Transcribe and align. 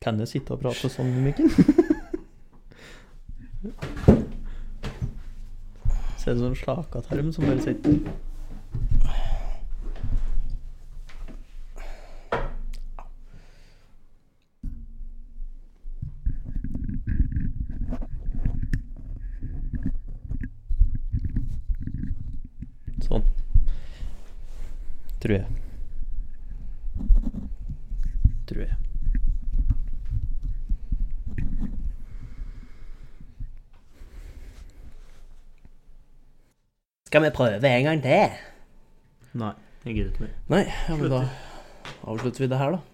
Kan 0.00 0.16
jeg 0.16 0.28
sitte 0.30 0.54
og 0.54 0.62
prate 0.62 0.88
sånn 0.88 1.10
Mikkel? 1.20 1.50
Ser 6.16 6.32
ut 6.32 6.38
som 6.40 6.46
en 6.46 6.56
slakatarm 6.56 7.28
som 7.36 7.44
bare 7.44 7.60
sitter 7.60 8.00
Sånn. 23.04 23.24
Tror 25.20 25.34
jeg. 25.42 25.44
Tror 28.48 28.64
jeg. 28.64 28.80
Skal 37.10 37.24
vi 37.24 37.30
prøve 37.34 37.78
en 37.78 37.84
gang 37.84 38.02
til? 38.02 38.30
Nei, 39.34 39.52
jeg 39.84 39.94
gidder 39.94 40.10
ikke 40.12 40.22
mer. 40.22 40.28
Nei, 40.52 40.64
ja, 40.88 40.94
men 40.94 41.10
da 41.10 41.20
avslutter 42.06 42.40
vi 42.44 42.48
det 42.52 42.58
her, 42.60 42.70
da. 42.70 42.78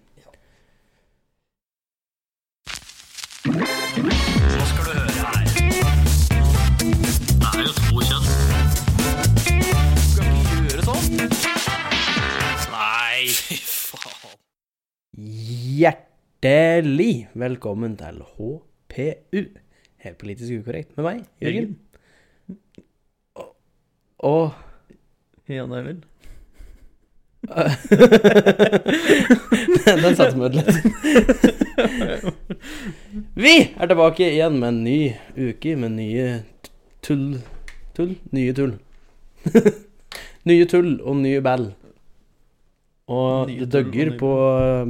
Hjertelig 15.76 17.28
velkommen 17.34 17.96
til 18.00 18.22
HPU. 18.32 19.40
Helt 20.06 20.18
politisk 20.24 20.52
ukorrekt 20.62 20.96
med 20.96 21.04
meg, 21.04 21.20
Jørgen. 21.44 21.76
Og, 24.24 24.52
Jan 25.48 25.72
Eivind. 25.76 26.02
Den 29.86 30.16
satte 30.18 30.36
meg 30.40 30.46
ut 30.50 30.56
litt. 30.56 30.70
Vi 33.38 33.52
er 33.76 33.86
tilbake 33.90 34.24
igjen 34.32 34.56
med 34.58 34.68
en 34.72 34.80
ny 34.86 34.98
uke 35.36 35.76
med 35.78 35.90
nye 35.98 36.26
tull 37.06 37.36
Tull? 37.96 38.12
Nye 38.36 38.52
tull. 38.56 38.74
nye 40.48 40.66
tull 40.68 40.90
og 41.00 41.16
nye 41.22 41.40
ball. 41.44 41.70
Og 43.08 43.46
Nye 43.48 43.62
det 43.62 43.70
døgger 43.72 44.10
på 44.20 44.30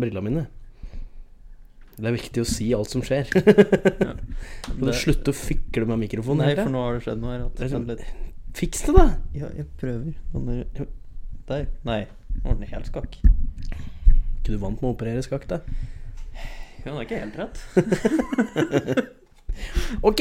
brillene 0.00 0.24
mine. 0.26 0.42
Det 1.96 2.08
er 2.10 2.16
viktig 2.16 2.42
å 2.42 2.48
si 2.48 2.66
alt 2.76 2.90
som 2.92 3.04
skjer. 3.06 3.30
ja, 3.36 4.14
Det- 4.80 4.96
slutte 4.98 5.30
å 5.30 5.36
fikle 5.38 5.86
med 5.88 6.02
mikrofonen? 6.02 6.42
Nei, 6.48 6.56
for 6.58 6.72
nå 6.72 6.80
har 6.82 6.92
det 6.98 7.04
skjedd 7.06 7.20
noe 7.22 7.32
her. 7.36 7.42
Fiks 8.56 8.86
det, 8.86 8.94
da! 8.96 9.10
Ja, 9.36 9.50
jeg 9.52 9.66
prøver. 9.76 10.14
Er... 10.32 10.86
Der. 11.48 11.66
Nei, 11.84 12.06
den 12.40 12.62
helt 12.70 12.88
skakk. 12.88 13.18
Ikke 13.20 14.54
du 14.54 14.56
vant 14.62 14.80
med 14.80 14.88
å 14.88 14.94
operere 14.94 15.20
skakk, 15.24 15.44
da? 15.50 15.58
Jo, 16.86 16.94
det 16.94 16.96
er 16.96 17.04
ikke 17.04 17.20
helt 17.20 17.38
rett. 17.42 19.12
Ok! 20.04 20.20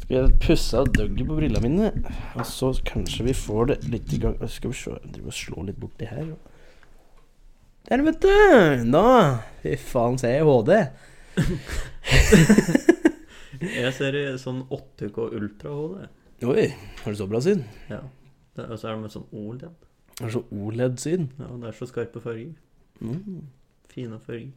Skal 0.00 0.14
jeg 0.16 0.36
pusse 0.40 0.78
av 0.80 0.88
døgget 0.96 1.26
på 1.28 1.36
brillene 1.36 1.60
mine, 1.64 1.90
og 2.36 2.44
så 2.48 2.70
kanskje 2.88 3.26
vi 3.26 3.34
får 3.36 3.70
det 3.70 3.76
litt 3.92 4.12
i 4.16 4.20
gang. 4.22 4.36
Skal 4.48 4.72
vi 4.72 4.78
se, 4.78 4.92
jeg 4.96 5.12
driver 5.14 5.32
og 5.32 5.36
slår 5.38 5.66
litt 5.68 5.80
borti 5.80 6.08
her. 6.08 6.26
Der, 7.88 8.04
vet 8.04 8.20
du! 8.24 8.84
Nå! 8.88 9.04
Fy 9.62 9.76
faen, 9.80 10.16
ser 10.20 10.36
jeg 10.38 10.48
HD. 10.48 10.72
Jeg 13.64 13.92
ser 13.96 14.20
sånn 14.40 14.64
8K 14.72 15.28
Ultra 15.40 15.72
HD. 15.72 16.23
Oi, 16.42 16.66
har 17.04 17.12
du 17.12 17.16
så 17.18 17.26
bra 17.30 17.40
syn? 17.44 17.62
Ja. 17.90 18.00
Og 18.58 18.78
så 18.78 18.88
er 18.88 18.92
det 18.96 19.02
med 19.04 19.12
sånn 19.14 19.26
OLED. 19.34 19.70
Det 20.14 20.26
er 20.26 20.30
så 20.34 20.42
OLED-syn. 20.54 21.28
Ja, 21.40 21.46
det 21.62 21.70
er 21.70 21.76
så 21.78 21.86
skarpe 21.90 22.20
farger. 22.22 22.52
Mm. 23.00 23.44
Fine 23.90 24.18
farger. 24.22 24.50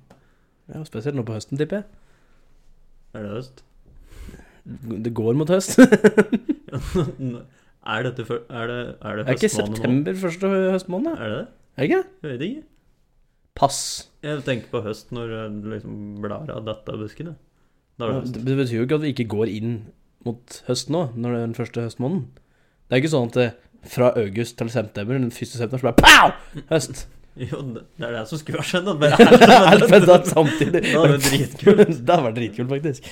Ja, 0.73 0.81
spesielt 0.85 1.17
nå 1.17 1.23
på 1.25 1.35
høsten, 1.37 1.57
tipper 1.59 1.81
jeg. 1.81 1.87
Er 3.15 3.21
det 3.25 3.31
høst? 3.37 3.63
Det 5.05 5.13
går 5.15 5.37
mot 5.39 5.49
høst. 5.49 5.77
er 7.87 8.03
dette 8.09 8.25
for, 8.27 8.41
Er 8.51 8.67
det, 8.67 8.79
er 8.99 9.21
det 9.21 9.27
Er 9.27 9.37
ikke 9.37 9.47
høstmåned 9.47 9.69
nå? 9.69 9.75
september 9.77 10.17
første 10.23 10.45
høstmåned? 10.75 11.13
Er 11.15 11.29
det 11.31 11.37
det? 11.37 11.47
Er 11.77 11.81
det 11.81 11.87
ikke? 11.91 12.03
Jeg 12.23 12.31
vet 12.33 12.41
ikke. 12.49 12.65
Pass. 13.57 13.79
Jeg 14.25 14.43
tenker 14.45 14.67
på 14.73 14.83
høst 14.85 15.13
når 15.15 15.31
du 15.61 15.69
liksom 15.71 15.93
blar 16.21 16.51
av 16.53 16.65
dette 16.67 16.93
av 16.93 16.99
buskene. 17.05 17.33
Er 17.97 18.19
det. 18.19 18.33
Det 18.35 18.43
det 18.45 18.57
betyr 18.59 18.81
jo 18.81 18.85
ikke 18.89 18.99
at 18.99 19.05
vi 19.07 19.13
ikke 19.15 19.29
går 19.31 19.47
inn 19.55 19.71
mot 20.27 20.59
høsten 20.67 20.95
nå, 20.95 21.03
når 21.15 21.33
det 21.33 21.39
er 21.39 21.45
den 21.47 21.57
første 21.57 21.85
høstmåneden. 21.87 22.25
Det 22.87 22.95
er 22.95 23.03
ikke 23.03 23.13
sånn 23.13 23.29
at 23.31 23.37
det, 23.37 23.47
fra 23.87 24.09
august 24.19 24.57
til 24.59 24.71
september, 24.73 25.19
den 25.19 25.33
første 25.35 25.59
september, 25.59 25.81
så 25.81 25.89
bare 25.91 26.01
pow! 26.03 26.65
Høst. 26.73 27.05
Jo, 27.37 27.59
det 27.61 27.83
det 28.01 28.07
er 28.07 28.15
det 28.15 28.21
som 28.25 28.39
skulle 28.41 28.57
ha 28.57 28.65
skjedd. 28.65 28.87
At 28.89 28.97
bare 28.97 29.25
alt 29.69 29.91
Alt 30.09 30.29
samtidig. 30.31 30.79
Det 30.87 30.95
hadde 30.95 31.11
vært 31.11 31.27
dritkult. 31.27 31.83
det 32.07 32.09
hadde 32.09 32.23
vært 32.25 32.39
dritkult, 32.39 32.71
faktisk. 32.71 33.11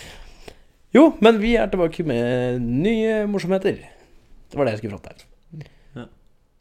Jo, 0.98 1.04
men 1.22 1.38
vi 1.44 1.52
er 1.62 1.70
tilbake 1.70 2.06
med 2.10 2.64
nye 2.64 3.20
morsomheter. 3.30 3.78
Det 4.50 4.58
var 4.58 4.66
det 4.66 4.74
jeg 4.74 4.82
skulle 4.82 4.98
fram 4.98 5.06
til. 5.12 5.28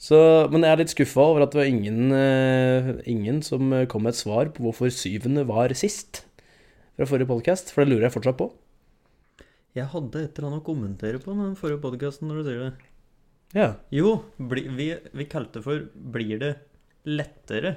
Så, 0.05 0.19
men 0.53 0.67
jeg 0.67 0.75
er 0.75 0.81
litt 0.83 0.93
skuffa 0.93 1.25
over 1.25 1.47
at 1.47 1.55
det 1.55 1.63
var 1.63 1.71
ingen, 1.71 2.13
uh, 2.13 2.91
ingen 3.09 3.39
som 3.47 3.73
kom 3.89 4.05
med 4.05 4.13
et 4.13 4.21
svar 4.21 4.51
på 4.53 4.67
hvorfor 4.67 4.93
syvende 4.93 5.47
var 5.49 5.73
sist 5.79 6.27
fra 6.99 7.09
forrige 7.09 7.31
podcast, 7.31 7.73
for 7.73 7.85
det 7.85 7.95
lurer 7.95 8.11
jeg 8.11 8.17
fortsatt 8.19 8.37
på. 8.37 8.51
Jeg 9.75 9.91
hadde 9.91 10.21
et 10.23 10.37
eller 10.39 10.53
annet 10.53 10.63
å 10.63 10.67
kommentere 10.69 11.19
på 11.23 11.33
den 11.35 11.57
forrige 11.59 11.83
podkasten 11.83 12.29
når 12.31 12.37
du 12.41 12.47
sier 12.47 12.61
det. 12.63 12.91
Ja. 13.55 13.67
Jo, 13.95 14.13
bli, 14.39 14.63
vi, 14.75 14.87
vi 15.15 15.27
kalte 15.31 15.63
for 15.63 15.89
'Blir 15.95 16.39
det 16.43 16.53
lettere'? 17.07 17.77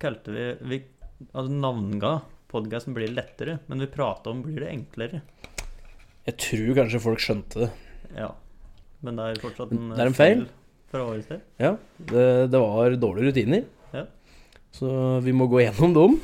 Kalte 0.00 0.32
vi, 0.32 0.46
vi 0.68 0.78
Altså 1.34 1.50
navnga 1.52 2.12
podkasten 2.48 2.94
'Blir 2.94 3.08
det 3.10 3.16
lettere', 3.18 3.58
men 3.68 3.80
vi 3.84 3.86
prata 3.92 4.30
om 4.30 4.42
'Blir 4.42 4.60
det 4.64 4.70
enklere'? 4.72 5.20
Jeg 6.28 6.36
tror 6.44 6.74
kanskje 6.76 7.00
folk 7.00 7.20
skjønte 7.24 7.64
det. 7.66 7.70
Ja. 8.16 8.30
Men 9.02 9.16
det 9.16 9.24
er 9.24 9.40
fortsatt 9.42 9.72
en, 9.72 9.90
Det 9.90 10.00
er 10.00 10.06
en 10.06 10.16
feil. 10.16 10.46
fra 10.90 11.04
året 11.04 11.28
til. 11.28 11.40
Ja, 11.60 11.76
det, 11.98 12.50
det 12.52 12.60
var 12.60 12.96
dårlige 12.96 13.28
rutiner. 13.32 13.64
Ja. 13.92 14.06
Så 14.72 15.20
vi 15.24 15.32
må 15.32 15.48
gå 15.48 15.60
gjennom 15.60 15.92
dem. 15.96 16.16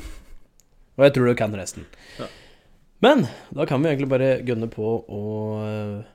Og 0.97 1.03
jeg 1.05 1.13
tror 1.13 1.29
du 1.29 1.35
kan 1.35 1.53
resten. 1.53 1.85
Ja. 2.17 2.25
Men 3.03 3.25
da 3.51 3.65
kan 3.67 3.81
vi 3.83 3.89
egentlig 3.91 4.09
bare 4.11 4.29
gønne 4.47 4.69
på 4.71 4.85
å 5.11 5.23
eh, 5.65 6.05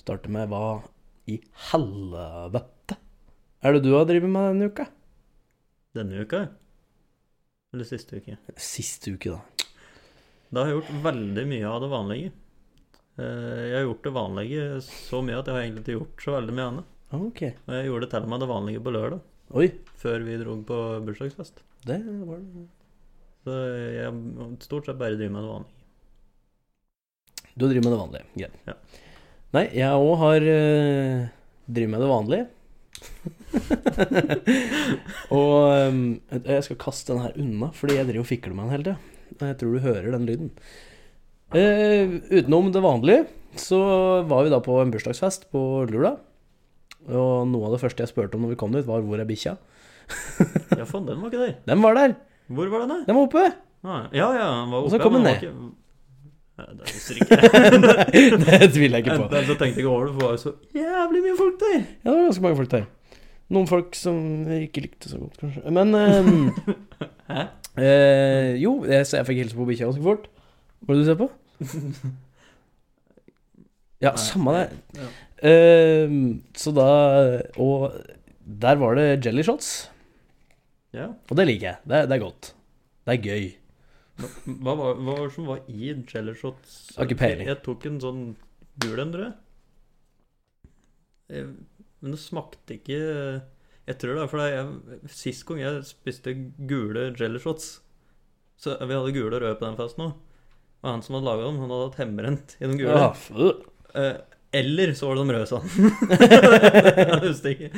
starte 0.00 0.30
med 0.32 0.48
hva 0.52 0.80
i 1.28 1.38
helvete 1.72 2.96
er 3.58 3.74
det 3.74 3.82
du 3.82 3.90
har 3.96 4.04
drevet 4.06 4.30
med 4.30 4.52
denne 4.52 4.68
uka? 4.70 4.84
Denne 5.98 6.20
uka? 6.22 6.44
Eller 7.74 7.88
siste 7.88 8.20
uke? 8.20 8.36
Siste 8.54 9.10
uke, 9.16 9.34
da. 9.34 9.66
Da 10.54 10.62
har 10.62 10.70
jeg 10.70 10.76
gjort 10.78 11.00
veldig 11.08 11.44
mye 11.50 11.66
av 11.68 11.80
det 11.82 11.88
vanlige. 11.92 12.30
Eh, 13.18 13.64
Jeg 13.66 13.74
har 13.80 13.88
gjort 13.88 14.06
det 14.06 14.12
vanlige 14.14 14.68
så 14.86 15.20
mye 15.26 15.40
at 15.40 15.50
jeg 15.50 15.56
har 15.58 15.64
egentlig 15.66 15.82
ikke 15.84 15.96
gjort 15.98 16.22
så 16.24 16.36
veldig 16.38 16.54
mye 16.54 16.68
annet. 16.70 16.94
Ah, 17.10 17.18
Ok. 17.26 17.42
Og 17.66 17.74
jeg 17.74 17.88
gjorde 17.90 18.10
til 18.14 18.22
og 18.28 18.30
med 18.30 18.40
det 18.44 18.50
vanlige 18.54 18.84
på 18.86 18.94
lørdag, 18.94 19.20
Oi, 19.58 19.66
før 19.98 20.24
vi 20.28 20.38
dro 20.38 20.54
på 20.70 20.78
bursdagsfest. 21.08 21.62
det 21.88 21.98
var 22.06 22.38
det. 22.38 22.64
Så 23.42 23.58
jeg 23.96 24.56
stort 24.62 24.86
sett 24.86 24.98
bare 25.00 25.16
driver 25.18 25.34
med 25.34 25.42
det 25.42 25.52
vanlige. 25.56 25.77
Du 27.58 27.66
driver 27.66 27.84
med 27.88 27.92
det 27.94 28.00
vanlige. 28.00 28.26
Greit. 28.38 28.58
Ja. 28.68 28.74
Nei, 29.56 29.64
jeg 29.74 30.04
òg 30.04 30.14
har 30.20 30.44
uh, 30.46 31.28
driver 31.66 31.92
med 31.94 32.04
det 32.04 32.10
vanlige. 32.12 32.46
og 35.38 35.54
um, 35.88 36.02
jeg 36.36 36.66
skal 36.66 36.78
kaste 36.80 37.14
den 37.14 37.24
her 37.24 37.38
unna, 37.40 37.70
fordi 37.74 37.96
jeg 37.98 38.08
driver 38.10 38.24
og 38.26 38.30
fikler 38.30 38.54
med 38.54 38.68
den 38.68 38.74
hele 38.76 38.86
tida. 38.90 38.98
Jeg 39.48 39.58
tror 39.60 39.74
du 39.74 39.84
hører 39.84 40.14
den 40.14 40.28
lyden. 40.28 40.52
Uh, 41.54 42.18
utenom 42.28 42.70
det 42.74 42.84
vanlige 42.84 43.26
så 43.58 43.78
var 44.28 44.44
vi 44.44 44.52
da 44.52 44.60
på 44.62 44.76
en 44.82 44.92
bursdagsfest 44.92 45.48
på 45.50 45.62
Lula. 45.90 46.14
Og 47.08 47.48
noe 47.48 47.68
av 47.68 47.74
det 47.74 47.82
første 47.82 48.04
jeg 48.04 48.12
spurte 48.12 48.36
om 48.36 48.44
når 48.44 48.54
vi 48.54 48.60
kom 48.60 48.74
dit, 48.74 48.86
var 48.86 49.00
'hvor 49.00 49.18
er 49.18 49.26
bikkja'? 49.26 49.56
Ja, 50.76 50.84
faen, 50.84 51.06
den 51.08 51.20
var 51.20 51.30
ikke 51.32 51.46
der. 51.46 51.54
Den 51.66 51.82
var 51.82 51.94
der! 51.96 52.14
Hvor 52.48 52.68
var 52.68 52.84
den, 52.84 52.88
da? 52.88 52.98
Den 53.06 53.16
var 53.16 53.22
oppe! 53.28 53.44
Ah, 53.84 54.06
ja, 54.12 54.28
ja, 54.34 54.46
den 54.60 54.70
var 54.72 54.78
Og 54.78 54.84
oppe. 54.84 54.96
så 54.96 55.02
kom 55.02 55.16
den 55.18 55.22
ned. 55.22 55.72
Det 56.58 57.16
ikke. 57.22 57.36
Nei, 58.42 58.58
det 58.58 58.68
tviler 58.74 58.98
jeg 58.98 59.04
ikke 59.04 59.16
på. 59.16 59.26
Enten 59.28 59.46
så 59.46 59.54
tenkte 59.54 59.68
jeg 59.68 59.84
ikke 59.84 59.92
over 59.92 60.06
det, 60.08 60.14
for 60.14 60.20
det 60.20 60.28
var 60.28 60.32
jo 60.36 60.42
så 60.42 60.52
jævlig 60.78 61.20
mye 61.26 61.36
folk 61.38 61.58
der. 61.62 61.76
Ja, 61.78 62.08
det 62.10 62.16
var 62.16 62.24
ganske 62.28 62.44
mange 62.46 62.58
folk 62.62 62.70
der. 62.74 62.86
Noen 63.56 63.68
folk 63.70 63.94
som 63.96 64.16
jeg 64.50 64.66
ikke 64.68 64.82
likte 64.84 65.08
så 65.12 65.18
godt, 65.22 65.38
kanskje. 65.40 65.62
Men 65.72 65.94
ehm, 65.96 66.50
Hæ? 67.32 67.44
eh, 67.80 68.50
Jo, 68.60 68.72
jeg, 68.90 69.06
så 69.08 69.20
jeg 69.20 69.28
fikk 69.30 69.40
hilse 69.44 69.56
på 69.56 69.68
bikkja 69.70 69.88
ganske 69.88 70.04
fort. 70.04 70.26
Hva 70.82 70.92
er 70.94 70.98
det 70.98 71.04
du 71.06 71.10
ser 71.12 71.20
på? 71.22 71.30
Ja, 73.98 74.12
samme 74.20 74.52
det. 74.54 74.66
Ja. 74.94 75.06
Ehm, 75.50 76.18
så 76.54 76.70
da 76.70 76.84
Og 77.58 77.88
der 78.62 78.76
var 78.78 78.94
det 78.94 79.24
jelly 79.26 79.42
shots. 79.42 79.90
ja. 80.94 81.08
Og 81.30 81.36
det 81.36 81.46
liker 81.48 81.66
jeg. 81.66 81.76
Det, 81.84 82.04
det 82.08 82.14
er 82.16 82.22
godt. 82.22 82.52
Det 83.06 83.16
er 83.16 83.22
gøy. 83.26 83.48
Hva 84.18 84.72
var, 84.74 84.96
hva 84.98 85.12
var 85.14 85.24
det 85.28 85.34
som 85.36 85.46
var 85.46 85.60
i 85.70 85.92
Jellershots? 85.92 86.78
Har 86.96 87.06
ikke 87.06 87.20
peiling. 87.20 87.46
Jeg 87.52 87.60
tok 87.66 87.86
en 87.86 88.00
sånn 88.02 88.22
gul 88.82 88.98
en, 89.02 89.12
tror 89.14 89.24
jeg. 89.28 89.36
Men 91.28 92.14
det 92.14 92.20
smakte 92.22 92.78
ikke 92.78 92.96
Jeg 93.88 93.96
tror 94.00 94.14
det 94.16 94.22
er 94.22 94.30
fordi 94.32 94.46
jeg, 94.54 95.08
sist 95.12 95.44
gang 95.48 95.58
jeg 95.60 95.82
spiste 95.84 96.32
gule 96.70 97.02
Jellershots 97.18 97.66
Så 98.56 98.76
Vi 98.80 98.96
hadde 98.96 99.12
gule 99.12 99.36
og 99.36 99.42
røde 99.44 99.58
på 99.60 99.66
den 99.66 99.76
festen 99.76 100.06
òg. 100.06 100.14
Og 100.78 100.88
han 100.92 101.02
som 101.04 101.18
hadde 101.18 101.26
laga 101.26 101.44
dem, 101.48 101.58
han 101.60 101.72
hadde 101.74 101.88
hatt 101.88 101.98
hjemmebrent 102.00 102.54
i 102.62 102.68
noen 102.70 102.78
gule. 102.80 102.94
Ja, 102.96 103.10
Eh, 103.98 104.16
eller 104.52 104.92
så 104.96 105.08
var 105.10 105.18
det 105.18 105.24
de 105.28 105.34
røde, 105.36 105.48
sa 105.50 105.58
jeg 106.32 107.18
husker 107.24 107.50
ikke. 107.52 107.68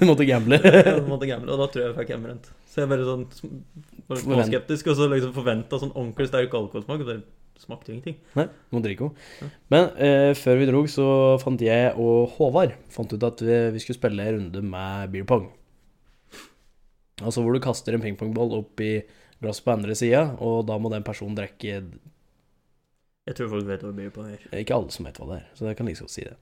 Du 0.00 0.04
måtte 0.08 0.26
gamble. 0.28 0.58
Jeg 0.74 1.04
måtte 1.08 1.28
gamble, 1.30 1.54
og 1.54 1.62
da 1.62 1.68
tror 1.72 1.82
jeg 1.84 1.90
jeg 1.92 1.96
fikk 2.00 2.10
hjemmerent. 2.12 2.50
Så 2.68 2.82
jeg 2.82 2.90
bare 2.90 3.06
sånn 3.08 3.22
var 3.30 4.18
litt 4.18 4.26
Forvent- 4.26 4.50
skeptisk, 4.50 4.90
og 4.92 4.98
så 4.98 5.08
liksom 5.12 5.32
forventa 5.36 5.78
sånn 5.80 5.94
ordentlig 5.96 6.28
sterk 6.28 6.52
alkoholsmak. 6.58 7.04
Det 7.08 7.16
smakte 7.64 7.94
ingenting. 7.94 8.18
Nei, 8.36 8.44
må 8.74 8.82
drikke 8.84 9.08
Ja. 9.08 9.10
henne. 9.40 9.50
Men 9.72 9.88
eh, 9.96 10.30
før 10.36 10.60
vi 10.60 10.68
drog, 10.68 10.88
så 10.92 11.06
fant 11.40 11.62
jeg 11.64 11.94
og 11.96 12.34
Håvard 12.36 12.74
fant 12.92 13.12
ut 13.16 13.24
at 13.30 13.40
vi, 13.46 13.58
vi 13.76 13.80
skulle 13.84 13.96
spille 14.00 14.26
en 14.28 14.36
runde 14.42 14.64
med 14.74 15.12
beer 15.14 15.24
pong. 15.30 15.48
Altså 17.22 17.40
hvor 17.44 17.54
du 17.54 17.62
kaster 17.62 17.94
en 17.94 18.02
pingpongball 18.02 18.56
opp 18.58 18.80
i 18.82 18.96
glasset 19.40 19.64
på 19.64 19.72
andre 19.76 19.94
sida, 19.96 20.24
og 20.42 20.64
da 20.68 20.76
må 20.82 20.90
den 20.92 21.04
personen 21.06 21.36
drikke 21.38 21.80
Jeg 23.26 23.36
tror 23.38 23.48
folk 23.54 23.66
vet 23.66 23.80
hva 23.86 23.92
beer 23.96 24.10
pong 24.12 24.32
er. 24.34 24.42
Ikke 24.60 24.74
alle 24.76 24.90
som 24.92 25.06
vet 25.08 25.16
hva 25.20 25.26
det 25.30 25.36
er, 25.40 25.46
så 25.56 25.64
jeg 25.70 25.76
kan 25.78 25.86
like 25.88 25.94
liksom 25.96 26.06
godt 26.10 26.14
si 26.16 26.24
det. 26.26 26.36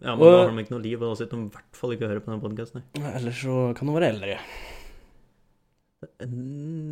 Ja, 0.00 0.14
men 0.14 0.20
Og- 0.26 0.32
da 0.32 0.38
har 0.46 0.50
de 0.56 0.62
ikke 0.64 0.70
noe 0.76 0.82
liv, 0.82 1.02
og 1.02 1.10
da 1.10 1.14
sitter 1.24 1.36
de 1.36 1.44
i 1.44 1.50
hvert 1.56 1.76
fall 1.76 1.90
ikke 1.92 2.04
og 2.04 2.10
hører 2.10 2.24
på 2.24 2.32
den 2.32 2.40
podkasten. 2.40 2.82
Eller 3.14 3.32
så 3.32 3.74
kan 3.76 3.86
de 3.88 3.94
være 3.96 4.08
eldre. 4.14 4.38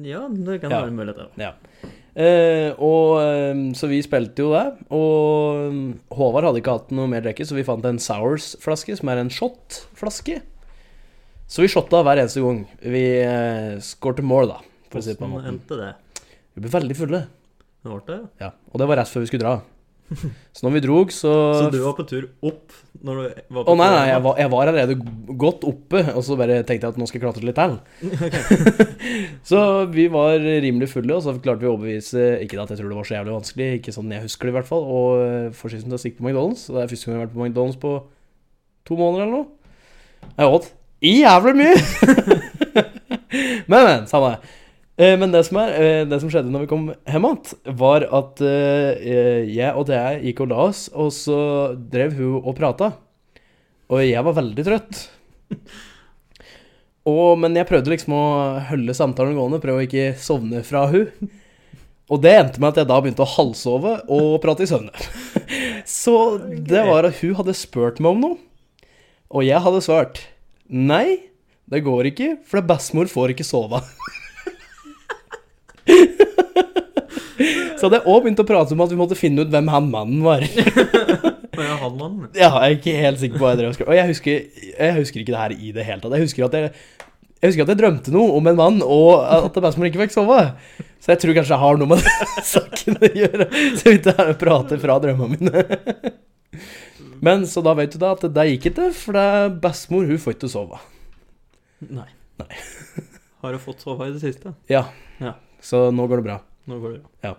Ja, 0.04 0.28
det 0.28 0.60
kan 0.60 0.70
Ja. 0.70 0.80
være 0.80 0.88
en 0.88 0.96
mulighet, 0.96 1.16
det. 1.16 1.28
Ja. 1.38 1.52
Eh, 2.16 2.74
og 2.78 3.20
eh, 3.20 3.72
Så 3.74 3.88
vi 3.88 4.00
spilte 4.02 4.38
jo 4.42 4.52
det. 4.52 4.78
Og 4.90 5.72
mm, 5.72 6.00
Håvard 6.12 6.44
hadde 6.44 6.60
ikke 6.62 6.72
hatt 6.78 6.90
noe 6.90 7.06
mer 7.08 7.20
drikke, 7.20 7.44
så 7.46 7.54
vi 7.54 7.62
fant 7.64 7.84
en 7.84 7.98
Sours-flaske, 7.98 8.96
som 8.96 9.08
er 9.08 9.18
en 9.18 9.28
shot-flaske. 9.30 10.40
Så 11.46 11.60
vi 11.62 11.68
shotta 11.68 12.02
hver 12.02 12.16
eneste 12.22 12.40
gang. 12.42 12.66
Vi 12.80 13.04
eh, 13.20 13.76
scoret 13.80 14.22
more, 14.22 14.46
da, 14.46 14.58
for 14.90 15.00
å 15.00 15.02
si 15.04 15.12
det 15.12 15.18
på 15.20 15.24
en 15.28 15.34
måte. 15.36 15.48
endte 15.52 15.76
det? 15.76 15.94
Vi 16.56 16.62
ble 16.62 16.70
veldig 16.80 16.96
fulle. 16.96 17.26
Det 17.84 17.92
ble 17.92 18.02
det? 18.08 18.20
Ja. 18.40 18.50
Og 18.72 18.80
det 18.80 18.88
var 18.88 19.00
rett 19.02 19.12
før 19.12 19.24
vi 19.24 19.28
skulle 19.28 19.44
dra. 19.44 19.54
Så 20.52 20.64
når 20.64 20.72
vi 20.74 20.80
drog, 20.84 21.12
så 21.12 21.30
Så 21.58 21.68
du 21.72 21.78
var 21.82 21.94
på 21.96 22.04
tur 22.08 22.26
opp 22.44 22.74
når 23.04 23.16
du 23.16 23.22
var 23.56 23.64
Å 23.64 23.66
på 23.66 23.74
nei, 23.76 23.88
nei, 23.92 24.04
jeg 24.10 24.20
var, 24.24 24.36
jeg 24.40 24.50
var 24.52 24.70
allerede 24.70 25.36
godt 25.40 25.64
oppe, 25.68 26.02
og 26.12 26.22
så 26.24 26.36
bare 26.40 26.58
tenkte 26.64 26.86
jeg 26.86 26.94
at 26.94 27.00
nå 27.00 27.08
skal 27.08 27.18
jeg 27.18 27.24
klatre 27.24 27.48
litt 27.48 27.58
til. 27.58 27.74
så 29.50 29.60
vi 29.92 30.06
var 30.12 30.38
rimelig 30.40 30.90
fulle, 30.92 31.16
og 31.16 31.24
så 31.24 31.34
klarte 31.36 31.64
vi 31.64 31.68
å 31.68 31.74
overbevise 31.74 32.24
Ikke 32.44 32.60
at 32.62 32.72
jeg 32.72 32.80
tror 32.80 32.92
det 32.92 33.00
var 33.00 33.08
så 33.08 33.18
jævlig 33.18 33.36
vanskelig, 33.36 33.68
ikke 33.80 33.96
sånn 33.96 34.14
jeg 34.14 34.24
husker 34.24 34.48
det 34.48 34.54
i 34.54 34.56
hvert 34.58 34.70
fall, 34.70 34.88
og 34.88 35.58
for 35.58 35.68
få 35.68 35.76
jeg 35.76 36.00
stikk 36.04 36.16
å 36.16 36.22
på 36.22 36.28
McDonald's. 36.28 36.64
Og 36.70 36.78
det 36.78 36.84
er 36.84 36.94
første 36.94 37.10
gang 37.10 37.16
jeg 37.16 37.20
har 37.20 37.26
vært 37.26 37.36
på 37.36 37.44
McDonald's 37.44 37.80
på 37.84 37.94
to 38.88 39.00
måneder 39.00 39.26
eller 39.26 39.36
noe. 39.42 39.48
Jeg 40.38 40.56
åt 40.56 40.72
jævlig 41.04 41.54
mye! 41.58 41.76
men, 43.68 43.80
men, 43.80 44.06
samme 44.08 44.34
det. 44.34 44.54
Eh, 44.96 45.16
Men 45.18 45.32
det 45.32 45.42
som, 45.48 45.58
er, 45.58 45.72
eh, 45.74 46.04
det 46.06 46.20
som 46.22 46.30
skjedde 46.30 46.52
når 46.54 46.64
vi 46.64 46.70
kom 46.70 46.84
hjem 46.92 47.26
igjen, 47.26 47.56
var 47.80 48.06
at 48.14 48.42
eh, 48.46 49.42
jeg 49.50 49.72
og 49.74 49.88
Thea 49.88 50.20
gikk 50.22 50.44
og 50.44 50.52
la 50.52 50.60
oss, 50.68 50.86
og 50.94 51.10
så 51.14 51.38
drev 51.74 52.14
hun 52.18 52.36
og 52.44 52.54
prata. 52.58 52.92
Og 53.90 54.04
jeg 54.04 54.22
var 54.24 54.38
veldig 54.38 54.64
trøtt. 54.66 55.02
Og, 57.04 57.34
men 57.36 57.52
jeg 57.52 57.68
prøvde 57.68 57.90
liksom 57.92 58.14
å 58.16 58.20
holde 58.70 58.94
samtalen 58.96 59.34
gående, 59.36 59.58
prøve 59.60 59.82
å 59.82 59.84
ikke 59.84 60.14
sovne 60.16 60.62
fra 60.64 60.86
hun. 60.88 61.28
Og 62.08 62.22
det 62.24 62.32
endte 62.32 62.62
med 62.62 62.70
at 62.70 62.80
jeg 62.80 62.88
da 62.88 62.96
begynte 63.04 63.26
å 63.26 63.28
halvsove 63.28 63.92
og 64.08 64.38
prate 64.40 64.64
i 64.64 64.70
søvne. 64.70 65.04
Så 65.84 66.14
det 66.40 66.80
var 66.88 67.04
at 67.04 67.20
hun 67.20 67.36
hadde 67.36 67.56
spurt 67.60 68.00
meg 68.00 68.16
om 68.16 68.24
noe, 68.24 68.40
og 69.28 69.44
jeg 69.44 69.60
hadde 69.66 69.84
svart 69.84 70.22
nei, 70.64 71.28
det 71.68 71.84
går 71.84 72.08
ikke, 72.08 72.30
for 72.48 72.62
det 72.62 72.70
bestemor 72.72 73.12
får 73.12 73.34
ikke 73.34 73.44
sove. 73.52 73.82
Så 77.78 77.86
hadde 77.86 78.00
jeg 78.00 78.06
òg 78.10 78.24
begynt 78.24 78.42
å 78.42 78.46
prate 78.48 78.76
om 78.76 78.82
at 78.84 78.92
vi 78.92 78.98
måtte 78.98 79.18
finne 79.18 79.44
ut 79.44 79.52
hvem 79.52 79.70
han 79.72 79.88
mannen 79.92 80.22
var. 80.24 80.44
Ja, 82.34 82.48
jeg 82.64 82.74
er 82.74 82.76
ikke 82.80 82.94
helt 82.98 83.20
sikker 83.20 83.38
på 83.38 83.44
hva 83.46 83.52
jeg 83.54 83.60
drev 83.60 83.68
og 83.72 83.76
skrev. 83.76 83.90
Og 83.92 83.98
jeg 83.98 84.10
husker, 84.10 84.40
jeg 84.74 84.94
husker 84.96 85.22
ikke 85.22 85.34
det 85.34 85.42
her 85.42 85.54
i 85.54 85.72
det 85.76 85.84
hele 85.86 86.02
tatt. 86.02 86.16
Jeg 86.16 86.26
husker 86.26 86.46
at 86.48 86.56
jeg, 86.58 86.72
jeg 87.38 87.52
husker 87.52 87.66
at 87.66 87.70
jeg 87.74 87.80
drømte 87.80 88.14
noe 88.14 88.34
om 88.38 88.50
en 88.50 88.58
mann, 88.58 88.80
og 88.82 89.22
at 89.22 89.60
bestemor 89.62 89.90
ikke 89.90 90.02
fikk 90.02 90.16
sove. 90.16 90.40
Så 91.04 91.12
jeg 91.12 91.20
tror 91.22 91.36
kanskje 91.38 91.54
jeg 91.54 91.62
har 91.62 91.78
noe 91.78 91.90
med 91.92 92.02
den 92.02 92.46
saken 92.54 92.98
å 92.98 93.10
gjøre. 93.20 93.46
Så 93.52 93.84
jeg 93.92 94.00
begynte 94.02 94.16
å 94.24 94.36
prate 94.40 94.80
fra 94.82 94.98
drømmene 95.04 95.38
mine. 95.38 96.14
Men 97.24 97.46
så 97.48 97.62
da 97.64 97.76
vet 97.78 97.94
du 97.94 98.00
da 98.02 98.14
at 98.16 98.24
det 98.34 98.48
gikk 98.50 98.70
ikke, 98.72 98.88
for 98.96 99.16
det 99.16 99.24
er 99.36 99.54
bestemor 99.62 100.08
hun 100.10 100.20
får 100.20 100.36
ikke 100.36 100.50
sove. 100.52 100.80
Nei. 101.86 102.08
Nei. 102.42 102.50
Har 103.44 103.54
du 103.54 103.60
fått 103.62 103.84
sove 103.84 104.08
i 104.08 104.14
det 104.16 104.24
siste? 104.24 104.56
Ja. 104.72 104.86
Ja. 105.22 105.36
Så 105.64 105.86
nå 105.94 106.08
går 106.10 106.20
det 106.20 106.26
bra. 106.26 106.40
Nå 106.70 106.80
går 106.80 106.96
det 106.96 107.02
bra. 107.04 107.34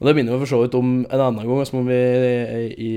Og 0.00 0.08
det 0.08 0.14
minner 0.18 0.34
jo 0.34 0.42
for 0.42 0.50
så 0.50 0.60
vidt 0.60 0.74
om 0.78 0.94
en 1.04 1.22
annen 1.22 1.46
gang 1.48 1.66
som 1.68 1.86
vi 1.86 1.98
i, 2.82 2.92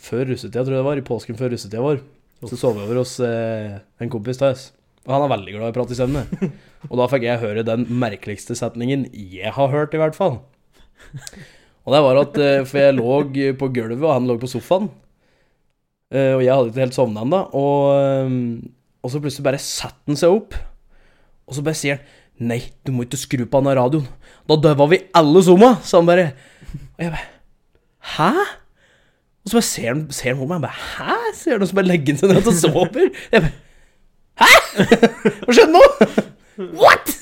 før 0.00 0.28
russetida, 0.30 0.62
tror 0.62 0.76
jeg 0.76 0.80
det 0.80 0.86
var, 0.86 1.00
i 1.00 1.06
påsken 1.06 1.38
før 1.38 1.52
russetida 1.54 1.82
vår, 1.84 2.02
så 2.48 2.56
sov 2.56 2.78
vi 2.78 2.84
over 2.86 3.02
hos 3.02 3.16
eh, 3.24 3.80
en 4.00 4.12
kompis 4.12 4.40
av 4.40 4.54
oss. 4.54 4.70
Og 5.06 5.12
han 5.14 5.24
er 5.24 5.32
veldig 5.32 5.54
glad 5.56 5.66
i 5.66 5.72
å 5.72 5.76
prate 5.76 5.96
i 5.96 5.98
søvne. 5.98 6.22
Og 6.90 6.94
da 7.00 7.08
fikk 7.12 7.26
jeg 7.26 7.42
høre 7.42 7.64
den 7.66 7.86
merkeligste 8.00 8.56
setningen 8.56 9.06
jeg 9.12 9.52
har 9.56 9.72
hørt, 9.72 9.96
i 9.96 10.00
hvert 10.00 10.16
fall. 10.16 10.38
Og 11.84 11.94
det 11.94 12.00
var 12.04 12.20
at 12.20 12.40
eh, 12.40 12.62
For 12.68 12.80
jeg 12.80 12.96
lå 12.96 13.54
på 13.58 13.70
gulvet, 13.74 14.04
og 14.04 14.12
han 14.14 14.28
lå 14.28 14.36
på 14.40 14.48
sofaen. 14.50 14.90
Eh, 16.12 16.34
og 16.36 16.44
jeg 16.44 16.52
hadde 16.54 16.72
ikke 16.72 16.84
helt 16.84 16.96
sovna 16.96 17.24
ennå. 17.26 17.42
Og, 17.56 17.80
eh, 17.96 18.34
og 19.00 19.12
så 19.12 19.22
plutselig 19.22 19.46
bare 19.48 19.62
setter 19.64 20.12
han 20.12 20.20
seg 20.20 20.36
opp, 20.36 20.56
og 21.48 21.56
så 21.56 21.64
bare 21.66 21.80
sier 21.80 21.98
han 21.98 22.18
Nei, 22.40 22.62
du 22.86 22.94
må 22.96 23.04
ikke 23.04 23.20
skru 23.20 23.44
på 23.44 23.60
den 23.60 23.76
radioen. 23.76 24.08
Da 24.48 24.56
døver 24.56 24.88
vi 24.94 24.98
alle 25.16 25.42
sammen, 25.44 25.76
sa 25.84 26.00
han 26.00 26.08
bare. 26.08 26.30
Og 26.96 27.04
jeg 27.04 27.12
bare 27.12 27.28
Hæ? 28.16 28.30
Og 29.44 29.50
så 29.50 29.58
bare 29.58 29.66
ser 29.68 29.88
han, 29.90 30.04
ser 30.14 30.32
han 30.32 30.40
på 30.40 30.48
meg 30.48 30.60
og 30.60 30.64
bare 30.64 30.78
Hæ? 30.96 31.16
Ser 31.36 31.56
han 31.56 31.60
noen 31.60 31.70
så 31.70 31.76
bare 31.76 31.90
legger 31.90 32.20
seg 32.20 32.32
ned 32.32 32.48
og 32.48 32.56
sover. 32.56 33.10
Jeg 33.32 33.44
bare 33.44 33.56
Hæ? 34.40 34.50
Hva 35.44 35.56
skjedde 35.56 35.74
nå? 35.74 35.84
What? 36.80 37.12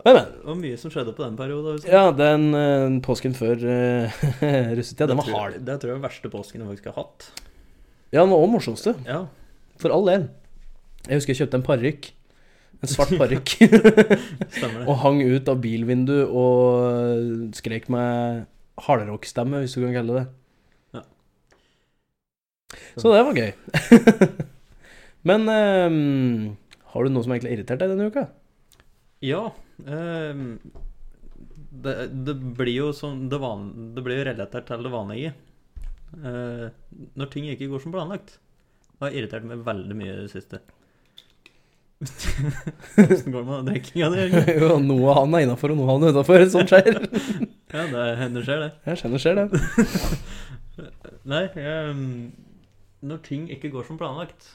Men, 0.00 0.16
men. 0.16 0.28
Det 0.32 0.48
var 0.48 0.58
mye 0.58 0.78
som 0.80 0.92
skjedde 0.92 1.14
på 1.14 1.22
den 1.22 1.36
perioden. 1.38 1.80
Ja, 1.90 2.04
den 2.16 2.46
uh, 2.56 2.98
påsken 3.04 3.34
før 3.36 3.60
uh, 3.60 4.22
russetida, 4.78 5.10
den 5.10 5.20
var 5.20 5.30
hard. 5.30 5.58
Det 5.66 5.76
tror 5.76 5.92
jeg 5.92 5.94
er 5.94 6.00
den 6.00 6.06
verste 6.06 6.30
påsken 6.32 6.64
jeg 6.64 6.70
faktisk 6.72 6.90
har 6.90 7.02
hatt. 7.02 7.28
Ja, 8.10 8.22
den 8.22 8.32
var 8.32 8.40
også 8.40 8.54
morsomste. 8.56 8.94
Ja. 9.06 9.24
For 9.82 9.94
all 9.94 10.08
del. 10.08 10.30
Jeg 11.06 11.20
husker 11.20 11.34
jeg 11.34 11.44
kjøpte 11.44 11.60
en 11.60 11.66
parykk. 11.66 12.10
En 12.80 12.88
svart 12.88 13.12
parykk. 13.20 13.56
Og 14.88 14.94
hang 15.02 15.20
ut 15.20 15.48
av 15.52 15.60
bilvinduet 15.60 16.30
og 16.32 17.52
skrek 17.56 17.90
med 17.92 18.46
hardrockstemme, 18.80 19.60
hvis 19.60 19.76
du 19.76 19.82
kan 19.84 19.98
kalle 19.98 20.16
det 20.16 20.26
Ja. 20.96 21.02
Så 22.96 23.12
det 23.12 23.24
var 23.26 23.36
gøy. 23.36 23.52
Men 25.28 25.44
um, 25.44 26.56
har 26.94 27.04
du 27.04 27.12
noe 27.12 27.26
som 27.26 27.34
egentlig 27.34 27.52
har 27.52 27.58
irritert 27.58 27.82
deg 27.82 27.92
denne 27.92 28.08
uka? 28.08 28.24
Ja. 29.20 29.42
Um, 29.84 30.56
det, 31.84 31.94
det 32.24 32.36
blir 32.56 32.72
jo 32.72 32.90
som 32.96 33.26
det 33.30 33.40
van, 33.42 33.68
Det 33.94 34.04
blir 34.06 34.22
jo 34.22 34.28
relatert 34.30 34.70
til 34.70 34.88
det 34.88 34.94
vanlige. 34.94 35.34
Uh, 36.16 36.72
når 37.20 37.28
ting 37.30 37.52
ikke 37.52 37.68
går 37.74 37.84
som 37.84 37.92
planlagt. 37.92 38.38
Det 38.96 39.04
har 39.04 39.16
irritert 39.20 39.44
meg 39.48 39.66
veldig 39.68 40.00
mye 40.00 40.14
i 40.16 40.22
det 40.24 40.32
siste. 40.32 40.64
Åssen 42.00 43.32
går 43.32 43.42
det 43.42 43.46
med 43.48 43.66
drikkinga 43.68 44.08
di? 44.14 44.22
Jo, 44.56 44.78
noe 44.80 45.16
han 45.18 45.34
er 45.36 45.44
innafor, 45.44 45.74
og 45.74 45.80
noe 45.80 45.90
han 45.90 46.06
er 46.06 46.14
utafor. 46.16 46.44
Sånt 46.52 46.72
skjer. 46.72 46.96
Ja, 47.70 47.84
det 47.86 48.04
hender 48.18 48.42
skjer, 48.42 48.62
det. 48.64 48.70
Jeg 48.88 48.98
skjønner, 48.98 49.20
skjer 49.22 49.36
det. 49.38 49.60
Nei, 51.30 51.44
jeg, 51.54 51.92
når 53.06 53.20
ting 53.22 53.44
ikke 53.54 53.70
går 53.70 53.84
som 53.86 54.00
planlagt, 54.00 54.48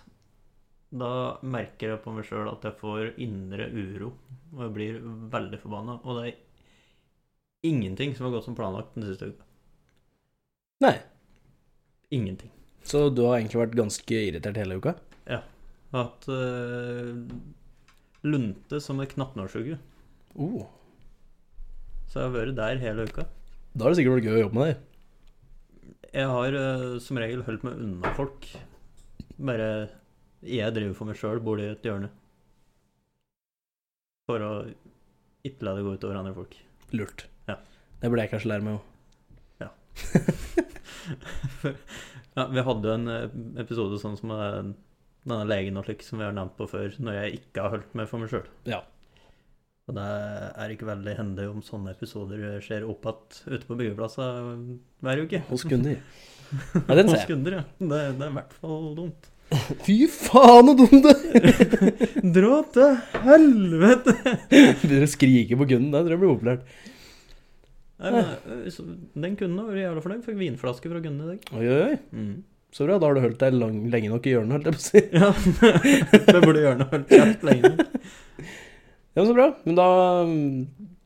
da 0.92 1.12
merker 1.48 1.94
jeg 1.94 2.02
på 2.04 2.12
meg 2.12 2.28
sjøl 2.28 2.50
at 2.52 2.66
jeg 2.68 2.76
får 2.82 3.14
indre 3.24 3.70
uro. 3.72 4.10
Og 4.52 4.66
jeg 4.66 4.74
blir 4.76 4.98
veldig 5.32 5.62
forbanna. 5.62 5.96
Og 6.04 6.20
det 6.20 6.26
er 6.34 7.72
ingenting 7.72 8.18
som 8.18 8.28
har 8.28 8.36
gått 8.36 8.50
som 8.50 8.58
planlagt 8.60 8.98
den 8.98 9.08
siste 9.08 9.32
uka. 9.32 9.48
Nei. 10.84 10.98
Ingenting. 12.12 12.52
Så 12.86 13.08
du 13.16 13.24
har 13.30 13.40
egentlig 13.40 13.64
vært 13.64 13.80
ganske 13.80 14.20
irritert 14.28 14.60
hele 14.60 14.82
uka? 14.82 14.98
Har 15.96 16.28
eh, 16.28 17.16
lunte 18.28 18.82
som 18.84 19.00
et 19.00 19.14
knappnålsuge. 19.14 19.78
Oh. 20.36 20.66
Så 22.10 22.20
jeg 22.20 22.28
har 22.28 22.34
vært 22.36 22.58
der 22.58 22.82
hele 22.82 23.06
uka. 23.08 23.24
Da 23.76 23.86
har 23.86 23.94
det 23.94 23.98
sikkert 24.02 24.18
vært 24.18 24.28
gøy 24.28 24.36
å 24.36 24.44
jobbe 24.46 24.60
med 24.60 24.66
deg. 24.70 24.76
Jeg 26.16 26.28
har 26.32 26.52
eh, 26.60 26.84
som 27.04 27.20
regel 27.20 27.46
holdt 27.48 27.64
meg 27.68 27.80
unna 27.86 28.12
folk. 28.18 28.42
Bare 29.36 29.70
jeg 30.46 30.74
driver 30.76 30.96
for 30.98 31.06
meg 31.10 31.18
sjøl, 31.20 31.40
bor 31.44 31.60
i 31.60 31.70
et 31.72 31.86
hjørne. 31.86 32.10
For 34.30 34.40
å 34.44 34.52
ikke 35.46 35.66
la 35.68 35.76
det 35.78 35.86
gå 35.86 35.96
utover 35.96 36.20
andre 36.20 36.36
folk. 36.36 36.54
lurt. 36.96 37.20
Ja. 37.48 37.56
Det 38.02 38.10
burde 38.10 38.24
jeg 38.26 38.34
kanskje 38.34 38.52
lære 38.52 38.68
meg 38.68 38.74
òg. 38.80 38.84
Ja, 42.36 42.44
vi 42.52 42.60
hadde 42.68 42.90
jo 42.90 42.94
en 42.98 43.08
eh, 43.08 43.36
episode 43.64 43.96
sånn 44.02 44.18
som 44.20 44.28
denne 45.26 45.46
legen 45.50 45.78
og 45.80 45.88
slik, 45.88 46.04
som 46.06 46.20
vi 46.22 46.26
har 46.28 46.36
nevnt 46.38 46.56
på 46.60 46.68
før, 46.70 46.94
når 47.02 47.18
jeg 47.20 47.40
ikke 47.40 47.64
har 47.66 47.74
holdt 47.78 47.96
meg 47.98 48.10
for 48.12 48.22
meg 48.22 48.30
sjøl. 48.34 48.46
Ja. 48.70 48.82
Og 49.86 49.94
det 49.98 50.06
er 50.06 50.72
ikke 50.74 50.88
veldig 50.90 51.14
hendig 51.20 51.44
om 51.52 51.60
sånne 51.66 51.92
episoder 51.94 52.58
skjer 52.66 52.88
opp 52.90 53.06
igjen 53.06 53.42
ute 53.54 53.68
på 53.70 53.78
byggeplasser 53.78 54.40
hver 55.06 55.22
uke. 55.26 55.44
Hos 55.52 55.68
kunder. 55.70 56.00
Ja, 56.46 56.94
den 56.94 57.08
ser 57.10 57.16
Hos 57.18 57.24
jeg. 57.24 57.30
kunder, 57.32 57.56
ja. 57.58 57.62
Det, 57.82 58.00
det 58.20 58.22
er 58.22 58.30
i 58.30 58.36
hvert 58.36 58.52
fall 58.62 58.84
dumt. 58.96 59.30
Fy 59.86 59.96
faen, 60.14 60.70
så 60.70 60.76
dumt 60.78 61.08
det! 61.08 61.16
Dra 62.38 62.60
til 62.76 62.92
helvete! 63.26 64.14
Begynner 64.52 65.06
å 65.08 65.10
skrike 65.10 65.58
på 65.58 65.68
kunden. 65.72 65.90
Det 65.94 66.04
tror 66.06 66.14
jeg 66.14 66.22
blir 66.22 66.34
populært. 66.36 66.68
Nei, 67.98 68.12
men, 68.14 68.30
eh, 68.62 68.80
Den 69.26 69.38
kunden 69.40 69.58
vært 69.72 69.82
jævla 69.82 70.04
fornøyd. 70.06 70.24
Fikk 70.28 70.38
vinflaske 70.44 70.92
fra 70.94 71.02
kunden 71.02 71.26
i 71.26 71.34
dag. 71.34 71.50
Oi, 71.58 71.66
oi, 71.66 71.82
oi. 71.90 71.98
Mm. 72.14 72.36
Så 72.76 72.84
bra. 72.84 72.98
Da 73.00 73.08
har 73.08 73.16
du 73.16 73.24
holdt 73.24 73.40
deg 73.40 73.56
lang, 73.56 73.78
lenge 73.92 74.12
nok 74.12 74.26
i 74.28 74.34
hjørnet, 74.34 74.58
holdt 74.58 74.68
jeg 74.68 74.76
på 74.76 74.82
å 74.82 74.86
si. 74.86 75.04
Ja, 75.16 75.30
det 76.28 76.42
burde 76.44 76.64
hjørnet 76.66 76.92
holdt 76.92 77.14
kjeft 77.14 77.48
lenge. 77.48 77.76
Ja, 79.16 79.22
men 79.22 79.30
så 79.30 79.34
bra. 79.38 79.46
Men 79.64 79.78
da 79.78 79.84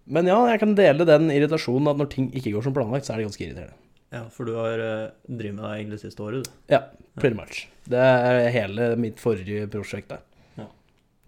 Men 0.09 0.25
ja, 0.31 0.38
jeg 0.49 0.59
kan 0.63 0.71
dele 0.73 1.05
den 1.05 1.27
irritasjonen 1.29 1.91
at 1.91 1.99
når 1.99 2.07
ting 2.09 2.31
ikke 2.33 2.55
går 2.55 2.63
som 2.65 2.73
planlagt, 2.73 3.05
så 3.05 3.13
er 3.13 3.19
det 3.21 3.27
ganske 3.27 3.43
irriterende. 3.45 3.77
Ja, 4.09 4.23
for 4.33 4.49
du 4.49 4.55
har 4.57 4.81
uh, 4.81 5.11
drevet 5.29 5.59
med 5.59 5.61
det 5.61 5.73
egentlig 5.75 5.99
siste 6.01 6.23
året, 6.25 6.47
du. 6.47 6.57
Ja, 6.73 6.79
pretty 7.21 7.38
much. 7.38 7.59
Det 7.85 8.01
er 8.01 8.49
hele 8.55 8.88
mitt 8.97 9.21
forrige 9.21 9.67
prosjekt 9.69 10.09
der. 10.09 10.23
Ja. 10.57 10.65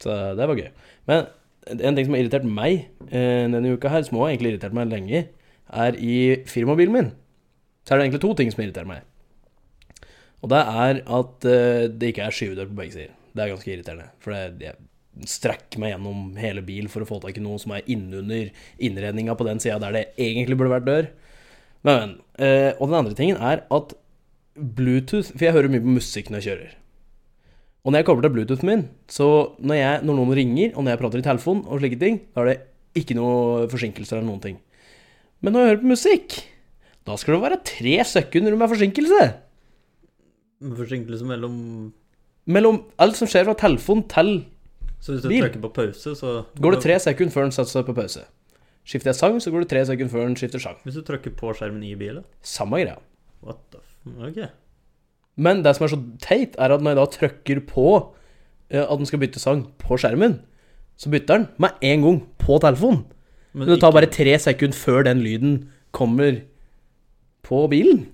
Så 0.01 0.17
det 0.39 0.49
var 0.49 0.57
gøy. 0.57 0.71
Men 1.11 1.29
en 1.77 1.99
ting 1.99 2.09
som 2.09 2.17
har 2.17 2.23
irritert 2.23 2.49
meg 2.49 2.87
eh, 3.11 3.45
denne 3.45 3.75
uka 3.77 3.93
her, 3.93 4.01
som 4.07 4.17
også 4.17 4.31
egentlig 4.31 4.55
irritert 4.55 4.73
meg 4.73 4.89
lenge, 4.89 5.27
er 5.85 6.01
i 6.01 6.17
firmabilen 6.49 6.97
min. 6.97 7.13
Så 7.85 7.93
er 7.93 8.01
det 8.01 8.07
egentlig 8.07 8.25
to 8.25 8.33
ting 8.41 8.49
som 8.49 8.65
irriterer 8.65 8.89
meg. 8.89 9.05
Og 10.41 10.49
det 10.51 10.61
er 10.61 11.01
at 11.17 11.47
eh, 11.49 11.87
det 11.89 12.13
ikke 12.13 12.25
er 12.27 12.35
skyvedør 12.35 12.69
på 12.71 12.79
begge 12.79 12.95
sider. 12.95 13.13
Det 13.31 13.43
er 13.43 13.53
ganske 13.53 13.71
irriterende. 13.71 14.07
For 14.23 14.33
det, 14.33 14.71
jeg 14.71 15.29
strekker 15.29 15.81
meg 15.81 15.93
gjennom 15.93 16.35
hele 16.39 16.63
bil 16.65 16.87
for 16.91 17.03
å 17.03 17.09
få 17.09 17.19
tak 17.23 17.37
i 17.37 17.43
noe 17.43 17.59
som 17.61 17.73
er 17.75 17.87
innunder 17.91 18.49
innredninga 18.81 19.35
på 19.37 19.47
den 19.47 19.59
sida 19.61 19.77
der 19.83 19.95
det 19.95 20.05
egentlig 20.17 20.57
burde 20.59 20.75
vært 20.77 20.87
dør. 20.89 21.09
Men, 21.85 21.97
men. 21.97 22.13
Eh, 22.41 22.71
og 22.77 22.89
den 22.89 22.99
andre 23.01 23.17
tingen 23.17 23.41
er 23.41 23.65
at 23.69 23.97
Bluetooth 24.51 25.31
For 25.31 25.45
jeg 25.45 25.55
hører 25.55 25.71
mye 25.71 25.83
på 25.83 25.93
musikk 25.95 26.29
når 26.29 26.41
jeg 26.41 26.47
kjører. 26.49 26.73
Og 27.81 27.93
når 27.93 28.01
jeg 28.01 28.07
kobler 28.09 28.25
til 28.27 28.33
Bluetoothen 28.35 28.69
min, 28.69 28.81
så 29.09 29.27
når, 29.57 29.77
jeg, 29.77 30.01
når 30.05 30.17
noen 30.19 30.33
ringer, 30.37 30.73
og 30.75 30.83
når 30.83 30.93
jeg 30.93 31.01
prater 31.01 31.21
i 31.21 31.25
telefon 31.25 31.63
og 31.65 31.79
slike 31.81 31.97
ting, 32.01 32.19
da 32.35 32.43
er 32.43 32.49
det 32.51 32.57
ikke 33.01 33.15
noe 33.17 33.69
forsinkelser 33.71 34.19
eller 34.19 34.27
noen 34.27 34.43
ting. 34.43 34.59
Men 35.41 35.55
når 35.55 35.63
jeg 35.63 35.71
hører 35.71 35.81
på 35.81 35.91
musikk, 35.93 36.35
da 37.09 37.15
skal 37.17 37.37
det 37.37 37.41
være 37.45 37.61
tre 37.71 37.95
sekunder 38.05 38.57
med 38.59 38.69
forsinkelse. 38.69 39.23
Forsinkelse 40.61 41.25
mellom 41.25 41.55
Mellom 42.51 42.81
alt 43.01 43.15
som 43.17 43.27
skjer 43.29 43.45
fra 43.47 43.53
telefon 43.57 44.03
til 44.09 44.31
Så 45.01 45.13
hvis 45.15 45.21
du 45.23 45.29
Bil. 45.29 45.41
trykker 45.43 45.61
på 45.61 45.73
pause, 45.73 46.13
så 46.17 46.43
Går 46.61 46.71
det 46.75 46.81
tre 46.83 46.99
sekunder 46.99 47.33
før 47.33 47.41
den 47.47 47.51
setter 47.55 47.71
seg 47.71 47.85
på 47.87 47.95
pause. 47.97 48.21
Skifter 48.85 49.09
jeg 49.11 49.15
sang, 49.15 49.39
så 49.41 49.51
går 49.53 49.63
det 49.63 49.69
tre 49.69 49.85
sekunder 49.85 50.11
før 50.13 50.25
den 50.27 50.35
skifter 50.37 50.59
sang. 50.61 50.77
Hvis 50.85 50.95
du 50.97 51.01
trykker 51.05 51.33
på 51.37 51.53
skjermen 51.57 51.83
i 51.85 51.95
bilen? 51.95 52.23
Samme 52.41 52.77
greia. 52.81 52.97
What 53.45 53.57
the 53.71 53.77
f... 53.81 54.27
Ok. 54.29 54.39
Men 55.37 55.63
det 55.65 55.75
som 55.77 55.85
er 55.85 55.93
så 55.93 55.99
teit, 56.21 56.55
er 56.59 56.73
at 56.75 56.81
når 56.81 56.91
jeg 56.93 56.99
da 57.01 57.05
trykker 57.17 57.61
på 57.69 57.85
eh, 58.69 58.81
at 58.85 58.97
den 58.97 59.05
skal 59.09 59.19
bytte 59.21 59.39
sang 59.41 59.65
på 59.81 59.97
skjermen, 60.01 60.39
så 60.97 61.09
bytter 61.09 61.37
den 61.41 61.47
med 61.61 61.81
en 61.81 62.01
gang 62.05 62.19
på 62.41 62.59
telefonen. 62.61 63.05
Men 63.53 63.65
Men 63.65 63.69
det 63.73 63.79
tar 63.81 63.89
ikke- 63.91 63.99
bare 64.01 64.11
tre 64.13 64.37
sekunder 64.39 64.77
før 64.77 65.03
den 65.03 65.21
lyden 65.25 65.69
kommer 65.91 66.41
på 67.43 67.67
bilen. 67.69 68.05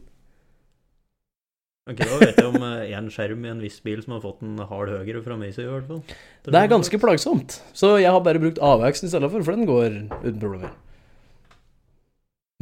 Ok, 1.88 2.02
Da 2.04 2.18
vet 2.20 2.40
jeg 2.42 2.48
om 2.50 2.64
én 2.68 3.06
skjerm 3.14 3.46
i 3.48 3.52
en 3.54 3.62
viss 3.64 3.78
bil 3.86 4.02
som 4.04 4.18
har 4.18 4.24
fått 4.26 4.42
en 4.44 4.58
hard 4.60 4.92
høyre 4.92 5.22
fra 5.24 5.38
meg 5.40 5.54
side, 5.56 5.70
i 5.70 5.72
hvert 5.72 5.88
fall. 5.88 6.02
Det 6.48 6.60
er 6.60 6.74
ganske 6.74 7.00
plagsomt. 7.00 7.62
Så 7.78 7.94
jeg 8.02 8.12
har 8.12 8.20
bare 8.26 8.42
brukt 8.44 8.60
AVX 8.60 9.06
i 9.08 9.12
stedet 9.14 9.30
for, 9.32 9.46
for 9.48 9.56
den 9.56 9.70
går 9.70 9.96
uten 10.20 10.42
problemer. 10.42 10.76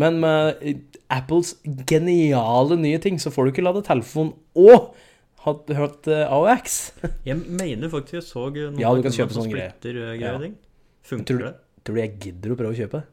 Men 0.01 0.19
med 0.19 0.61
eh, 0.61 0.79
Apples 1.15 1.55
geniale 1.87 2.77
nye 2.77 2.99
ting, 3.01 3.17
så 3.21 3.31
får 3.31 3.47
du 3.47 3.53
ikke 3.53 3.65
lade 3.65 3.83
telefonen 3.87 4.33
og 4.59 4.91
hatt 5.45 5.69
hørt 5.77 6.09
AOX. 6.09 6.77
Jeg 7.29 7.37
mener 7.45 7.89
faktisk 7.93 8.17
jeg 8.17 8.25
så 8.25 8.47
noen 8.49 8.79
Ja, 8.81 8.91
du 8.97 9.05
kan 9.05 9.13
kjøpe 9.13 9.35
som 9.35 9.45
sånn 9.45 9.53
splitter, 9.53 10.01
eh, 10.01 10.15
Ja. 10.21 10.37
Funker. 11.05 11.27
Tror 11.29 11.43
det? 11.45 11.53
Tror 11.85 11.97
du 11.97 12.01
jeg 12.01 12.15
gidder 12.17 12.53
å 12.55 12.57
prøve 12.57 12.73
å 12.73 12.77
kjøpe? 12.79 13.03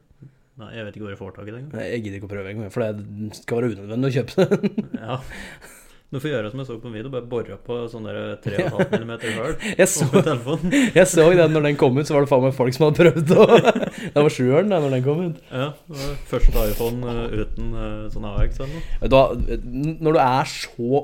Nei, 0.57 0.69
jeg 0.73 0.85
vet 0.87 0.95
ikke 0.97 1.03
hvor 1.05 1.11
jeg 1.13 1.19
får 1.19 1.33
tak 1.35 1.45
i 1.45 1.51
det 1.51 1.59
engang. 1.59 1.83
Jeg 1.85 2.01
gidder 2.01 2.17
ikke 2.17 2.25
å 2.25 2.31
prøve 2.31 2.49
engang, 2.49 2.71
for 2.73 2.81
det 2.85 3.37
skal 3.37 3.59
være 3.59 3.69
unødvendig 3.73 4.09
å 4.09 4.15
kjøpe 4.17 4.47
det. 4.49 4.71
Ja. 4.97 5.17
Du 6.13 6.19
får 6.21 6.29
gjøre 6.29 6.49
som 6.53 6.59
jeg 6.61 6.67
så 6.67 6.75
på 6.77 6.89
en 6.91 6.93
video, 6.93 7.09
bare 7.09 7.25
bore 7.25 7.55
på 7.65 7.75
sånn 7.89 8.05
3,5 8.43 8.91
mm 9.01 9.13
hull 9.23 9.55
Jeg 9.79 9.87
så, 9.89 10.05
oppi 10.05 10.21
telefonen. 10.21 10.75
jeg 10.99 11.09
så 11.09 11.25
den 11.39 11.55
når 11.55 11.65
den 11.65 11.79
kom 11.81 11.97
ut, 11.97 12.05
så 12.05 12.13
var 12.13 12.27
det 12.27 12.29
faen 12.29 12.43
meg 12.45 12.53
folk 12.53 12.75
som 12.75 12.85
hadde 12.85 12.99
prøvd 12.99 13.33
å 13.33 13.47
Det 14.13 14.25
var 14.27 14.35
sjueren 14.35 14.69
da 14.69 14.81
når 14.83 14.93
den 14.93 15.05
kom 15.07 15.23
ut. 15.23 15.39
Ja, 15.49 15.71
det 15.89 16.01
var 16.03 16.19
første 16.29 16.65
iPhone 16.69 17.15
eh, 17.15 17.33
uten 17.41 17.71
eh, 17.73 17.95
sånn 18.13 18.29
AX 18.29 18.61
eller 18.61 18.75
noe. 18.75 19.89
Når 20.05 20.19
du 20.19 20.21
er 20.21 20.53
så 20.53 21.01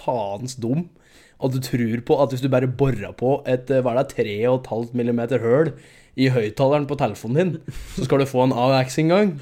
faens 0.00 0.58
dum 0.58 0.88
at 1.40 1.54
du 1.54 1.62
tror 1.62 2.04
på 2.10 2.18
at 2.24 2.34
hvis 2.34 2.42
du 2.42 2.50
bare 2.50 2.74
borer 2.82 3.14
på 3.22 3.36
et 3.48 3.70
eh, 3.70 3.84
hva 3.86 3.94
er 3.94 4.02
det, 4.02 4.18
3,5 4.18 4.90
mm 4.98 5.22
høl 5.46 5.72
i 6.18 6.26
høyttaleren 6.34 6.90
på 6.90 6.98
telefonen 6.98 7.38
din, 7.38 7.78
så 7.94 8.08
skal 8.08 8.18
du 8.18 8.26
få 8.26 8.48
en 8.48 8.56
AX 8.66 8.98
en 8.98 9.14
gang. 9.14 9.34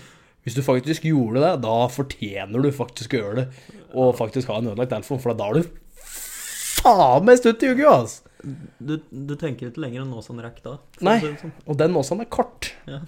Hvis 0.47 0.57
du 0.57 0.63
faktisk 0.65 1.05
gjorde 1.09 1.43
det, 1.43 1.53
da 1.65 1.75
fortjener 1.93 2.63
du 2.65 2.71
faktisk 2.73 3.15
å 3.15 3.23
gjøre 3.23 3.43
det. 3.43 3.47
Og 3.99 4.15
faktisk 4.17 4.49
ha 4.53 4.61
en 4.61 4.71
ødelagt 4.71 4.95
telefon, 4.95 5.21
for 5.23 5.37
da 5.37 5.49
er 5.51 5.61
du 5.61 5.77
faen 6.79 7.27
meg 7.27 7.41
stutt 7.41 7.65
i 7.67 7.73
uka, 7.75 7.91
altså. 7.91 8.25
Du, 8.79 8.95
du 9.11 9.35
tenker 9.35 9.69
ikke 9.69 9.83
lenger 9.83 10.05
enn 10.05 10.13
nå 10.15 10.23
sånn 10.23 10.39
rekk 10.45 10.61
da? 10.63 10.77
Nei. 11.05 11.19
sånn. 11.41 11.53
Og 11.67 11.79
den 11.81 11.91
Nåsan 11.97 12.23
er 12.23 12.31
kort. 12.31 12.71
Ja. 12.87 13.03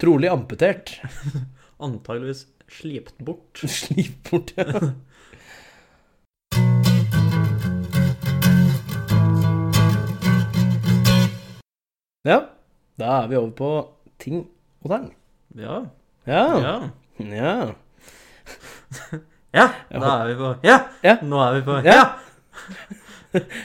Trolig 0.00 0.30
amputert. 0.32 0.96
Antageligvis 1.84 2.46
slipt 2.72 3.18
bort. 3.20 3.60
slipt 3.80 4.30
bort, 4.30 4.54
ja. 4.56 4.94
Ja, 12.24 12.38
da 12.96 13.08
er 13.18 13.26
vi 13.28 13.36
over 13.36 13.50
på 13.52 13.70
ting 14.16 14.46
og 14.80 14.88
tang. 14.88 15.10
Ja. 15.60 15.82
Ja. 16.26 16.44
Ja. 17.18 17.74
Ja. 19.52 19.68
Da 19.90 20.12
er 20.22 20.28
vi 20.28 20.36
på 20.38 20.52
Ja! 20.64 20.78
Ja. 21.04 21.16
Nå 21.22 21.40
er 21.44 21.58
vi 21.58 21.64
på 21.66 21.80
Ja. 21.84 22.04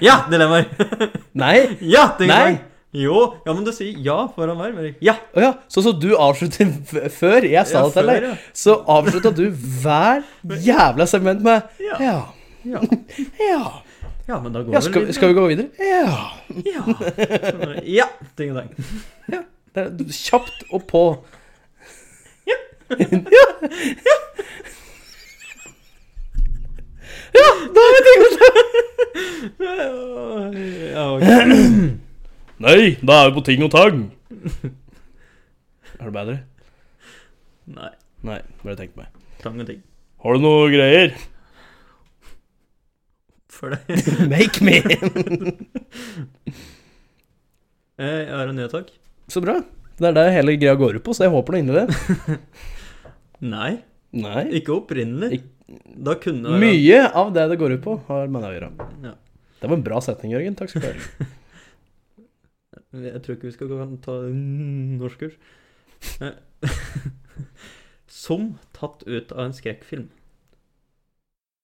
Ja! 0.02 0.16
Dilemmaer! 0.32 0.66
Nei. 1.44 1.78
Ja! 1.82 2.10
Nei. 2.20 2.58
Jo, 2.92 3.20
ja, 3.46 3.54
men 3.54 3.62
du 3.68 3.70
sier 3.70 3.94
ja 4.02 4.16
foran 4.34 4.58
hver. 4.58 4.74
Erik. 4.82 4.96
Ja! 5.06 5.14
Å 5.38 5.44
ja, 5.44 5.50
sånn 5.70 5.86
som 5.86 6.00
du 6.02 6.08
avslutter 6.18 6.72
f 6.90 7.20
før 7.20 7.46
jeg 7.46 7.62
sa 7.70 7.84
Ja, 7.84 7.86
det 7.86 7.94
til 7.94 8.02
før, 8.02 8.10
deg, 8.10 8.24
ja. 8.26 8.32
så 8.58 8.78
avslutta 8.90 9.32
du 9.38 9.44
hver 9.54 10.24
jævla 10.66 11.06
segment 11.10 11.46
med 11.46 11.84
Ja. 11.86 12.00
ja. 12.02 12.18
Ja, 12.66 12.82
Ja. 13.40 13.62
ja 14.28 14.40
men 14.42 14.52
da 14.58 14.64
går 14.66 14.74
ja 14.74 14.82
skal, 14.84 15.06
skal 15.14 15.32
vi 15.32 15.38
gå 15.38 15.46
videre? 15.52 15.70
Ja. 15.78 16.16
Ja. 16.66 16.98
ja. 18.02 18.10
Ting 18.36 18.58
og 18.58 18.64
tang. 18.64 18.74
Det 19.30 19.86
er 19.86 20.18
kjapt 20.18 20.66
og 20.74 20.88
på. 20.90 21.04
Ja. 22.90 23.46
ja. 27.36 27.48
da 27.76 27.82
er 27.86 27.94
vi 27.96 28.02
ting 28.08 28.22
og 28.26 28.32
tang. 28.40 28.58
Ja. 30.90 31.06
Nei, 32.60 32.80
da 33.06 33.20
er 33.22 33.30
vi 33.30 33.36
på 33.38 33.44
ting 33.48 33.64
og 33.66 33.72
tang. 33.76 34.02
Er 36.00 36.08
det 36.10 36.14
bedre? 36.16 36.38
Nei. 37.70 37.92
Nei, 38.26 38.40
bare 38.66 38.76
tenk 38.80 38.96
på 38.96 39.04
meg. 39.06 39.12
Tang 39.44 39.60
og 39.62 39.68
ting. 39.70 39.80
Har 40.24 40.36
du 40.36 40.44
noe 40.44 40.66
greier? 40.74 41.14
For 43.54 43.76
det. 43.76 43.80
Make 44.34 44.64
me. 44.66 44.80
Eh, 48.00 48.26
Jeg 48.26 48.34
har 48.34 48.48
en 48.50 48.56
nyhetssak. 48.58 48.92
Så 49.32 49.44
bra. 49.44 49.60
Det 50.00 50.08
er 50.10 50.16
det 50.16 50.28
hele 50.36 50.54
greia 50.60 50.76
går 50.80 50.96
ut 51.00 51.04
på, 51.06 51.12
så 51.16 51.26
jeg 51.28 51.34
håper 51.36 51.56
noe 51.56 51.62
inni 51.64 51.76
det. 51.76 51.88
Nei, 53.42 53.80
Nei. 54.12 54.44
ikke 54.60 54.74
opprinnelig. 54.82 55.42
Da 55.96 56.16
kunne 56.20 56.50
være- 56.50 56.60
Mye 56.64 57.02
av 57.14 57.34
det 57.34 57.48
det 57.52 57.60
går 57.62 57.76
ut 57.78 57.84
på, 57.86 57.98
har 58.08 58.28
med 58.28 58.42
det 58.44 58.50
å 58.50 58.56
gjøre. 58.58 58.72
Ja. 59.06 59.14
Det 59.62 59.70
var 59.70 59.78
en 59.78 59.84
bra 59.84 60.00
setning, 60.02 60.32
Jørgen. 60.34 60.56
Takk 60.58 60.70
skal 60.72 60.82
du 60.82 60.88
ha. 60.88 61.28
Jeg 63.10 63.22
tror 63.22 63.36
ikke 63.36 63.50
vi 63.50 63.54
skal 63.54 63.98
ta 64.02 64.16
norskkurs. 64.34 65.36
Eh, 66.22 66.34
Som 68.10 68.56
tatt 68.74 69.04
ut 69.06 69.32
av 69.32 69.44
en 69.46 69.54
skrekkfilm. 69.54 70.08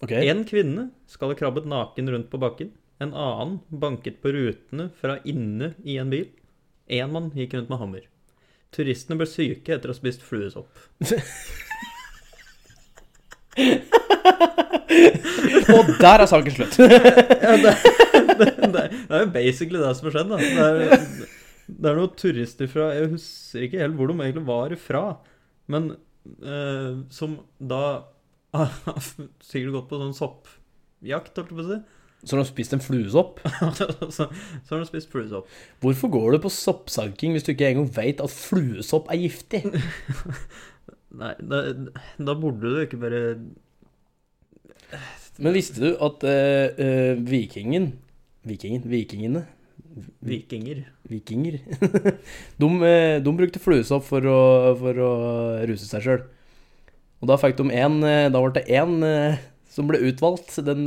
Okay. 0.03 0.27
En 0.29 0.43
kvinne 0.45 0.89
skal 1.09 1.31
ha 1.31 1.37
krabbet 1.39 1.65
naken 1.65 2.11
rundt 2.13 2.29
på 2.29 2.37
bakken. 2.41 2.73
En 3.01 3.13
annen 3.17 3.57
banket 3.69 4.21
på 4.21 4.31
rutene 4.35 4.89
fra 4.99 5.17
inne 5.27 5.73
i 5.83 5.97
en 5.97 6.11
bil. 6.13 6.27
En 6.87 7.11
mann 7.11 7.31
gikk 7.35 7.55
rundt 7.57 7.71
med 7.73 7.79
hammer. 7.81 8.05
turistene 8.75 9.15
ble 9.17 9.25
syke 9.25 9.71
etter 9.73 9.87
å 9.89 9.93
ha 9.95 9.97
spist 9.97 10.21
fluesopp. 10.21 10.67
Og 15.75 15.83
der 15.99 16.23
er 16.23 16.27
saken 16.29 16.53
slutt. 16.55 16.75
Ja, 16.79 16.87
det, 17.61 17.71
det, 18.39 18.41
det, 18.45 18.49
det 18.71 18.83
er 19.09 19.19
jo 19.23 19.29
basically 19.33 19.79
det 19.81 19.91
som 19.97 20.05
har 20.09 20.13
skjedd, 20.17 20.29
da. 20.31 20.37
Det 20.41 20.65
er, 20.65 20.71
det 21.65 21.89
er 21.89 21.95
noen 21.97 22.17
turister 22.19 22.67
fra 22.69 22.83
Jeg 22.93 23.09
husker 23.15 23.65
ikke 23.65 23.81
helt 23.81 23.97
hvor 23.97 24.07
de 24.11 24.15
egentlig 24.19 24.45
var 24.47 24.69
fra, 24.81 25.03
men 25.71 25.83
eh, 26.43 26.91
som 27.13 27.29
da 27.59 27.85
har 28.55 28.69
sikkert 29.43 29.73
gått 29.79 29.89
på 29.89 29.99
sånn 30.01 30.15
soppjakt, 30.15 31.35
holdt 31.35 31.51
jeg 31.51 31.57
på 31.57 31.65
å 31.65 31.69
si. 31.71 31.79
Så 32.25 32.33
har 32.33 32.41
de 32.41 32.49
spist 32.49 32.73
en 32.73 32.81
fluesopp. 32.81 33.33
så, 33.77 33.85
så 34.25 34.69
har 34.71 34.79
de 34.81 34.87
spist 34.89 35.11
fluesopp. 35.13 35.45
Hvorfor 35.83 36.07
går 36.13 36.27
du 36.33 36.37
på 36.45 36.53
soppsanking 36.53 37.31
hvis 37.35 37.45
du 37.45 37.51
ikke 37.53 37.69
engang 37.69 37.89
vet 37.93 38.19
at 38.23 38.33
fluesopp 38.33 39.05
er 39.13 39.17
giftig? 39.25 39.61
Nei, 41.13 41.33
da, 41.39 41.61
da 42.17 42.35
burde 42.35 42.71
du 42.73 42.79
ikke 42.81 42.99
bare 42.99 43.19
Men 45.37 45.55
visste 45.55 45.83
du 45.83 45.91
at 46.03 46.23
eh, 46.27 47.15
vikingen 47.19 47.91
Vikingen? 48.45 48.85
Vikingene? 48.89 49.45
Vikinger 50.25 50.83
Vikinger? 51.09 51.59
de, 52.61 52.69
eh, 52.89 53.17
de 53.23 53.35
brukte 53.37 53.61
fluesopp 53.63 54.05
for 54.07 54.25
å, 54.27 54.39
for 54.79 54.99
å 55.01 55.11
ruse 55.69 55.87
seg 55.87 56.03
sjøl. 56.03 56.25
Og 57.23 57.29
da 57.31 57.37
fikk 57.39 57.55
de 57.61 57.69
en 57.79 58.01
eh, 58.03 58.27
Da 58.33 58.41
ble 58.41 58.51
det 58.57 58.65
én 58.75 58.99
som 59.71 59.87
ble 59.89 60.01
utvalgt. 60.09 60.51
Den 60.67 60.85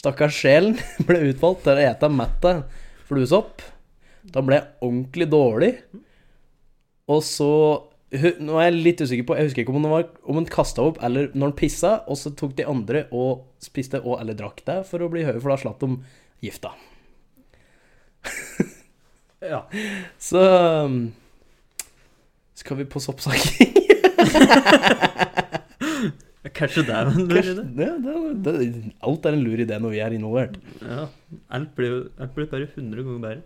stakkars 0.00 0.36
sjelen 0.42 0.76
ble 1.08 1.22
utvalgt 1.30 1.64
til 1.66 1.78
å 1.78 1.86
ete 1.86 2.10
metta 2.12 2.56
fluesopp. 3.08 3.62
Da 4.34 4.42
ble 4.44 4.58
jeg 4.58 4.70
ordentlig 4.84 5.30
dårlig. 5.30 5.72
Og 7.08 7.20
så 7.24 7.52
Nå 8.14 8.58
er 8.60 8.68
jeg 8.68 8.76
litt 8.78 9.00
usikker 9.02 9.26
på 9.26 9.34
Jeg 9.38 9.48
husker 9.48 9.62
ikke 9.64 9.72
om 9.74 9.82
han, 9.82 9.90
var, 9.90 10.04
om 10.28 10.36
han 10.38 10.46
kasta 10.50 10.82
opp 10.84 11.00
eller 11.04 11.30
når 11.34 11.46
han 11.50 11.58
pissa, 11.58 11.92
og 12.06 12.16
så 12.20 12.30
tok 12.36 12.52
de 12.58 12.66
andre 12.70 13.00
og 13.14 13.30
spiste 13.62 13.98
og 14.02 14.20
eller 14.20 14.34
drakk 14.38 14.58
det 14.68 14.78
for 14.88 14.98
å 15.02 15.10
bli 15.12 15.22
høy, 15.26 15.36
for 15.40 15.48
da 15.50 15.56
slapp 15.64 15.78
de 15.82 15.88
gifta. 16.44 16.70
Ja. 19.44 19.66
Så 20.16 20.40
um, 20.40 21.12
skal 22.56 22.78
vi 22.78 22.86
på 22.88 23.00
soppsaking? 23.02 23.74
Kanskje 26.54 26.84
det 26.86 26.94
er 26.94 27.08
en 27.10 27.26
lur 27.28 27.46
idé? 27.50 27.62
Ja, 27.84 27.94
alt 29.08 29.26
er 29.26 29.32
en 29.36 29.44
lur 29.44 29.58
idé 29.64 29.78
når 29.80 29.90
vi 29.94 30.00
er 30.04 30.12
involvert. 30.16 30.54
Ja. 30.80 31.06
Alt 31.56 31.70
blir 31.76 31.92
alt 32.20 32.34
blir 32.36 32.46
bare 32.52 32.66
100 32.70 33.02
ganger 33.02 33.22
bedre. 33.24 33.40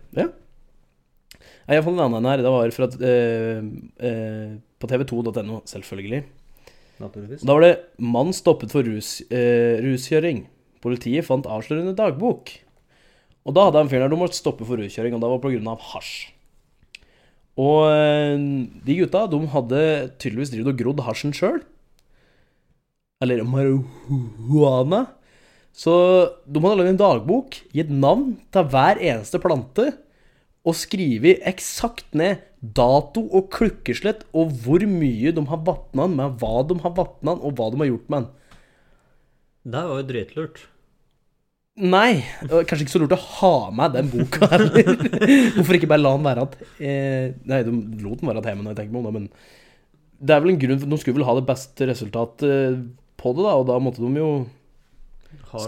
Nei, 1.67 1.77
Jeg 1.77 1.85
fant 1.85 1.99
en 1.99 2.05
annen 2.07 2.29
her. 2.29 2.43
Det 2.43 2.53
var 2.53 2.71
fra 2.75 2.87
eh, 3.05 3.59
eh, 4.09 4.55
på 4.79 4.89
tv2.no, 4.89 5.61
selvfølgelig. 5.69 6.23
Naturligvis. 6.99 7.43
Da 7.45 7.55
var 7.55 7.63
det 7.63 7.75
'mann 7.99 8.33
stoppet 8.35 8.71
for 8.71 8.83
rus, 8.83 9.21
eh, 9.31 9.79
ruskjøring'. 9.83 10.47
Politiet 10.81 11.25
fant 11.25 11.45
avslørende 11.45 11.95
dagbok. 11.95 12.51
Og 13.45 13.53
da 13.55 13.65
hadde 13.67 13.79
han 13.79 13.89
fyren 13.89 14.07
der 14.07 14.09
du 14.09 14.19
måtte 14.19 14.35
stoppe 14.35 14.65
for 14.65 14.77
ruskjøring, 14.77 15.13
og 15.15 15.21
det 15.21 15.29
var 15.29 15.39
pga. 15.39 15.75
hasj. 15.93 16.31
Og 17.59 17.85
de 18.85 18.95
gutta 18.95 19.27
de 19.27 19.39
hadde 19.47 20.11
tydeligvis 20.17 20.51
drevet 20.51 20.73
og 20.73 20.79
grodd 20.79 20.99
hasjen 21.03 21.33
sjøl. 21.33 21.61
Eller 23.21 23.43
marihuana. 23.43 25.07
Så 25.75 25.93
de 26.47 26.59
hadde 26.59 26.77
lagd 26.79 26.93
en 26.93 26.99
dagbok, 26.99 27.57
gitt 27.75 27.91
navn 27.91 28.37
til 28.51 28.63
hver 28.71 28.99
eneste 28.99 29.39
plante, 29.43 29.93
og 30.67 30.75
skrevet 30.75 31.39
eksakt 31.47 32.15
ned 32.19 32.41
dato 32.75 33.21
og 33.31 33.47
klukkeslett 33.55 34.25
og 34.35 34.51
hvor 34.65 34.83
mye 34.91 35.31
de 35.35 35.43
har 35.47 35.61
vatna 35.65 36.07
den 36.09 36.17
med, 36.19 36.35
hva 36.41 36.63
de 36.67 36.75
har 36.83 36.91
vatna 36.97 37.35
den, 37.37 37.45
og 37.47 37.55
hva 37.55 37.69
de 37.71 37.79
har 37.79 37.89
gjort 37.93 38.09
med 38.11 38.25
den. 38.25 38.27
Det 39.69 39.83
var 39.87 40.01
jo 40.01 40.07
dritlurt. 40.09 40.59
Nei, 41.79 42.25
kanskje 42.43 42.83
ikke 42.83 42.91
så 42.91 42.99
lurt 42.99 43.15
å 43.15 43.21
ha 43.39 43.53
med 43.71 43.93
den 43.95 44.09
boka 44.11 44.49
heller. 44.51 44.89
Hvorfor 45.55 45.77
ikke 45.77 45.87
bare 45.87 46.03
la 46.03 46.11
den 46.17 46.25
være 46.27 46.43
at 46.43 46.57
eh, 46.83 47.29
Nei, 47.47 47.61
de 47.63 47.71
lot 48.03 48.19
den 48.19 48.27
være 48.27 48.41
at 48.43 48.49
hjemme, 48.51 48.65
når 48.65 48.73
jeg 48.73 48.79
tenker 48.81 48.95
meg 48.97 48.99
om 48.99 49.07
det, 49.07 49.13
men 49.15 49.29
det 50.19 50.35
er 50.35 50.41
vel 50.43 50.51
en 50.51 50.59
grunn 50.59 50.79
for 50.81 50.91
De 50.91 50.97
skulle 50.99 51.15
vel 51.21 51.27
ha 51.29 51.35
det 51.37 51.45
beste 51.47 51.87
resultatet 51.87 52.81
på 53.19 53.31
det, 53.37 53.45
da, 53.47 53.53
og 53.61 53.69
da 53.69 53.77
måtte 53.79 54.03
de 54.03 54.19
jo 54.19 54.31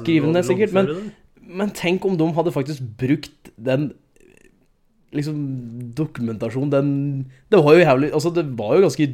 skrive 0.01 0.27
den 0.27 0.35
ned 0.35 0.47
sikkert, 0.49 0.75
men- 0.75 1.11
Men 1.51 1.71
tenk 1.75 2.03
om 2.07 2.13
de 2.19 2.27
hadde 2.35 2.51
faktisk 2.55 2.83
brukt 2.99 3.49
den 3.57 3.93
liksom 5.15 5.37
dokumentasjon, 5.97 6.69
Den 6.71 6.87
Det 7.51 7.59
var 7.59 7.71
jo 7.75 7.85
jævlig 7.85 8.09
Altså, 8.13 8.29
det 8.33 8.45
var 8.57 8.75
jo 8.77 8.81
ganske 8.87 9.07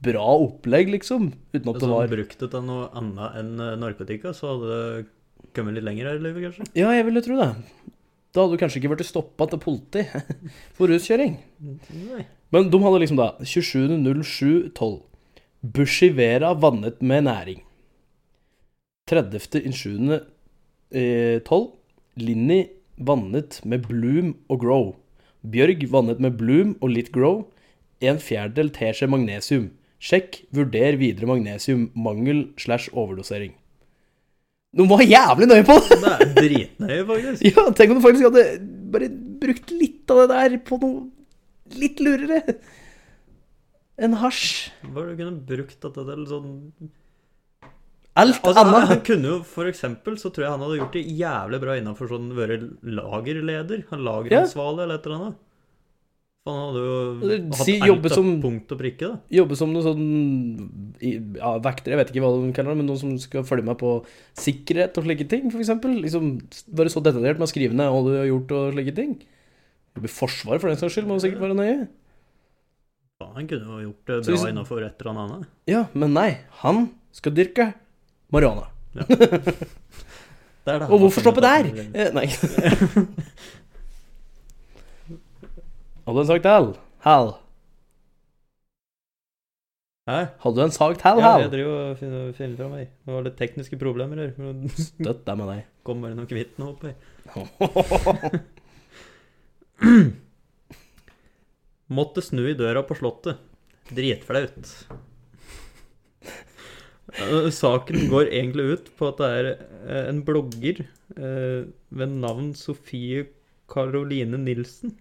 bra 0.00 0.26
opplegg, 0.46 0.86
liksom. 0.94 1.22
Uten 1.52 1.60
at 1.60 1.64
det 1.64 1.68
Altså, 1.74 1.88
var 1.92 2.08
brukt 2.08 2.38
det 2.40 2.48
til 2.54 2.62
noe 2.64 2.84
annet 2.96 3.30
enn 3.40 3.50
eh, 3.60 3.76
narkotika, 3.82 4.28
så 4.32 4.44
hadde 4.54 4.66
det 4.70 4.82
kommet 5.56 5.74
litt 5.76 5.84
lenger 5.84 6.04
her 6.08 6.16
i 6.16 6.24
livet, 6.24 6.40
kanskje. 6.46 6.64
Ja, 6.78 6.88
jeg 6.96 7.04
ville 7.08 7.22
tro 7.24 7.34
det. 7.36 7.50
Da 8.30 8.36
hadde 8.44 8.54
du 8.54 8.60
kanskje 8.62 8.78
ikke 8.80 8.92
blitt 8.94 9.10
stoppa 9.10 9.44
til 9.50 9.60
politi 9.60 10.02
for 10.78 10.84
ruskjøring. 10.88 11.32
Nei. 11.60 12.24
Men 12.54 12.62
de 12.70 12.78
hadde 12.82 13.02
liksom 13.02 13.20
da 13.20 13.28
27.07.12. 13.42 14.96
Bushivera 15.60 16.54
vannet 16.56 17.02
med 17.04 17.20
næring. 17.26 17.60
30.07.12. 19.10 21.68
Linni 22.20 22.60
vannet 23.00 23.60
med 23.64 23.86
bloom 23.88 24.34
og 24.48 24.60
grow. 24.62 24.94
Bjørg 25.40 25.86
vannet 25.92 26.20
med 26.20 26.36
bloom 26.40 26.74
og 26.80 26.92
litt 26.92 27.10
grow. 27.14 27.46
En 28.04 28.20
fjerdedel 28.20 28.72
teskje 28.74 29.08
magnesium. 29.10 29.70
Sjekk, 30.00 30.42
vurder 30.56 30.96
videre 31.00 31.28
magnesium. 31.28 31.88
Mangel 31.94 32.46
slash 32.60 32.92
overdosering. 32.92 33.54
De 34.70 34.86
var 34.86 35.02
jævlig 35.02 35.48
nøye 35.50 35.64
på 35.66 35.74
det! 35.82 35.96
Det 35.98 36.10
er 36.12 36.34
dritnøye, 36.36 37.06
faktisk. 37.08 37.46
Ja, 37.50 37.64
tenk 37.74 37.90
om 37.94 37.98
du 37.98 38.04
faktisk 38.04 38.28
hadde 38.28 38.44
bare 38.94 39.08
brukt 39.42 39.72
litt 39.74 40.12
av 40.12 40.22
det 40.22 40.28
der 40.36 40.60
på 40.66 40.78
noe 40.82 41.08
litt 41.80 42.02
lurere 42.02 42.42
enn 44.00 44.16
hasj. 44.20 44.70
Hva 44.86 45.08
du 45.08 45.12
kunne 45.18 45.42
brukt 45.48 45.76
dette 45.82 46.04
til 46.06 46.22
sånn 46.30 46.52
Alt 48.20 48.40
Altså, 48.44 48.56
han, 48.64 48.74
annet. 48.74 48.88
han 48.90 49.04
kunne 49.06 49.30
jo 49.32 49.36
for 49.46 49.68
eksempel, 49.70 50.16
så 50.20 50.30
tror 50.32 50.44
jeg 50.46 50.52
han 50.54 50.64
hadde 50.66 50.80
gjort 50.80 50.96
det 50.98 51.04
jævlig 51.20 51.60
bra 51.62 51.76
innenfor 51.80 52.10
sånn 52.10 52.32
være 52.36 52.58
lagerleder. 52.98 53.86
Han 53.92 54.04
ja. 54.30 54.42
eller 54.46 54.94
et 54.98 55.06
eller 55.08 55.16
annet. 55.20 55.38
Han 56.48 56.56
hadde 56.56 56.80
jo 56.80 56.92
Eller 57.20 57.42
hatt 57.52 57.66
si 57.68 57.74
jobbe 57.84 58.10
som- 58.10 58.40
punkt 58.40 58.72
og 58.72 58.78
prikke, 58.80 59.08
da. 59.10 59.18
Jobbe 59.30 59.56
som 59.60 59.72
noe 59.74 59.84
sånn 59.84 60.04
ja, 61.36 61.50
vekter, 61.60 61.92
jeg 61.92 62.00
vet 62.00 62.12
ikke 62.14 62.22
hva 62.24 62.30
de 62.32 62.52
kaller 62.56 62.72
det, 62.72 62.78
men 62.80 62.88
noen 62.88 62.98
som 63.02 63.12
skal 63.20 63.44
følge 63.44 63.66
med 63.68 63.76
på 63.78 63.92
sikkerhet 64.40 64.96
og 64.96 65.04
slike 65.04 65.28
ting, 65.28 65.50
eksempel. 65.60 66.00
Liksom 66.00 66.40
være 66.72 66.92
så 66.92 67.02
detaljert 67.04 67.36
med 67.40 67.46
å 67.48 67.52
skrive 67.52 67.76
ned 67.76 67.92
hva 67.92 68.00
du 68.06 68.16
har 68.16 68.30
gjort 68.30 68.56
og 68.56 68.72
slike 68.74 68.94
ting. 68.96 69.18
Forsvaret, 70.00 70.60
for 70.62 70.68
den 70.72 70.80
saks 70.80 70.94
skyld, 70.96 71.06
må 71.10 71.20
sikkert 71.20 71.44
være 71.44 71.58
nøye. 71.60 71.88
Ja, 73.20 73.26
Han 73.34 73.46
kunne 73.46 73.66
jo 73.68 73.90
gjort 73.90 74.06
det 74.06 74.18
bra 74.24 74.48
innenfor 74.48 74.82
et 74.86 75.02
eller 75.02 75.20
annet. 75.20 75.46
Ja, 75.68 75.84
men 75.92 76.14
nei. 76.16 76.38
Han 76.64 76.86
skal 77.12 77.32
dyrke 77.36 77.74
marihuana. 78.32 78.66
Ja. 78.94 79.02
Og 80.90 80.98
hvorfor 81.00 81.18
har 81.20 81.24
stoppe 81.24 81.42
der? 81.42 81.64
Eh, 81.94 82.10
nei. 82.14 82.26
Hadde 86.04 86.16
du 86.16 86.20
en 86.24 86.28
sak 86.28 86.42
til? 86.44 86.66
Hal. 87.06 87.28
Hæ? 90.10 90.18
Hadde 90.42 90.56
du 90.58 90.62
en 90.64 90.74
sak 90.74 90.98
til, 90.98 91.20
Ja, 91.22 91.26
Hal? 91.32 91.40
jeg 91.44 91.52
driver 91.52 91.74
og 91.90 91.98
finner, 92.00 92.32
finner 92.36 92.56
fram 92.60 92.72
her. 92.76 92.86
Det 93.06 93.14
var 93.14 93.22
litt 93.26 93.38
tekniske 93.38 93.78
problemer 93.80 94.16
her. 94.24 94.32
men 94.38 94.62
Det 94.66 94.72
Støtt 94.88 95.22
deg 95.28 95.38
med 95.40 95.46
deg. 95.54 95.60
kom 95.86 96.02
bare 96.04 96.14
noe 96.18 96.26
hvitt 96.30 96.58
nå 96.60 96.66
oppi. 96.74 96.90
Måtte 101.90 102.22
snu 102.22 102.44
i 102.50 102.54
døra 102.58 102.82
på 102.86 102.94
slottet. 102.98 103.40
Dritflaut. 103.90 104.68
Eh, 107.18 107.48
Saken 107.54 108.08
går 108.10 108.28
egentlig 108.30 108.66
ut 108.74 108.90
på 108.98 109.08
at 109.10 109.20
det 109.20 109.28
er 109.40 109.48
eh, 109.50 110.08
en 110.10 110.22
blogger 110.26 110.82
eh, 111.16 111.66
ved 111.90 112.16
navn 112.22 112.52
Sofie 112.58 113.26
Karoline 113.70 114.38
Nilsen. 114.38 114.94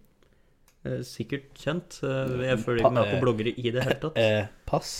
Eh, 0.86 1.02
Sikkert 1.06 1.52
kjent. 1.60 2.00
Jeg 2.02 2.60
følger 2.63 2.86
ikke 2.86 2.95
med 2.98 3.13
på 3.13 3.22
bloggere 3.26 3.54
i 3.56 3.74
det 3.76 3.86
hele 3.86 4.00
tatt. 4.02 4.17
Eh, 4.19 4.48
pass. 4.69 4.93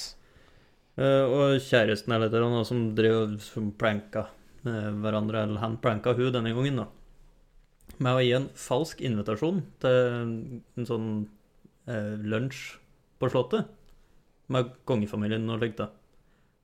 Eh, 1.00 1.24
og 1.26 1.58
kjæresten 1.64 2.14
er 2.14 2.28
eller 2.28 2.46
annet 2.50 2.68
som 2.70 2.90
drev 2.98 3.38
som 3.44 3.72
pranka 3.72 4.28
hverandre, 4.64 5.46
eller 5.46 5.62
han 5.62 5.78
pranka 5.80 6.12
hun 6.18 6.34
denne 6.36 6.52
gangen, 6.52 6.82
da. 6.82 6.88
Med 8.04 8.18
å 8.18 8.24
gi 8.24 8.34
en 8.36 8.50
falsk 8.60 9.00
invitasjon 9.08 9.62
til 9.80 10.00
en 10.20 10.88
sånn 10.88 11.08
eh, 11.88 12.16
lunsj 12.20 12.76
på 13.20 13.30
Slottet. 13.32 13.70
Med 14.52 14.74
kongefamilien 14.90 15.48
og 15.52 15.62
slikt, 15.62 15.80
da. 15.80 15.90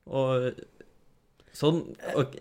Og 0.05 0.53
Sånn 1.55 1.77
ok, 2.19 2.33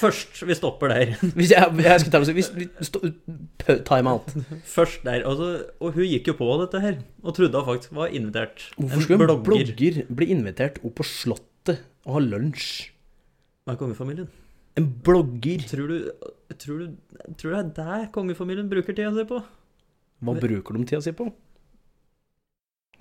Først, 0.00 0.40
vi 0.42 0.54
stopper 0.58 0.90
der. 0.90 1.12
Hvis 1.38 1.52
jeg, 1.54 1.74
jeg 1.84 2.02
skal 2.02 2.12
ta 2.12 2.20
det, 2.24 2.34
hvis, 2.34 2.48
hvis, 2.50 2.90
Time 3.86 4.10
out. 4.10 4.32
Først 4.66 5.06
der. 5.06 5.22
Altså, 5.22 5.68
og 5.78 5.94
hun 5.94 6.08
gikk 6.10 6.32
jo 6.32 6.34
på 6.40 6.48
dette 6.64 6.80
her, 6.82 6.98
og 7.22 7.36
trodde 7.36 7.62
hun 7.62 7.68
faktisk 7.68 7.94
var 7.94 8.10
invitert. 8.10 8.66
Hvorfor 8.74 9.06
skulle 9.06 9.28
en 9.30 9.44
blogger 9.46 10.02
bli 10.10 10.30
invitert 10.34 10.82
opp 10.82 10.98
på 10.98 11.06
Slottet 11.06 11.84
og 12.06 12.18
ha 12.18 12.24
lunsj? 12.26 12.66
Med 13.70 13.78
kongefamilien. 13.78 14.28
En 14.78 14.90
blogger? 15.06 15.62
Tror 15.70 15.90
du, 15.90 15.98
tror 16.58 16.82
du 16.82 16.86
Tror 17.38 17.54
du 17.54 17.56
det 17.56 17.86
er 17.86 18.02
det 18.02 18.12
kongefamilien 18.14 18.68
bruker 18.70 18.94
tida 18.94 19.14
si 19.14 19.24
på? 19.26 19.40
Hva 20.26 20.34
bruker 20.42 20.76
de 20.76 20.86
tida 20.90 21.02
si 21.06 21.14
på? 21.16 21.30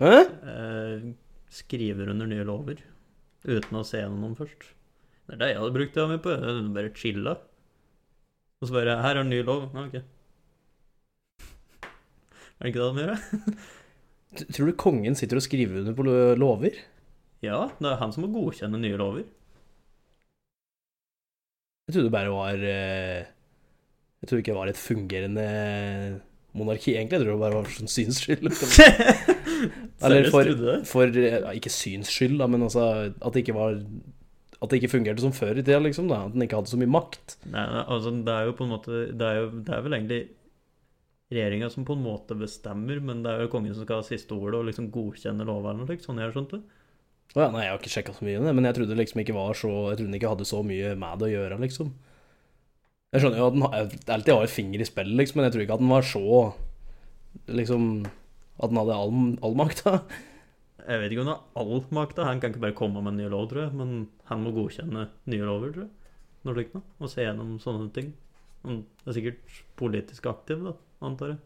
Hæ? 0.01 0.17
Eh, 0.53 1.09
skriver 1.53 2.13
under 2.13 2.29
nye 2.29 2.45
lover. 2.47 2.81
Uten 3.45 3.77
å 3.77 3.85
se 3.85 4.01
gjennom 4.01 4.33
først. 4.37 4.71
Det 5.25 5.35
er 5.35 5.41
det 5.41 5.49
jeg 5.51 5.59
hadde 5.61 5.75
brukt 5.75 5.93
tida 5.93 6.07
mi 6.09 6.17
på. 6.21 6.33
Bare 6.73 6.91
chilla. 6.97 7.35
Og 8.61 8.69
så 8.69 8.75
bare 8.75 8.99
Her 9.03 9.19
er 9.19 9.23
en 9.23 9.31
ny 9.33 9.41
lov. 9.45 9.67
Ja, 9.73 9.85
ok. 9.85 9.95
Er 12.55 12.65
det 12.65 12.71
ikke 12.71 12.81
det 12.81 12.89
de 12.89 13.03
gjør? 13.03 13.13
da? 13.13 13.55
Tror 14.55 14.69
du 14.69 14.75
kongen 14.79 15.15
sitter 15.15 15.39
og 15.39 15.45
skriver 15.45 15.81
under 15.81 15.95
på 15.95 16.05
lover? 16.39 16.77
Ja, 17.45 17.69
det 17.77 17.89
er 17.91 17.99
han 18.01 18.13
som 18.15 18.25
må 18.25 18.31
godkjenne 18.33 18.79
nye 18.81 18.97
lover. 18.99 19.25
Jeg 21.85 21.93
trodde 21.93 22.07
det 22.07 22.15
bare 22.15 22.33
var 22.33 22.63
eh, 22.65 23.27
Jeg 24.23 24.29
trodde 24.29 24.41
ikke 24.41 24.53
det 24.55 24.57
var 24.57 24.71
et 24.71 24.81
fungerende 24.81 25.47
monarki, 26.57 26.95
egentlig. 26.95 27.19
Jeg 27.19 27.25
trodde 27.25 27.35
det 27.35 27.43
bare 27.45 27.59
var 27.59 27.67
for 27.69 27.77
sånn 27.77 27.93
syns 27.93 28.23
skyld. 28.25 28.49
Eller 30.05 30.29
for, 30.33 30.51
for 30.89 31.19
eh, 31.21 31.39
Ikke 31.57 31.71
syns 31.73 32.11
skyld, 32.13 32.37
da, 32.41 32.47
men 32.51 32.65
altså 32.67 32.85
at 33.09 33.35
det 33.35 33.45
ikke 33.45 33.57
var 33.57 33.77
At 34.59 34.71
det 34.71 34.79
ikke 34.79 34.93
fungerte 34.95 35.23
som 35.23 35.35
før 35.35 35.59
i 35.59 35.63
tida, 35.63 35.81
liksom. 35.83 36.09
da 36.11 36.25
At 36.27 36.35
den 36.35 36.45
ikke 36.45 36.61
hadde 36.61 36.71
så 36.71 36.79
mye 36.81 36.93
makt. 36.95 37.37
Nei, 37.45 37.65
nei, 37.73 37.83
altså 37.83 38.13
det 38.15 38.33
er 38.33 38.49
jo 38.49 38.57
på 38.57 38.67
en 38.67 38.73
måte 38.75 39.03
Det 39.11 39.29
er, 39.29 39.41
jo, 39.43 39.51
det 39.67 39.75
er 39.75 39.85
vel 39.85 39.99
egentlig 39.99 40.23
regjeringa 41.33 41.71
som 41.73 41.85
på 41.87 41.95
en 41.97 42.03
måte 42.05 42.35
bestemmer, 42.37 42.99
men 43.01 43.23
det 43.25 43.31
er 43.31 43.39
jo 43.41 43.49
kongen 43.49 43.73
som 43.73 43.81
skal 43.81 44.03
ha 44.03 44.05
siste 44.05 44.35
ordet 44.37 44.59
og 44.59 44.67
liksom 44.67 44.91
godkjenne 44.93 45.47
lovene 45.47 45.87
slikt, 45.87 46.05
sånn 46.05 46.19
jeg 46.21 46.29
har 46.29 46.35
skjønt 46.35 46.53
det. 46.53 46.59
Å 47.33 47.39
ja, 47.41 47.47
nei, 47.49 47.63
jeg 47.65 47.71
har 47.73 47.79
ikke 47.81 47.91
sjekka 47.91 48.13
så 48.13 48.27
mye 48.27 48.43
det, 48.43 48.51
men 48.55 48.67
jeg 48.69 48.77
trodde 48.77 48.97
liksom 48.99 49.21
ikke 49.23 49.35
var 49.35 49.57
så 49.57 49.71
Jeg 49.89 49.97
trodde 49.97 50.11
den 50.11 50.19
ikke 50.19 50.33
hadde 50.35 50.45
så 50.47 50.59
mye 50.63 50.91
med 51.01 51.17
det 51.19 51.27
å 51.27 51.31
gjøre, 51.33 51.57
liksom. 51.63 51.89
Jeg 53.15 53.23
skjønner 53.23 53.41
jo 53.41 53.47
at 53.49 53.57
den 53.57 54.13
alltid 54.15 54.31
har 54.35 54.45
et 54.45 54.53
finger 54.53 54.83
i 54.83 54.87
spillet, 54.87 55.17
liksom, 55.19 55.39
men 55.39 55.47
jeg 55.47 55.55
tror 55.55 55.65
ikke 55.65 55.79
at 55.79 55.83
den 55.83 55.91
var 55.95 56.07
så 56.11 56.29
Liksom 57.51 57.87
At 58.55 58.71
han 58.71 58.79
hadde 58.79 58.95
all, 58.95 59.13
all 59.43 59.57
makta? 59.59 59.97
Jeg 60.85 61.01
vet 61.01 61.11
ikke 61.11 61.23
om 61.23 61.29
han 61.31 61.35
har 61.35 61.63
all 61.63 61.85
makta. 61.97 62.27
Han 62.27 62.39
kan 62.41 62.53
ikke 62.53 62.63
bare 62.67 62.77
komme 62.77 63.01
med 63.01 63.15
en 63.15 63.23
ny 63.23 63.29
lov, 63.31 63.49
tror 63.51 63.65
jeg, 63.65 63.73
men 63.75 64.07
han 64.29 64.43
må 64.43 64.53
godkjenne 64.55 65.07
nye 65.31 65.47
lover, 65.47 65.73
tror 65.73 65.87
jeg. 65.87 66.13
Noe 66.45 66.55
slikt 66.55 66.75
noe. 66.77 66.85
Og 67.01 67.11
se 67.11 67.25
gjennom 67.25 67.55
sånne 67.63 67.89
ting. 67.95 68.13
Han 68.65 68.83
er 69.05 69.17
sikkert 69.17 69.59
politisk 69.79 70.29
aktiv, 70.29 70.61
da, 70.67 70.75
antar 71.05 71.33
jeg. 71.33 71.41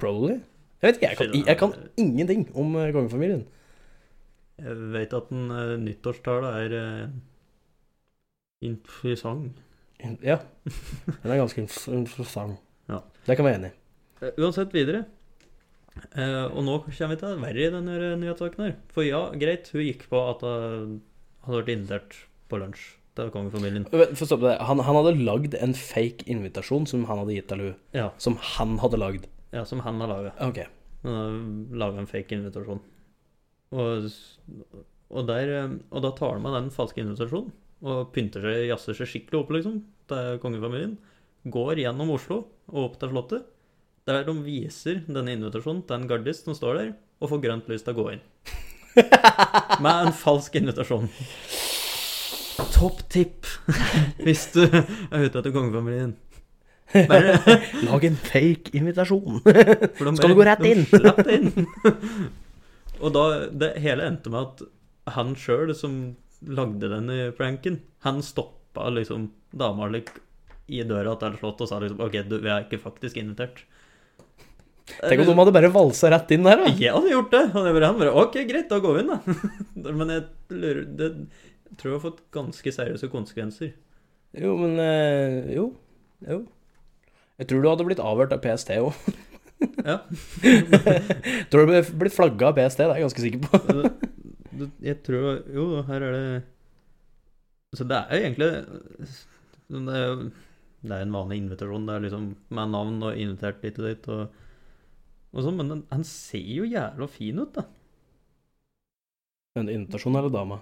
Probably. 0.00 0.38
Jeg 0.82 0.88
vet 0.90 0.98
ikke, 0.98 1.08
jeg 1.08 1.18
kan, 1.18 1.36
jeg 1.48 1.58
kan 1.60 1.74
ingenting 1.98 2.42
om 2.54 2.74
eh, 2.76 2.92
kongefamilien. 2.94 3.46
Jeg 4.60 4.76
vet 4.92 5.14
at 5.16 5.32
en 5.32 5.48
uh, 5.52 5.76
nyttårstale 5.80 6.50
er 6.62 6.74
uh, 6.76 7.08
interessant. 8.64 9.58
Ja. 10.24 10.38
Den 10.66 11.32
er 11.32 11.40
ganske 11.40 11.64
inf- 11.64 11.90
interessant. 11.92 12.60
Ja. 12.88 13.00
Det 13.26 13.36
kan 13.36 13.44
vi 13.44 13.50
være 13.50 13.60
enig 13.62 13.72
i. 13.72 13.78
Eh, 14.22 14.32
Uansett, 14.40 14.72
videre. 14.74 15.04
Eh, 16.12 16.44
og 16.52 16.60
nå 16.66 16.76
kommer 16.84 17.14
vi 17.14 17.18
til 17.20 17.32
det 17.32 17.40
verre 17.42 17.64
i 17.66 17.72
denne 17.72 17.96
nyhetssaken 18.20 18.64
her. 18.66 18.74
For 18.92 19.06
ja, 19.06 19.22
greit, 19.38 19.70
hun 19.72 19.84
gikk 19.86 20.06
på 20.12 20.20
at 20.30 20.44
hun 20.44 20.98
hadde 21.46 21.60
vært 21.62 21.72
invitert 21.72 22.16
på 22.50 22.60
lunsj 22.60 22.84
til 23.16 23.30
kongefamilien. 23.32 23.86
Få 23.88 24.28
stoppe 24.28 24.50
det. 24.50 24.56
Han, 24.68 24.82
han 24.84 24.98
hadde 24.98 25.14
lagd 25.24 25.56
en 25.56 25.72
fake 25.78 26.26
invitasjon 26.30 26.84
som 26.90 27.06
han 27.08 27.22
hadde 27.22 27.38
gitt 27.38 27.48
til 27.52 27.62
henne. 27.64 27.78
Ja, 27.96 28.10
Som 28.20 28.36
han 28.56 28.76
hadde 28.82 29.00
lagd. 29.00 29.24
ja 29.56 29.64
som 29.64 29.80
han 29.86 30.02
har 30.04 30.10
laga. 30.12 30.34
Okay. 30.50 30.68
Laga 31.06 32.02
en 32.02 32.10
fake 32.10 32.36
invitasjon. 32.36 32.82
Og, 33.76 34.08
og, 35.08 35.22
der, 35.30 35.52
eh, 35.62 35.72
og 35.90 36.04
da 36.04 36.12
tar 36.18 36.36
han 36.36 36.44
med 36.44 36.54
den 36.58 36.68
falske 36.74 37.00
invitasjonen 37.02 37.54
og 37.86 38.08
pynter 38.14 38.44
seg, 38.44 38.62
jazzer 38.70 38.96
seg 38.96 39.08
skikkelig 39.10 39.40
opp, 39.42 39.50
liksom, 39.52 39.80
til 40.10 40.38
kongefamilien. 40.42 40.94
Går 41.52 41.80
gjennom 41.82 42.12
Oslo 42.14 42.38
og 42.72 42.78
opp 42.84 43.00
til 43.00 43.12
Slottet. 43.12 43.48
Der 44.06 44.22
de 44.22 44.32
viser 44.38 45.00
denne 45.10 45.32
invitasjonen 45.34 45.80
til 45.82 45.96
en 45.96 46.04
gardist 46.06 46.44
som 46.46 46.54
står 46.54 46.76
der, 46.78 46.90
og 47.18 47.30
får 47.32 47.40
grønt 47.42 47.70
lys 47.70 47.82
til 47.82 47.90
å 47.90 47.98
gå 47.98 48.04
inn. 48.12 48.20
Med 49.82 49.90
en 49.90 50.12
falsk 50.14 50.54
invitasjon. 50.60 51.08
Topp 52.76 53.02
tipp 53.10 53.50
hvis 54.24 54.46
du 54.54 54.62
er 54.62 55.26
ute 55.26 55.40
etter 55.40 55.50
kongefamilien. 55.50 56.14
Bare 57.10 57.34
Lag 57.88 58.06
en 58.06 58.22
fake 58.28 58.76
invitasjon. 58.78 59.42
så 59.42 60.14
Skal 60.20 60.30
du 60.30 60.38
gå 60.38 60.46
rett 60.52 60.62
inn? 60.70 60.86
Rett 60.92 61.34
inn. 61.34 61.50
og 63.02 63.10
da, 63.16 63.28
det 63.50 63.74
hele 63.82 64.06
endte 64.06 64.30
med 64.30 64.44
at 64.44 65.16
han 65.18 65.34
sjøl 65.34 65.74
som 65.74 65.98
lagde 66.46 66.94
denne 66.94 67.32
pranken, 67.34 67.82
han 68.06 68.22
stoppa 68.22 68.86
liksom 68.94 69.32
dama 69.50 69.90
i 70.70 70.84
døra 70.86 71.18
til 71.18 71.40
Slottet 71.40 71.66
og 71.66 71.70
sa 71.72 71.82
liksom 71.82 72.06
OK, 72.06 72.20
du, 72.30 72.38
vi 72.38 72.54
er 72.54 72.68
ikke 72.68 72.86
faktisk 72.86 73.18
invitert. 73.18 73.66
Tenk 74.86 75.22
om 75.24 75.28
de 75.28 75.34
hadde 75.40 75.54
bare 75.56 75.72
valsa 75.74 76.10
rett 76.14 76.30
inn 76.36 76.46
der, 76.46 76.62
da. 76.62 76.70
Jeg 76.78 76.94
hadde 76.94 77.10
gjort 77.10 77.32
det. 77.34 77.42
Og 77.50 77.66
det 77.66 77.72
var 77.74 77.86
han 77.88 77.98
bare 77.98 78.14
OK, 78.22 78.36
greit, 78.46 78.68
da 78.70 78.78
går 78.82 78.96
vi 78.96 79.02
inn, 79.02 79.12
da. 79.12 79.92
Men 79.98 80.12
jeg 80.14 80.26
lurer 80.54 80.82
Det 80.86 81.10
jeg 81.66 81.80
tror 81.80 81.90
jeg 81.90 81.96
har 81.98 82.04
fått 82.06 82.20
ganske 82.32 82.72
seriøse 82.72 83.08
konsekvenser. 83.12 83.72
Jo, 84.36 84.54
men 84.56 84.78
eh, 84.80 85.50
Jo. 85.56 85.70
Jo. 86.24 86.38
Jeg 87.36 87.50
tror 87.50 87.60
du 87.60 87.68
hadde 87.68 87.84
blitt 87.84 88.00
avhørt 88.00 88.32
av 88.32 88.40
PST 88.40 88.70
òg. 88.80 88.94
Ja. 89.84 89.98
tror 91.50 91.66
du 91.66 91.72
hadde 91.74 91.98
blitt 92.00 92.16
flagga 92.16 92.48
av 92.48 92.56
PST, 92.56 92.80
det 92.80 92.86
er 92.86 92.94
jeg 92.96 93.06
ganske 93.06 93.24
sikker 93.26 93.42
på. 93.44 93.60
Jeg 94.80 94.96
tror 95.04 95.42
Jo, 95.52 95.64
her 95.84 96.00
er 96.00 96.14
det 96.14 96.28
Så 97.76 97.84
det 97.84 97.98
er 97.98 98.16
jo 98.16 98.22
egentlig 98.24 98.46
Det 99.68 99.96
er, 99.98 100.22
det 100.80 100.94
er 100.96 101.02
en 101.04 101.12
vanlig 101.12 101.36
invitasjon. 101.42 101.84
Det 101.84 101.92
er 101.92 102.04
liksom 102.06 102.30
med 102.56 102.72
navn 102.72 103.02
og 103.04 103.20
invitert 103.20 103.60
dit 103.60 103.76
og 103.76 103.84
dit. 103.90 104.08
Og, 104.14 104.45
og 105.36 105.44
sånn, 105.44 105.58
men 105.58 105.72
den, 105.72 105.82
han 105.92 106.04
ser 106.08 106.46
jo 106.48 106.64
jævla 106.64 107.08
fin 107.12 107.42
ut, 107.42 107.58
da. 107.58 107.66
En 109.60 109.68
invitasjon 109.72 110.16
eller 110.16 110.32
dame? 110.32 110.58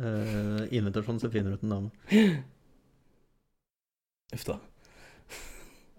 Uh, 0.00 0.64
invitasjon 0.72 1.20
ser 1.20 1.32
finere 1.34 1.58
ut 1.58 1.64
enn 1.66 1.74
dame. 1.74 1.90
Uff 4.34 4.46
da. 4.48 4.56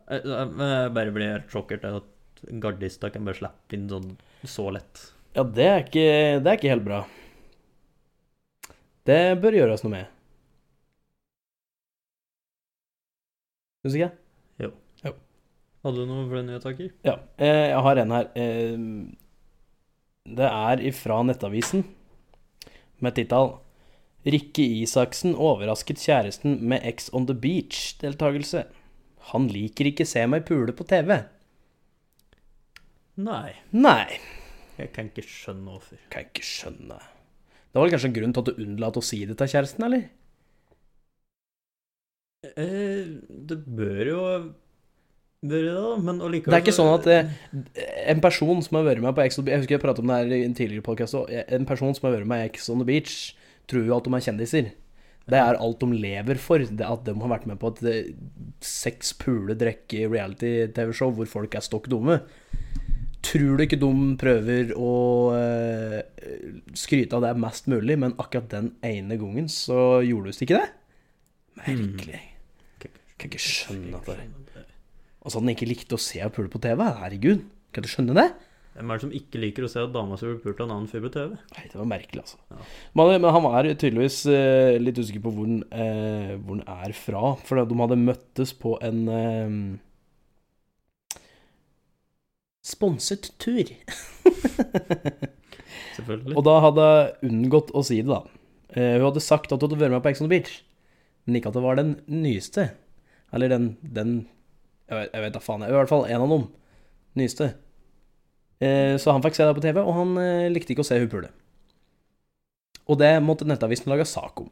Jeg, 0.05 0.21
jeg, 0.25 0.89
bare 0.97 1.13
blir 1.13 1.31
helt 1.33 1.53
sjokkert 1.53 1.85
av 1.87 2.01
at 2.01 2.41
gardister 2.61 3.13
kan 3.13 3.25
bare 3.25 3.39
slippe 3.39 3.77
inn 3.77 3.87
sånn 3.89 4.11
så 4.45 4.67
lett. 4.73 5.05
Ja, 5.37 5.45
det 5.45 5.69
er 5.69 5.79
ikke, 5.85 6.09
det 6.41 6.51
er 6.51 6.59
ikke 6.59 6.73
helt 6.73 6.85
bra. 6.85 6.99
Det 9.05 9.21
bør 9.41 9.57
gjøres 9.59 9.85
noe 9.85 9.93
med. 9.93 10.13
Syns 13.85 13.97
ikke? 13.99 14.13
Hadde 15.85 16.01
du 16.01 16.07
noe 16.09 16.23
for 16.25 16.39
den 16.39 16.47
nyhetssaker? 16.49 16.89
Ja. 17.05 17.13
eh, 17.37 17.67
Jeg 17.69 17.81
har 17.85 18.01
en 18.01 18.11
her. 18.15 18.29
Eh, 18.35 18.77
Det 20.25 20.47
er 20.49 20.81
ifra 20.89 21.19
Nettavisen 21.23 21.83
med 22.99 23.13
tittel 23.15 23.51
'Rikke 24.25 24.63
Isaksen 24.81 25.35
overrasket 25.37 26.01
kjæresten 26.01 26.55
med 26.61 26.81
Ex 26.83 27.11
on 27.13 27.27
the 27.27 27.35
Beach'-deltakelse. 27.35 28.63
Han 29.29 29.47
liker 29.47 29.85
ikke 29.91 30.05
se 30.07 30.25
meg 30.25 30.45
pule 30.47 30.73
på 30.73 30.83
TV. 30.89 31.19
Nei, 33.17 33.53
Nei, 33.71 34.17
jeg 34.79 34.91
kan 34.93 35.05
ikke 35.11 35.21
skjønne 35.29 35.69
hvorfor. 35.71 35.97
kan 36.09 36.25
ikke 36.25 36.41
skjønne. 36.43 36.97
Det 36.97 37.75
var 37.77 37.83
vel 37.85 37.91
kanskje 37.93 38.09
en 38.09 38.13
grunn 38.17 38.33
til 38.33 38.41
at 38.41 38.45
du 38.49 38.63
unnlot 38.65 38.97
å 38.97 39.03
si 39.03 39.25
det 39.25 39.37
til 39.37 39.47
kjæresten, 39.47 39.83
eller? 39.85 40.09
Eh, 42.57 43.05
det 43.29 43.57
bør 43.75 44.05
jo 44.09 44.21
men 45.43 46.21
allikevel 46.23 46.53
Det 46.53 46.57
er 46.57 46.63
ikke 46.63 46.75
sånn 46.75 46.93
at 46.95 47.07
eh, 47.11 47.33
en 48.09 48.21
person 48.23 48.61
som 48.65 48.79
har 48.79 48.87
vært 48.87 49.03
med 49.03 49.15
på 49.17 49.25
Ex 49.25 49.37
on 49.37 49.43
the 49.43 49.49
Beach 49.49 49.55
Jeg 49.55 49.63
husker 49.65 49.75
jeg 49.75 49.83
pratet 49.83 50.05
om 50.05 50.09
det 50.11 50.17
her 50.21 50.33
i 50.33 50.45
en 50.45 50.55
tidligere 50.57 50.85
podcast 50.85 51.17
òg. 51.19 51.29
En 51.53 51.67
person 51.69 51.93
som 51.93 52.07
har 52.07 52.17
vært 52.17 52.31
med 52.31 52.41
i 52.41 52.47
Ex 52.49 52.69
on 52.73 52.81
the 52.81 52.87
Beach, 52.87 53.35
tror 53.69 53.85
jo 53.85 53.97
at 53.97 54.07
de 54.07 54.15
er 54.15 54.25
kjendiser. 54.25 54.71
Det 55.25 55.41
er 55.41 55.57
alt 55.57 55.81
de 55.81 55.89
lever 55.89 56.39
for. 56.41 56.61
Det 56.61 56.85
at 56.85 57.05
de 57.07 57.15
har 57.17 57.31
vært 57.31 57.47
med 57.49 57.59
på 57.61 57.73
et 57.73 58.13
seks 58.65 59.13
pule 59.21 59.57
drikke 59.57 60.05
reality-TV-show 60.11 61.15
hvor 61.17 61.29
folk 61.29 61.57
er 61.57 61.65
stokk 61.65 61.89
dumme. 61.93 62.19
Tror 63.25 63.57
du 63.57 63.65
ikke 63.65 63.79
de 63.81 63.91
prøver 64.21 64.75
å 64.77 64.93
eh, 65.33 65.99
skryte 66.77 67.17
av 67.17 67.25
det 67.25 67.33
mest 67.41 67.69
mulig, 67.71 67.97
men 68.01 68.13
akkurat 68.21 68.51
den 68.51 68.75
ene 68.85 69.17
gangen 69.21 69.49
så 69.49 70.03
gjorde 70.05 70.29
du 70.29 70.45
ikke 70.45 70.61
det? 70.61 70.69
Merkelig. 71.63 72.21
Kan 73.15 73.31
ikke 73.31 73.41
skjønne 73.41 73.97
at 73.97 74.11
det 74.11 74.65
Og 75.25 75.31
så 75.31 75.39
at 75.39 75.43
han 75.43 75.55
ikke 75.55 75.67
likte 75.69 75.97
å 75.97 76.01
se 76.01 76.21
og 76.21 76.35
pule 76.35 76.51
på 76.53 76.61
TV. 76.61 76.83
Herregud, 77.01 77.47
kan 77.73 77.83
du 77.83 77.89
skjønne 77.89 78.15
det? 78.17 78.29
Hvem 78.75 78.91
er 78.91 78.99
det 78.99 79.05
som 79.05 79.13
ikke 79.15 79.39
liker 79.39 79.65
å 79.65 79.69
se 79.71 79.79
at 79.81 79.93
dama 79.93 80.17
si 80.19 80.27
blir 80.27 80.41
pult 80.43 80.59
av 80.59 80.67
en 80.67 80.73
annen 80.75 80.89
fyr 80.91 81.01
på 81.05 81.11
TV? 81.13 81.31
Nei, 81.55 81.63
det 81.71 81.79
var 81.79 81.87
merkelig, 81.87 82.25
altså. 82.25 82.39
Ja. 82.51 82.65
Men, 82.99 83.11
men 83.23 83.31
han 83.31 83.45
var 83.45 83.69
tydeligvis 83.71 84.17
eh, 84.29 84.75
litt 84.81 84.99
usikker 84.99 85.23
på 85.23 85.31
hvor 85.31 85.47
han, 85.47 85.61
eh, 85.71 86.33
hvor 86.35 86.59
han 86.59 86.83
er 86.85 86.95
fra. 86.99 87.23
For 87.47 87.63
de 87.63 87.79
hadde 87.79 87.97
møttes 88.03 88.51
på 88.59 88.75
en 88.83 89.01
eh, 89.15 89.55
sponset 92.67 93.31
tur. 93.39 93.71
Selvfølgelig. 95.95 96.35
Og 96.35 96.45
da 96.45 96.59
hadde 96.67 96.91
jeg 96.91 97.31
unngått 97.31 97.71
å 97.71 97.87
si 97.87 98.01
det, 98.03 98.11
da. 98.11 98.21
Eh, 98.75 98.97
hun 98.99 99.07
hadde 99.07 99.23
sagt 99.23 99.55
at 99.55 99.61
hun 99.63 99.71
hadde 99.71 99.81
vært 99.85 99.95
med 99.95 100.03
på 100.03 100.11
Ex 100.11 100.19
on 100.19 100.27
the 100.27 100.35
Beach, 100.35 100.59
men 101.23 101.39
ikke 101.39 101.55
at 101.55 101.57
det 101.57 101.63
var 101.63 101.79
den 101.79 101.95
nyeste. 102.11 102.73
Eller 103.31 103.55
den, 103.55 103.77
den 103.81 104.17
Jeg 104.85 104.97
vet, 104.99 105.13
jeg 105.13 105.21
faen. 105.21 105.33
da 105.33 105.41
faen. 105.41 105.65
I 105.65 105.73
hvert 105.73 105.91
fall 105.91 106.05
en 106.05 106.25
av 106.25 106.33
dem. 106.35 106.45
Nyeste. 107.17 107.53
Eh, 108.63 108.95
så 109.01 109.15
han 109.15 109.23
fikk 109.23 109.37
se 109.37 109.47
det 109.47 109.55
på 109.57 109.63
TV, 109.63 109.81
og 109.81 109.95
han 109.97 110.13
eh, 110.21 110.51
likte 110.51 110.75
ikke 110.75 110.85
å 110.85 110.87
se 110.87 110.99
hun 111.01 111.11
pule. 111.11 111.31
Og 112.85 112.99
det 113.01 113.11
måtte 113.25 113.47
Nettavisen 113.49 113.89
lage 113.91 114.05
sak 114.07 114.43
om. 114.43 114.51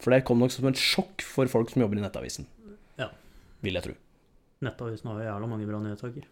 For 0.00 0.14
det 0.14 0.22
kom 0.24 0.40
nok 0.40 0.52
som 0.54 0.68
et 0.70 0.80
sjokk 0.80 1.24
for 1.26 1.50
folk 1.50 1.72
som 1.72 1.82
jobber 1.82 1.98
i 1.98 2.04
Nettavisen. 2.04 2.46
Ja. 3.00 3.10
Vil 3.64 3.76
jeg 3.76 3.88
tro. 3.88 3.96
Nettavisen 4.64 5.10
har 5.10 5.18
jo 5.18 5.26
jævla 5.26 5.50
mange 5.50 5.66
bra 5.68 5.80
nyhetssaker. 5.82 6.28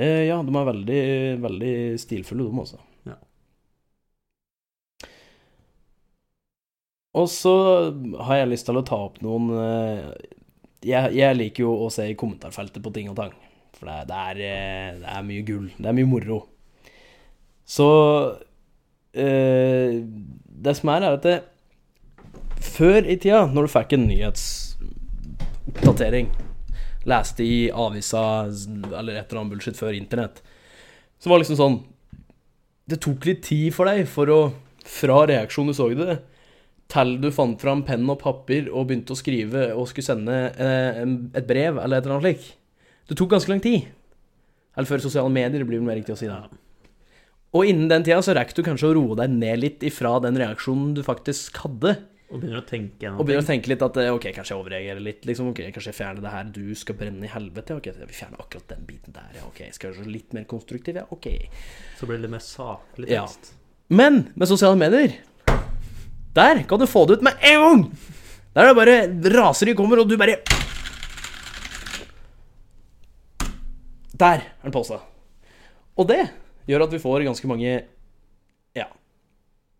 Eh, 0.00 0.24
ja, 0.30 0.38
de 0.46 0.54
er 0.56 0.70
veldig, 0.70 1.02
veldig 1.42 1.74
stilfulle, 2.00 2.46
de 2.46 2.62
også. 2.64 2.78
Ja. 3.10 3.18
Og 7.18 7.26
så 7.32 7.54
har 8.22 8.40
jeg 8.40 8.52
lyst 8.52 8.68
til 8.70 8.78
å 8.78 8.86
ta 8.86 9.00
opp 9.10 9.18
noen 9.24 9.50
eh, 9.58 10.12
jeg, 10.86 11.14
jeg 11.16 11.36
liker 11.36 11.62
jo 11.66 11.72
å 11.84 11.90
se 11.92 12.04
i 12.08 12.16
kommentarfeltet 12.18 12.82
på 12.82 12.92
ting 12.94 13.10
og 13.12 13.16
tang. 13.18 13.32
For 13.76 13.84
det, 13.88 13.98
det, 14.10 14.16
er, 14.16 14.36
eh, 14.44 14.98
det 15.00 15.08
er 15.12 15.22
mye 15.26 15.42
gull. 15.46 15.66
Det 15.76 15.88
er 15.88 15.96
mye 15.96 16.08
moro. 16.08 16.38
Så 17.70 17.88
eh, 19.14 19.90
Det 20.00 20.76
som 20.76 20.88
er, 20.92 21.00
er 21.06 21.12
at 21.16 21.24
det, 21.26 21.38
før 22.60 23.00
i 23.04 23.16
tida, 23.16 23.46
når 23.48 23.62
du 23.64 23.68
fikk 23.72 23.92
en 23.96 24.08
nyhetsoppdatering 24.10 26.26
leste 27.08 27.42
i 27.44 27.70
avisa 27.72 28.44
eller 28.44 29.14
et 29.16 29.30
eller 29.30 29.40
annet 29.40 29.52
bullshit 29.54 29.78
før 29.78 29.92
internett, 29.96 30.42
så 31.20 31.28
var 31.30 31.36
det 31.38 31.42
liksom 31.46 31.60
sånn 31.60 31.78
Det 32.90 32.98
tok 33.00 33.26
litt 33.28 33.42
tid 33.46 33.74
for 33.76 33.84
deg 33.88 34.00
for 34.08 34.26
å 34.32 34.52
Fra 34.88 35.26
reaksjonen 35.28 35.72
du 35.72 35.76
så 35.76 35.88
det, 35.94 36.18
til 36.90 37.16
du 37.22 37.28
fant 37.34 37.60
fram 37.62 37.84
penn 37.86 38.08
og 38.10 38.18
papir 38.22 38.68
og 38.72 38.88
begynte 38.90 39.14
å 39.14 39.18
skrive 39.18 39.68
og 39.76 39.88
skulle 39.90 40.06
sende 40.08 40.36
eh, 40.58 41.02
et 41.38 41.46
brev 41.48 41.78
eller 41.78 41.98
et 42.00 42.06
eller 42.08 42.18
annet 42.18 42.26
slik. 42.40 42.50
Det 43.10 43.16
tok 43.18 43.30
ganske 43.36 43.50
lang 43.52 43.62
tid. 43.64 43.88
Eller 44.76 44.86
før 44.90 45.02
sosiale 45.02 45.30
medier, 45.34 45.64
blir 45.66 45.80
det 45.80 45.86
mer 45.86 45.98
riktig 45.98 46.14
å 46.14 46.18
si 46.20 46.28
det. 46.30 46.40
Og 47.50 47.66
innen 47.66 47.88
den 47.90 48.04
tida 48.06 48.20
så 48.22 48.34
rekker 48.36 48.60
du 48.60 48.62
kanskje 48.68 48.90
å 48.92 48.94
roe 48.94 49.16
deg 49.18 49.32
ned 49.34 49.58
litt 49.58 49.82
ifra 49.88 50.12
den 50.22 50.36
reaksjonen 50.38 50.92
du 50.94 51.02
faktisk 51.02 51.56
hadde. 51.64 51.96
Og 52.30 52.38
begynner 52.38 52.60
å 52.60 52.66
tenke 52.68 53.10
Og 53.10 53.24
begynner 53.26 53.42
å 53.42 53.48
tenke 53.48 53.72
litt 53.72 53.80
at 53.82 53.96
eh, 53.98 54.12
ok, 54.14 54.28
kanskje 54.36 54.54
jeg 54.54 54.60
overreagerer 54.62 55.02
litt. 55.02 55.24
liksom, 55.26 55.48
ok, 55.50 55.64
Kanskje 55.74 55.90
jeg 55.90 55.96
fjerner 55.98 56.22
det 56.22 56.30
her, 56.30 56.52
du 56.54 56.76
skal 56.78 56.94
brenne 57.00 57.26
i 57.26 57.30
helvete. 57.32 57.74
Ok, 57.80 57.88
vi 58.04 58.14
fjerner 58.20 58.38
akkurat 58.44 58.68
den 58.70 58.84
biten 58.86 59.16
der. 59.16 59.32
ja, 59.34 59.42
ok, 59.48 59.64
Skal 59.74 59.90
jeg 59.90 59.98
være 60.04 60.12
litt 60.14 60.36
mer 60.38 60.46
konstruktiv? 60.52 61.00
Ja, 61.02 61.08
ok. 61.10 61.26
Så 61.98 62.06
blir 62.06 62.20
det 62.20 62.28
litt 62.28 62.36
mer 62.36 62.44
saklig 62.46 63.10
Ja. 63.10 63.24
tekst. 63.26 63.50
Men 63.90 64.20
med 64.38 64.46
sosiale 64.46 64.78
medier 64.78 65.16
Der 66.34 66.62
kan 66.62 66.78
du 66.78 66.86
få 66.86 67.06
det 67.06 67.18
ut 67.18 67.22
med 67.26 67.32
en 67.42 67.60
gang! 67.64 67.84
Der 68.54 68.66
er 68.66 68.68
det 68.70 68.78
bare 68.78 69.38
raseri 69.38 69.74
kommer, 69.74 69.98
og 70.02 70.08
du 70.08 70.16
bare 70.18 70.36
Der 74.20 74.42
er 74.42 74.42
den 74.62 74.72
posta. 74.72 75.00
Og 75.96 76.08
det 76.08 76.28
gjør 76.68 76.84
at 76.84 76.92
vi 76.92 77.00
får 77.02 77.24
ganske 77.24 77.48
mange 77.48 77.70
ja 78.76 78.86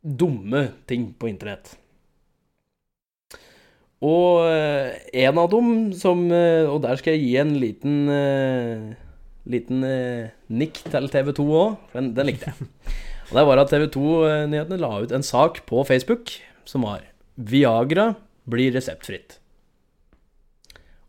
dumme 0.03 0.71
ting 0.89 1.13
på 1.19 1.29
internett. 1.29 1.77
Og 4.01 4.47
eh, 4.49 4.97
en 5.27 5.39
av 5.39 5.51
dem 5.53 5.91
som 5.93 6.23
eh, 6.33 6.65
Og 6.65 6.79
der 6.81 6.97
skal 6.97 7.19
jeg 7.19 7.21
gi 7.21 7.35
en 7.37 7.51
liten 7.61 8.09
eh, 8.09 8.95
Liten 9.45 9.85
nikk 10.49 10.81
til 10.89 11.09
TV 11.13 11.33
2 11.37 11.45
òg. 11.59 11.77
Den, 11.93 12.11
den 12.17 12.29
likte 12.29 12.49
jeg. 12.49 12.71
Og 13.31 13.37
det 13.38 13.45
var 13.47 13.61
at 13.62 13.71
TV 13.71 13.85
2-nyhetene 13.95 14.81
la 14.83 14.90
ut 15.05 15.12
en 15.14 15.23
sak 15.23 15.62
på 15.71 15.85
Facebook 15.87 16.33
som 16.66 16.83
var 16.83 17.05
Viagra 17.38 18.16
blir 18.51 18.75
reseptfritt. 18.75 19.38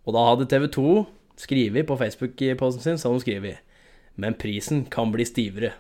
Og 0.06 0.14
da 0.14 0.26
hadde 0.30 0.46
TV 0.50 0.68
2 0.70 0.92
skrevet 1.42 1.88
på 1.90 1.98
Facebook-posten 1.98 2.84
sin, 2.84 3.00
så 3.02 3.10
hadde 3.10 3.22
de 3.22 3.26
skrevet 3.26 3.58
Men 4.22 4.38
prisen 4.38 4.86
kan 4.86 5.10
bli 5.14 5.26
stivere. 5.26 5.74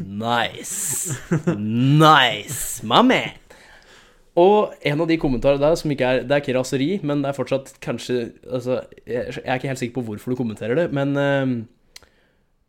Nice. 0.00 1.14
Nice, 1.56 2.84
my. 2.84 3.20
Og 4.36 4.74
en 4.82 5.00
av 5.00 5.08
de 5.08 5.16
kommentarene 5.22 5.62
der 5.62 5.76
som 5.78 5.92
ikke 5.94 6.08
er 6.08 6.24
Det 6.26 6.34
er 6.34 6.42
ikke 6.42 6.56
raseri, 6.58 6.88
men 7.02 7.22
det 7.22 7.30
er 7.30 7.36
fortsatt 7.36 7.76
kanskje 7.80 8.32
Altså, 8.42 8.82
jeg 9.06 9.40
er 9.44 9.56
ikke 9.56 9.70
helt 9.70 9.80
sikker 9.80 10.00
på 10.00 10.04
hvorfor 10.10 10.34
du 10.34 10.36
kommenterer 10.36 10.74
det, 10.74 10.88
men 10.92 11.16
uh, 11.16 11.64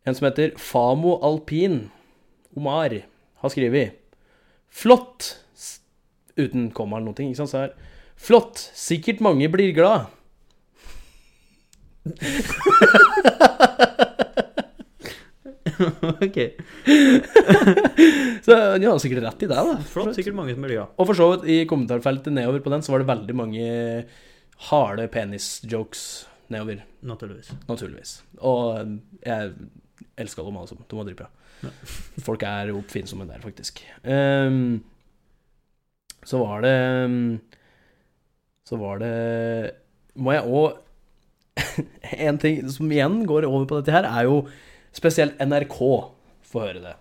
en 0.06 0.14
som 0.14 0.28
heter 0.28 0.54
Famo 0.56 1.18
Alpin 1.26 1.88
Omar 2.56 2.94
har 3.42 3.52
skrevet 3.52 3.98
Flott! 4.72 5.34
Uten 6.36 6.70
komma 6.76 6.98
eller 6.98 7.10
noe, 7.12 7.24
ikke 7.26 7.38
sant? 7.38 7.52
Så 7.52 7.62
her 7.64 7.72
Flott! 8.16 8.56
Sikkert 8.76 9.20
mange 9.24 9.48
blir 9.52 9.72
glad. 9.76 10.06
ok. 16.26 16.38
Så 18.44 18.52
de 18.78 18.86
har 18.86 18.98
sikkert 19.02 19.24
rett 19.24 19.42
i 19.44 19.48
det, 19.50 19.56
da. 19.58 19.74
Flott. 19.90 20.14
Sikkert 20.16 20.36
mange 20.38 20.54
som 20.56 20.62
blir 20.64 20.76
glad. 20.78 20.94
Og 20.96 21.04
for 21.10 21.18
så 21.18 21.26
vidt, 21.34 21.44
i 21.52 21.56
kommentarfeltet 21.68 22.32
nedover 22.34 22.62
på 22.64 22.72
den, 22.72 22.84
så 22.86 22.92
var 22.94 23.02
det 23.02 23.10
veldig 23.10 23.36
mange 23.36 23.64
harde 24.70 25.04
penis-jokes 25.12 26.02
nedover, 26.54 26.78
Naturligvis. 27.06 27.50
naturligvis. 27.68 28.10
Og 28.38 28.60
jeg 29.26 29.52
elsker 30.16 30.46
dem 30.46 30.56
alle 30.60 30.70
sammen. 30.70 30.86
De 30.88 30.96
var 31.00 31.08
dritbra. 31.08 31.28
Folk 32.26 32.44
er 32.46 32.72
oppfinnsomme 32.74 33.26
der, 33.28 33.40
faktisk. 33.44 33.80
Um, 34.04 34.84
så 36.26 36.40
var 36.42 36.64
det 36.64 36.76
Så 38.66 38.76
var 38.80 38.98
det 38.98 39.72
Må 40.18 40.34
jeg 40.34 40.42
òg 40.42 40.82
En 42.26 42.38
ting 42.42 42.66
som 42.72 42.90
igjen 42.92 43.22
går 43.28 43.46
over 43.46 43.66
på 43.68 43.80
dette 43.80 43.94
her, 43.94 44.04
er 44.04 44.26
jo 44.26 44.46
spesielt 44.96 45.38
NRK 45.40 45.76
får 46.46 46.64
høre 46.66 46.82
det. 46.82 46.94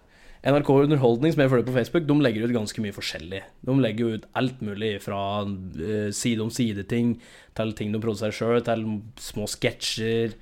NRK 0.45 0.69
Underholdning, 0.69 1.33
som 1.33 1.41
jeg 1.41 1.49
følger 1.49 1.65
på 1.65 1.73
Facebook, 1.73 2.03
de 2.05 2.15
legger 2.21 2.45
ut 2.45 2.53
ganske 2.53 2.81
mye 2.83 2.93
forskjellig. 2.93 3.41
De 3.65 3.75
legger 3.81 4.17
ut 4.17 4.27
alt 4.37 4.59
mulig 4.61 4.91
fra 5.01 5.21
eh, 5.41 6.11
side 6.13 6.43
om 6.43 6.51
side-ting 6.53 7.15
til 7.57 7.73
ting 7.77 7.93
de 7.93 8.01
produserer 8.03 8.35
sjøl, 8.35 8.59
til 8.65 8.83
små 9.21 9.47
sketsjer 9.49 10.35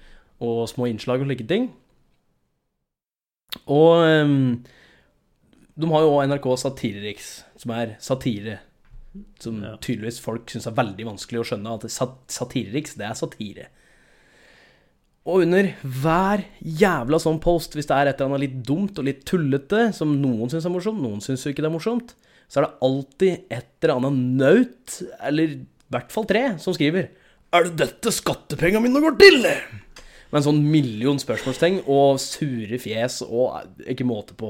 og 0.44 0.66
små 0.72 0.90
innslag 0.92 1.24
og 1.24 1.30
slike 1.30 1.48
ting. 1.48 1.70
Og 3.68 4.04
ehm, 4.08 4.64
de 5.76 5.90
har 5.92 6.04
jo 6.06 6.14
òg 6.18 6.28
NRK 6.30 6.48
Satiriks, 6.62 7.32
som 7.58 7.74
er 7.76 7.96
satire. 8.04 8.60
Som 9.40 9.60
Ja. 9.64 9.76
tydeligvis 9.78 10.20
folk 10.24 10.50
syns 10.50 10.66
er 10.68 10.74
veldig 10.78 11.06
vanskelig 11.06 11.42
å 11.42 11.46
skjønne 11.46 11.74
at 11.76 11.90
sat 11.94 12.16
Satiriks, 12.34 12.96
det 12.98 13.06
er 13.06 13.14
satire. 13.18 13.68
Og 15.26 15.46
under 15.46 15.70
hver 15.86 16.44
jævla 16.60 17.20
sånn 17.22 17.40
post, 17.40 17.78
hvis 17.78 17.88
det 17.88 17.96
er 17.96 18.08
et 18.10 18.20
eller 18.20 18.34
annet 18.34 18.44
litt 18.44 18.58
dumt 18.68 18.98
og 19.00 19.06
litt 19.08 19.22
tullete, 19.30 19.94
som 19.96 20.18
noen 20.20 20.50
syns 20.52 20.66
er 20.68 20.74
morsomt, 20.74 21.00
noen 21.00 21.22
syns 21.24 21.46
jo 21.46 21.54
ikke 21.54 21.64
det 21.64 21.70
er 21.70 21.78
morsomt, 21.78 22.16
så 22.52 22.60
er 22.60 22.66
det 22.66 22.74
alltid 22.90 23.46
et 23.54 23.70
eller 23.86 23.96
annet 24.02 24.20
naut, 24.42 24.98
eller 25.24 25.54
i 25.56 25.62
hvert 25.94 26.12
fall 26.12 26.26
tre, 26.28 26.44
som 26.60 26.76
skriver 26.76 27.08
Er 27.54 27.64
det 27.70 27.78
dette 27.78 28.12
skattepengene 28.12 28.82
mine 28.84 29.00
går 29.00 29.16
til? 29.22 29.46
Med 30.34 30.42
en 30.42 30.48
sånn 30.48 30.64
million 30.66 31.20
spørsmålstegn 31.22 31.84
og 31.86 32.18
sure 32.22 32.80
fjes 32.82 33.20
og 33.28 33.86
ikke 33.86 34.08
måte 34.10 34.34
på. 34.34 34.50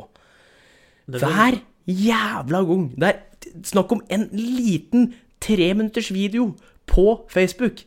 Hver 1.12 1.60
jævla 1.92 2.62
gang. 2.70 2.86
Det 2.96 3.10
er 3.10 3.58
snakk 3.68 3.92
om 3.92 4.04
en 4.08 4.30
liten 4.32 5.10
treminutters 5.44 6.14
video 6.16 6.54
på 6.88 7.26
Facebook. 7.28 7.84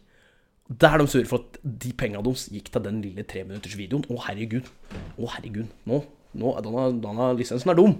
Der 0.69 0.99
de 0.99 1.07
sure 1.09 1.25
for 1.31 1.41
at 1.41 1.57
de 1.63 1.95
pengene 1.97 2.25
deres 2.27 2.49
gikk 2.53 2.69
til 2.75 2.85
den 2.85 3.01
lille 3.01 3.25
treminutters 3.25 3.79
videoen. 3.79 4.05
Å, 4.11 4.19
herregud. 4.27 4.69
Å, 5.17 5.31
herregud. 5.37 5.73
Nå, 5.89 6.03
nå 6.37 6.55
denne, 6.67 6.89
denne 7.01 7.33
lisensen 7.39 7.73
er 7.73 7.79
dum. 7.79 7.97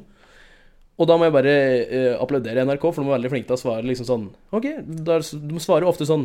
Og 0.97 1.09
da 1.09 1.17
må 1.17 1.29
jeg 1.29 1.35
bare 1.35 1.55
uh, 1.87 2.15
applaudere 2.25 2.65
NRK, 2.65 2.85
for 2.89 3.01
de 3.01 3.11
er 3.11 3.17
veldig 3.19 3.31
flinke 3.33 3.51
til 3.51 3.59
å 3.59 3.61
svare 3.61 3.85
liksom 3.85 4.07
sånn 4.09 4.29
Ok, 4.57 4.69
da, 5.05 5.19
de 5.21 5.61
svarer 5.61 5.89
ofte 5.89 6.09
sånn 6.09 6.25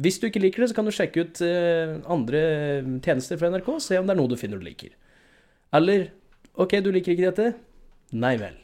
Hvis 0.00 0.18
du 0.20 0.26
ikke 0.26 0.42
liker 0.42 0.64
det, 0.64 0.70
så 0.72 0.74
kan 0.74 0.88
du 0.88 0.90
sjekke 0.94 1.22
ut 1.22 1.40
eh, 1.46 1.94
andre 2.10 2.40
tjenester 3.04 3.38
fra 3.38 3.50
NRK, 3.52 3.68
se 3.80 3.98
om 4.00 4.06
det 4.08 4.14
er 4.16 4.18
noe 4.18 4.32
du 4.32 4.36
finner 4.40 4.58
du 4.58 4.66
liker. 4.66 4.90
Eller 5.74 6.10
Ok, 6.54 6.76
du 6.82 6.90
liker 6.94 7.14
ikke 7.16 7.30
dette? 7.32 7.54
Nei 8.14 8.36
vel. 8.38 8.54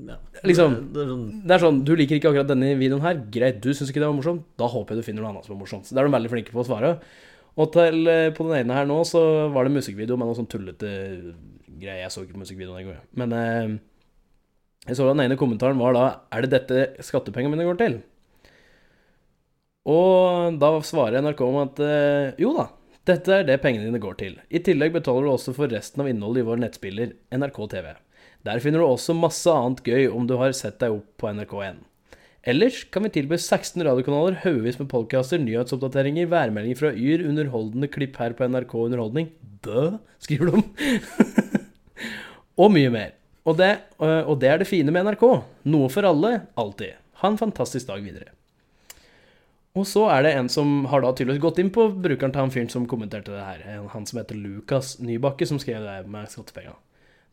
Ja. 0.00 0.16
Liksom- 0.42 0.92
Det, 0.92 1.02
er 1.02 1.08
sånn 1.10 1.46
Det 1.46 1.60
sånn, 1.60 1.84
Du 1.84 1.94
liker 1.94 2.16
ikke 2.16 2.30
akkurat 2.32 2.48
denne 2.48 2.70
videoen 2.80 3.02
her. 3.02 3.14
Greit, 3.30 3.60
du 3.60 3.70
syns 3.70 3.90
ikke 3.90 4.00
det 4.00 4.08
var 4.08 4.16
morsomt. 4.16 4.44
Da 4.56 4.66
håper 4.66 4.94
jeg 4.94 5.02
du 5.02 5.06
finner 5.06 5.22
noe 5.22 5.32
annet 5.34 5.44
som 5.44 5.54
er 5.56 5.60
morsomt. 5.60 5.84
Så 5.84 5.92
Det 5.94 5.98
er 6.00 6.08
de 6.08 6.16
veldig 6.16 6.30
flinke 6.32 6.52
på 6.52 6.64
å 6.64 6.66
svare. 6.66 6.98
Og 7.56 7.72
til, 7.72 8.08
eh, 8.08 8.30
på 8.32 8.48
den 8.48 8.64
ene 8.64 8.72
her 8.72 8.86
nå 8.86 9.02
så 9.04 9.52
var 9.52 9.64
det 9.64 9.72
musikkvideo 9.76 10.16
med 10.16 10.26
noe 10.28 10.34
sånn 10.34 10.48
tullete 10.48 11.34
greier. 11.78 12.08
Jeg 12.08 12.10
så 12.10 12.24
ikke 12.24 12.40
musikkvideoen 12.40 12.86
går, 12.88 12.96
men 13.14 13.32
eh, 13.32 13.78
jeg 14.88 14.96
så 14.96 15.14
den 15.14 15.20
ene 15.20 15.36
kommentaren 15.36 15.76
var 15.78 15.92
da 15.92 16.20
Er 16.32 16.42
det 16.42 16.50
dette 16.50 16.96
skattepengene 17.04 17.50
mine 17.54 17.68
går 17.68 17.76
til? 17.78 18.02
Og 19.88 20.58
da 20.62 20.76
svarer 20.86 21.24
NRK 21.24 21.42
om 21.42 21.58
at 21.64 21.80
eh, 21.82 22.38
jo 22.42 22.52
da, 22.54 22.68
dette 23.08 23.34
er 23.34 23.46
det 23.48 23.58
pengene 23.64 23.88
dine 23.88 24.02
går 24.02 24.18
til. 24.20 24.36
I 24.46 24.62
tillegg 24.62 24.94
betaler 24.94 25.26
du 25.26 25.32
også 25.32 25.54
for 25.56 25.72
resten 25.72 26.04
av 26.04 26.10
innholdet 26.10 26.44
i 26.44 26.46
vår 26.46 26.60
nettspiller 26.62 27.16
NRK 27.34 27.58
TV. 27.72 27.88
Der 28.46 28.62
finner 28.62 28.82
du 28.82 28.86
også 28.86 29.14
masse 29.14 29.50
annet 29.50 29.82
gøy 29.86 30.06
om 30.10 30.26
du 30.26 30.36
har 30.38 30.54
sett 30.54 30.78
deg 30.82 30.94
opp 30.94 31.08
på 31.18 31.30
NRK1. 31.34 31.80
Ellers 32.52 32.80
kan 32.90 33.06
vi 33.06 33.12
tilby 33.14 33.36
16 33.38 33.84
radiokanaler, 33.86 34.40
haugevis 34.42 34.80
med 34.80 34.88
podkaster, 34.90 35.38
nyhetsoppdateringer, 35.38 36.26
værmeldinger 36.30 36.78
fra 36.80 36.90
Yr, 36.90 37.22
underholdende 37.30 37.90
klipp 37.90 38.18
her 38.18 38.34
på 38.34 38.48
NRK 38.50 38.74
Underholdning 38.80 39.30
Dø, 39.62 39.92
skriver 40.22 40.50
de. 40.50 40.62
og 42.62 42.74
mye 42.74 42.90
mer. 42.90 43.14
Og 43.46 43.58
det, 43.58 43.72
øh, 44.02 44.26
og 44.26 44.40
det 44.42 44.50
er 44.50 44.58
det 44.62 44.70
fine 44.70 44.94
med 44.94 45.06
NRK. 45.06 45.26
Noe 45.70 45.90
for 45.90 46.06
alle, 46.06 46.34
alltid. 46.58 46.98
Ha 47.22 47.30
en 47.30 47.38
fantastisk 47.38 47.86
dag 47.90 48.02
videre. 48.02 48.34
Og 49.72 49.86
så 49.88 50.04
er 50.12 50.26
det 50.26 50.34
en 50.36 50.50
som 50.52 50.82
har 50.92 51.00
da 51.00 51.14
tydeligvis 51.16 51.40
gått 51.40 51.58
inn 51.62 51.70
på 51.72 51.86
brukeren 52.04 52.32
til 52.34 52.42
han 52.42 52.52
fyren 52.52 52.68
som 52.72 52.84
kommenterte 52.88 53.32
det 53.32 53.40
her. 53.40 53.86
Han 53.94 54.04
som 54.08 54.20
heter 54.20 54.36
Lukas 54.36 54.98
Nybakke, 55.00 55.48
som 55.48 55.60
skrev 55.62 55.80
det 55.86 56.10
med 56.12 56.28
skattepenga. 56.28 56.74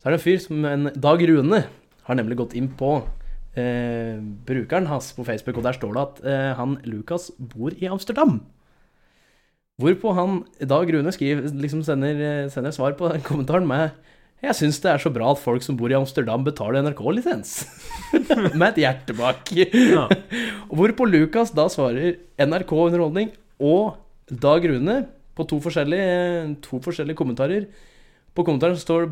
Så 0.00 0.08
er 0.08 0.14
det 0.14 0.20
en 0.20 0.24
fyr 0.24 0.38
som 0.40 0.64
en 0.64 0.88
Dag 0.96 1.20
Rune 1.28 1.64
har 2.06 2.16
nemlig 2.16 2.38
gått 2.40 2.56
inn 2.56 2.70
på 2.80 2.94
eh, 3.60 4.16
brukeren 4.48 4.88
hans 4.88 5.10
på 5.12 5.26
Facebook, 5.28 5.60
og 5.60 5.66
der 5.68 5.76
står 5.76 5.92
det 5.92 6.06
at 6.06 6.22
eh, 6.32 6.46
han 6.56 6.78
Lukas 6.88 7.28
bor 7.36 7.76
i 7.76 7.90
Amsterdam. 7.92 8.38
Hvorpå 9.80 10.14
han 10.16 10.40
Dag 10.64 10.88
Rune 10.94 11.12
skriver, 11.12 11.52
liksom 11.60 11.84
sender, 11.84 12.24
eh, 12.24 12.48
sender 12.52 12.72
svar 12.72 12.96
på 12.96 13.12
den 13.12 13.20
kommentaren 13.28 13.68
med 13.68 13.92
Jeg 14.40 14.56
syns 14.56 14.78
det 14.80 14.88
er 14.88 15.02
så 15.02 15.10
bra 15.12 15.26
at 15.34 15.40
folk 15.42 15.60
som 15.64 15.76
bor 15.76 15.92
i 15.92 15.96
Amsterdam, 15.98 16.44
betaler 16.46 16.80
NRK-lisens. 16.86 17.50
med 18.58 18.66
et 18.70 18.78
hjerte 18.86 19.12
bak. 19.18 19.50
Ja. 19.52 20.06
Hvorpå 20.76 21.04
Lukas 21.04 21.52
da 21.52 21.66
svarer 21.72 22.16
NRK 22.40 22.72
Underholdning 22.72 23.34
og 23.60 23.98
Dag 24.30 24.64
Rune 24.64 25.02
på 25.36 25.44
to 25.50 25.58
forskjellige, 25.60 26.56
to 26.64 26.80
forskjellige 26.80 27.18
kommentarer. 27.20 27.66
På 28.32 28.44
kommentaren 28.46 28.80
står, 28.80 29.10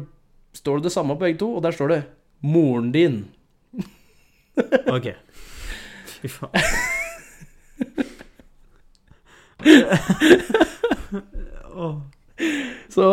står 0.57 0.81
det 0.81 0.89
det 0.89 0.95
samme 0.97 1.17
på 1.19 1.27
begge 1.27 1.41
to, 1.43 1.51
og 1.59 1.63
der 1.67 1.77
står 1.77 1.89
det 1.93 2.03
'moren 2.43 2.93
din'. 2.95 3.25
Ok. 4.97 5.13
Fy 6.07 6.29
faen. 6.29 6.51
oh. 11.77 12.01
Så 12.89 13.05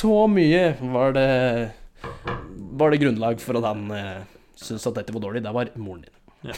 så 0.00 0.24
mye 0.30 0.74
var 0.92 1.14
det 1.16 1.30
Var 2.80 2.92
det 2.92 3.00
grunnlag 3.02 3.40
for 3.42 3.58
at 3.60 3.66
han 3.68 3.90
eh, 3.92 4.22
syntes 4.56 4.86
at 4.88 4.96
dette 4.96 5.12
var 5.12 5.24
dårlig. 5.24 5.42
Det 5.44 5.52
var 5.52 5.72
moren 5.76 6.06
din. 6.06 6.54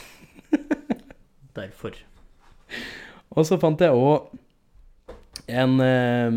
Derfor. 1.58 1.96
Og 3.32 3.46
så 3.48 3.58
fant 3.60 3.80
jeg 3.80 3.96
òg 3.96 4.30
en 5.50 5.80
eh, 5.82 6.36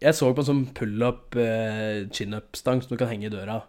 Jeg 0.00 0.16
så 0.16 0.30
på 0.32 0.42
en 0.42 0.48
sånn 0.48 0.64
pull-up 0.76 1.36
eh, 1.36 2.06
chin-up-stang 2.14 2.80
som 2.80 2.94
du 2.94 3.00
kan 3.00 3.10
henge 3.10 3.28
i 3.28 3.34
døra. 3.34 3.60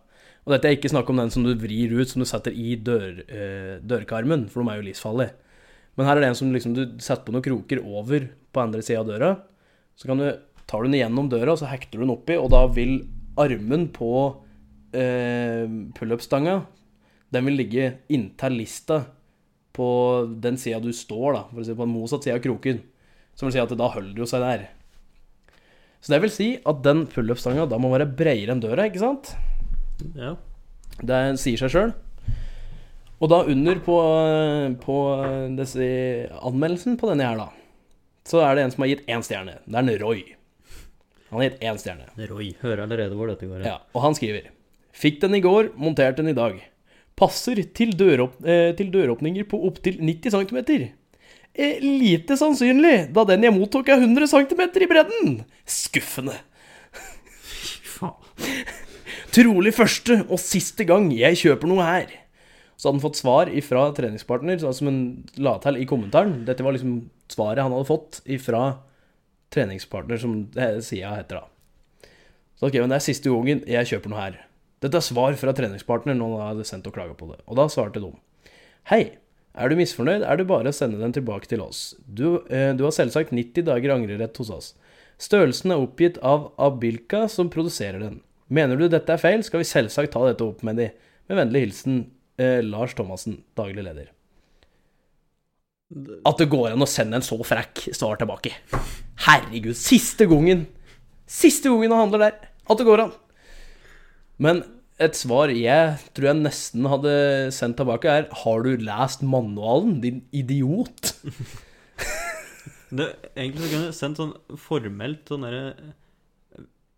Og 0.46 0.56
dette 0.56 0.70
er 0.70 0.78
ikke 0.78 0.90
snakk 0.90 1.10
om 1.12 1.20
den 1.20 1.34
som 1.34 1.44
du 1.46 1.52
vrir 1.60 1.92
ut, 1.94 2.10
som 2.10 2.24
du 2.24 2.28
setter 2.30 2.56
i 2.56 2.78
dør, 2.80 3.20
eh, 3.28 3.76
dørkarmen, 3.84 4.48
for 4.50 4.64
de 4.64 4.72
er 4.72 4.80
jo 4.80 4.88
livsfarlige. 4.88 5.36
Men 6.00 6.08
her 6.08 6.18
er 6.18 6.24
det 6.24 6.30
en 6.32 6.40
som 6.40 6.54
liksom 6.56 6.74
du 6.78 6.86
setter 7.04 7.28
på 7.28 7.36
noen 7.36 7.46
kroker 7.46 7.84
over 7.84 8.30
på 8.56 8.64
andre 8.64 8.82
sida 8.86 9.04
av 9.04 9.12
døra. 9.12 9.32
Så 10.00 10.08
kan 10.10 10.22
du, 10.22 10.30
tar 10.72 10.84
du 10.84 10.90
den 10.90 11.02
gjennom 11.02 11.28
døra, 11.32 11.58
så 11.60 11.68
hekter 11.68 12.00
du 12.00 12.06
den 12.06 12.14
oppi, 12.16 12.38
og 12.40 12.52
da 12.54 12.64
vil 12.72 13.02
armen 13.40 13.90
på 13.92 14.12
eh, 14.96 15.66
pull-up-stanga 15.96 16.62
Den 17.32 17.48
vil 17.48 17.60
ligge 17.60 17.86
inntil 18.12 18.58
lista 18.60 19.04
på 19.76 19.88
den 20.44 20.58
sida 20.60 20.82
du 20.84 20.92
står, 20.96 21.28
da, 21.36 21.44
for 21.52 21.64
å 21.64 21.66
si 21.68 21.76
på 21.76 21.88
den 21.88 21.96
motsatte 21.96 22.28
sida 22.28 22.38
av 22.40 22.44
kroken. 22.44 22.82
Som 23.36 23.48
vil 23.48 23.56
si 23.56 23.62
at 23.64 23.72
da 23.80 23.88
holder 23.94 24.16
det 24.16 24.24
jo 24.24 24.28
seg 24.28 24.44
der. 24.44 24.66
Så 26.04 26.12
det 26.12 26.20
vil 26.24 26.34
si 26.34 26.50
at 26.68 26.82
den 26.84 27.06
pull-up-stanga 27.08 27.68
da 27.72 27.80
må 27.80 27.92
være 27.94 28.10
bredere 28.10 28.56
enn 28.56 28.64
døra, 28.64 28.88
ikke 28.90 29.04
sant? 29.04 29.32
Ja. 30.18 30.34
Det 31.00 31.22
sier 31.40 31.62
seg 31.62 31.72
sjøl. 31.72 31.96
Og 33.22 33.30
da 33.30 33.44
under 33.46 33.80
på, 33.86 33.96
på 34.82 35.00
disse 35.60 35.88
anmeldelsen 36.42 36.98
på 37.00 37.12
denne 37.12 37.28
her, 37.30 37.40
da, 37.40 37.50
så 38.28 38.42
er 38.44 38.58
det 38.58 38.66
en 38.66 38.74
som 38.74 38.84
har 38.84 38.96
gitt 38.96 39.08
én 39.08 39.24
stjerne. 39.26 39.60
Det 39.64 39.78
er 39.78 39.86
en 39.86 40.00
Roy. 40.02 40.24
Han 41.32 41.40
har 41.40 41.48
gitt 41.48 41.62
én 41.64 41.78
stjerne. 41.80 42.10
Roy 42.28 42.50
hører 42.60 42.84
allerede 42.84 43.16
hvor 43.16 43.32
dette 43.32 43.48
går. 43.48 43.64
Ja, 43.64 43.80
og 43.96 44.04
han 44.04 44.18
skriver 44.18 44.52
Fikk 44.92 45.22
den 45.22 45.38
i 45.38 45.44
går, 45.44 45.72
montert 45.80 46.18
den 46.20 46.28
i 46.28 46.36
dag. 46.36 46.58
Passer 47.16 47.62
til, 47.78 47.94
døråp 47.96 48.36
eh, 48.44 48.74
til 48.76 48.90
døråpninger 48.92 49.48
på 49.48 49.60
opptil 49.70 50.02
90 50.04 50.36
cm. 50.36 50.60
Eh, 51.56 51.80
lite 51.80 52.36
sannsynlig, 52.40 53.14
da 53.16 53.24
den 53.28 53.48
jeg 53.48 53.56
mottok 53.56 53.88
er 53.92 54.04
100 54.04 54.28
cm 54.28 54.64
i 54.68 54.90
bredden. 54.92 55.38
Skuffende. 55.64 56.36
Fy 56.92 57.80
faen. 57.96 58.60
Trolig 59.32 59.72
første 59.78 60.26
og 60.28 60.40
siste 60.44 60.84
gang 60.88 61.08
jeg 61.16 61.40
kjøper 61.40 61.72
noe 61.72 61.88
her. 61.88 62.12
Så 62.76 62.90
hadde 62.90 62.98
han 62.98 63.06
fått 63.06 63.20
svar 63.22 63.52
ifra 63.56 63.88
treningspartner, 63.96 64.60
sånn 64.60 64.76
som 64.76 64.92
han 64.92 65.02
la 65.40 65.56
til 65.64 65.80
i 65.80 65.88
kommentaren. 65.88 66.42
Dette 66.48 66.66
var 66.66 66.76
liksom 66.76 67.06
svaret 67.32 67.64
han 67.64 67.72
hadde 67.72 67.88
fått 67.88 68.20
ifra 68.28 68.82
treningspartner, 69.54 70.22
som 70.22 70.46
Sia 70.86 71.16
heter 71.18 71.42
da. 71.42 72.12
Så 72.58 72.70
ok, 72.70 72.78
men 72.80 72.92
det 72.94 73.00
er 73.00 73.06
siste 73.08 73.32
gangen 73.32 73.64
jeg 73.70 73.90
kjøper 73.90 74.12
noe 74.12 74.22
her. 74.22 74.40
Dette 74.82 74.98
er 74.98 75.06
svar 75.06 75.36
fra 75.38 75.54
treningspartner 75.58 76.18
når 76.18 76.38
han 76.38 76.48
hadde 76.52 76.68
sendt 76.70 76.88
og 76.90 76.96
klaga 76.96 77.16
på 77.18 77.30
det. 77.32 77.40
Og 77.46 77.58
da 77.60 77.68
svarte 77.70 78.02
de 78.02 78.12
Hei, 78.90 79.04
er 79.54 79.70
du 79.70 79.76
misfornøyd, 79.78 80.24
er 80.26 80.40
det 80.40 80.48
bare 80.50 80.72
å 80.72 80.76
sende 80.76 81.02
den 81.02 81.14
tilbake 81.14 81.50
til 81.50 81.62
oss. 81.62 81.92
Du, 82.08 82.42
eh, 82.50 82.72
du 82.74 82.86
har 82.88 82.96
selvsagt 82.96 83.34
90 83.36 83.68
dager 83.68 83.94
angrerett 83.94 84.38
hos 84.42 84.50
oss. 84.50 84.72
Størrelsen 85.22 85.74
er 85.74 85.84
oppgitt 85.84 86.18
av 86.26 86.50
Abilka 86.58 87.28
som 87.30 87.52
produserer 87.54 88.00
den. 88.02 88.22
Mener 88.50 88.80
du 88.80 88.88
dette 88.90 89.14
er 89.14 89.22
feil, 89.22 89.44
skal 89.46 89.62
vi 89.62 89.70
selvsagt 89.70 90.16
ta 90.16 90.24
dette 90.26 90.46
opp 90.46 90.64
med 90.66 90.82
de. 90.82 90.90
Med 91.30 91.38
vennlig 91.38 91.68
hilsen 91.68 92.02
eh, 92.42 92.60
Lars 92.66 92.96
Thomassen, 92.98 93.44
daglig 93.56 93.86
leder. 93.86 94.10
At 96.26 96.38
det 96.40 96.50
går 96.52 96.72
an 96.74 96.84
å 96.86 96.88
sende 96.90 97.18
en 97.20 97.26
så 97.26 97.36
frekk 97.44 97.88
svar 97.98 98.20
tilbake. 98.22 98.54
Herregud, 99.26 99.76
siste 99.76 100.28
gangen 100.32 100.68
Siste 101.32 101.70
gangen 101.72 101.92
han 101.94 102.06
handler 102.06 102.20
der. 102.26 102.38
At 102.70 102.80
det 102.80 102.86
går 102.88 103.04
an. 103.06 103.12
Men 104.42 104.64
et 105.02 105.16
svar 105.18 105.52
jeg 105.54 105.98
tror 106.16 106.28
jeg 106.30 106.40
nesten 106.44 106.88
hadde 106.92 107.14
sendt 107.56 107.78
tilbake, 107.80 108.12
er 108.12 108.28
Har 108.44 108.64
du 108.66 108.76
lest 108.78 109.24
manualen, 109.24 110.00
din 110.04 110.24
idiot? 110.32 111.14
Det, 112.92 113.06
egentlig 113.40 113.64
så 113.64 113.70
kunne 113.72 113.88
du 113.88 113.96
sendt 113.96 114.20
sånn 114.20 114.32
formelt 114.60 115.30
sånn 115.32 115.46
derre 115.48 115.94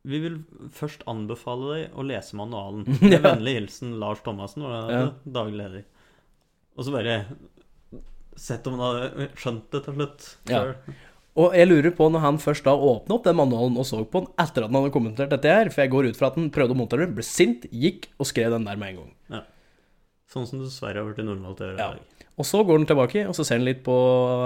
Vi 0.09 0.19
vil 0.23 0.39
først 0.73 1.03
anbefale 1.07 1.67
deg 1.75 1.97
å 2.01 2.05
lese 2.09 2.33
manualen. 2.39 2.87
Med 3.03 3.19
vennlig 3.23 3.53
hilsen 3.59 3.93
Lars 4.01 4.23
Thomassen, 4.25 4.65
var 4.65 4.87
det 4.89 4.97
Ja. 4.97 5.03
daglig 5.37 5.59
leder. 5.61 5.83
Og 6.73 6.87
så 6.87 6.95
bare 6.95 7.19
Sett 8.39 8.65
om 8.67 8.79
han 8.79 8.85
hadde 8.87 9.27
skjønt 9.39 9.65
det 9.73 9.83
til 9.85 9.97
slutt. 9.97 10.29
Ja. 10.49 10.61
Og 11.33 11.55
jeg 11.57 11.65
lurer 11.69 11.93
på, 11.97 12.07
når 12.13 12.21
han 12.21 12.37
først 12.41 12.65
da 12.67 12.73
åpna 12.77 13.15
opp 13.15 13.23
den 13.25 13.37
manualen 13.39 13.77
og 13.81 13.85
så 13.89 14.03
på 14.05 14.21
den 14.21 14.33
etter 14.41 14.65
at 14.65 14.69
han 14.69 14.77
hadde 14.77 14.93
kommentert 14.93 15.31
dette 15.33 15.49
her, 15.49 15.69
for 15.73 15.81
jeg 15.81 15.89
går 15.93 16.09
ut 16.11 16.19
fra 16.19 16.29
at 16.29 16.37
han 16.37 16.51
prøvde 16.53 16.75
å 16.75 16.77
montere 16.77 17.07
den, 17.07 17.15
ble 17.17 17.25
sint, 17.25 17.65
gikk 17.73 18.11
og 18.21 18.29
skrev 18.29 18.53
den 18.53 18.67
der 18.69 18.77
med 18.77 18.93
en 18.93 18.99
gang. 19.01 19.45
Sånn 20.33 20.45
som 20.49 20.61
det 20.61 20.67
dessverre 20.69 21.01
har 21.01 21.09
blitt 21.09 21.25
normalt 21.25 21.61
å 21.61 21.67
gjøre 21.71 21.77
Ja. 21.81 21.89
i 21.93 21.97
dag. 21.97 22.27
Og 22.41 22.45
så 22.49 22.63
går 22.65 22.79
han 22.79 22.87
tilbake, 22.89 23.27
og 23.29 23.35
så 23.37 23.45
ser 23.45 23.59
han 23.59 23.65
litt 23.65 23.83
på, 23.85 23.93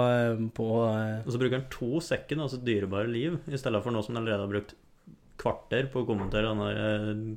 eh, 0.04 0.42
på 0.52 0.66
eh, 0.84 1.22
Og 1.24 1.32
så 1.32 1.38
bruker 1.40 1.56
han 1.60 1.68
to 1.72 2.00
sekken, 2.04 2.40
altså 2.44 2.60
dyrebare 2.60 3.08
liv, 3.08 3.38
i 3.48 3.56
stedet 3.56 3.82
for 3.82 3.90
nå 3.90 4.02
som 4.04 4.14
han 4.16 4.24
allerede 4.24 4.44
har 4.44 4.52
brukt 4.52 4.74
kvarter 5.40 5.88
på 5.92 6.02
å 6.02 6.08
kommentere 6.08 6.50
denne, 6.50 6.68
eh, 6.76 7.36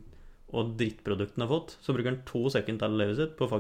og 0.52 0.76
drittprodukten 0.76 1.43
har 1.45 1.47
fått. 1.47 1.78
Så 1.80 1.95
bruker 1.95 2.12
han 2.12 2.24
to 2.28 2.49
sekken 2.52 2.80
til 2.80 2.97
livet 2.99 3.16
sitt 3.16 3.38
på 3.38 3.47
å 3.47 3.52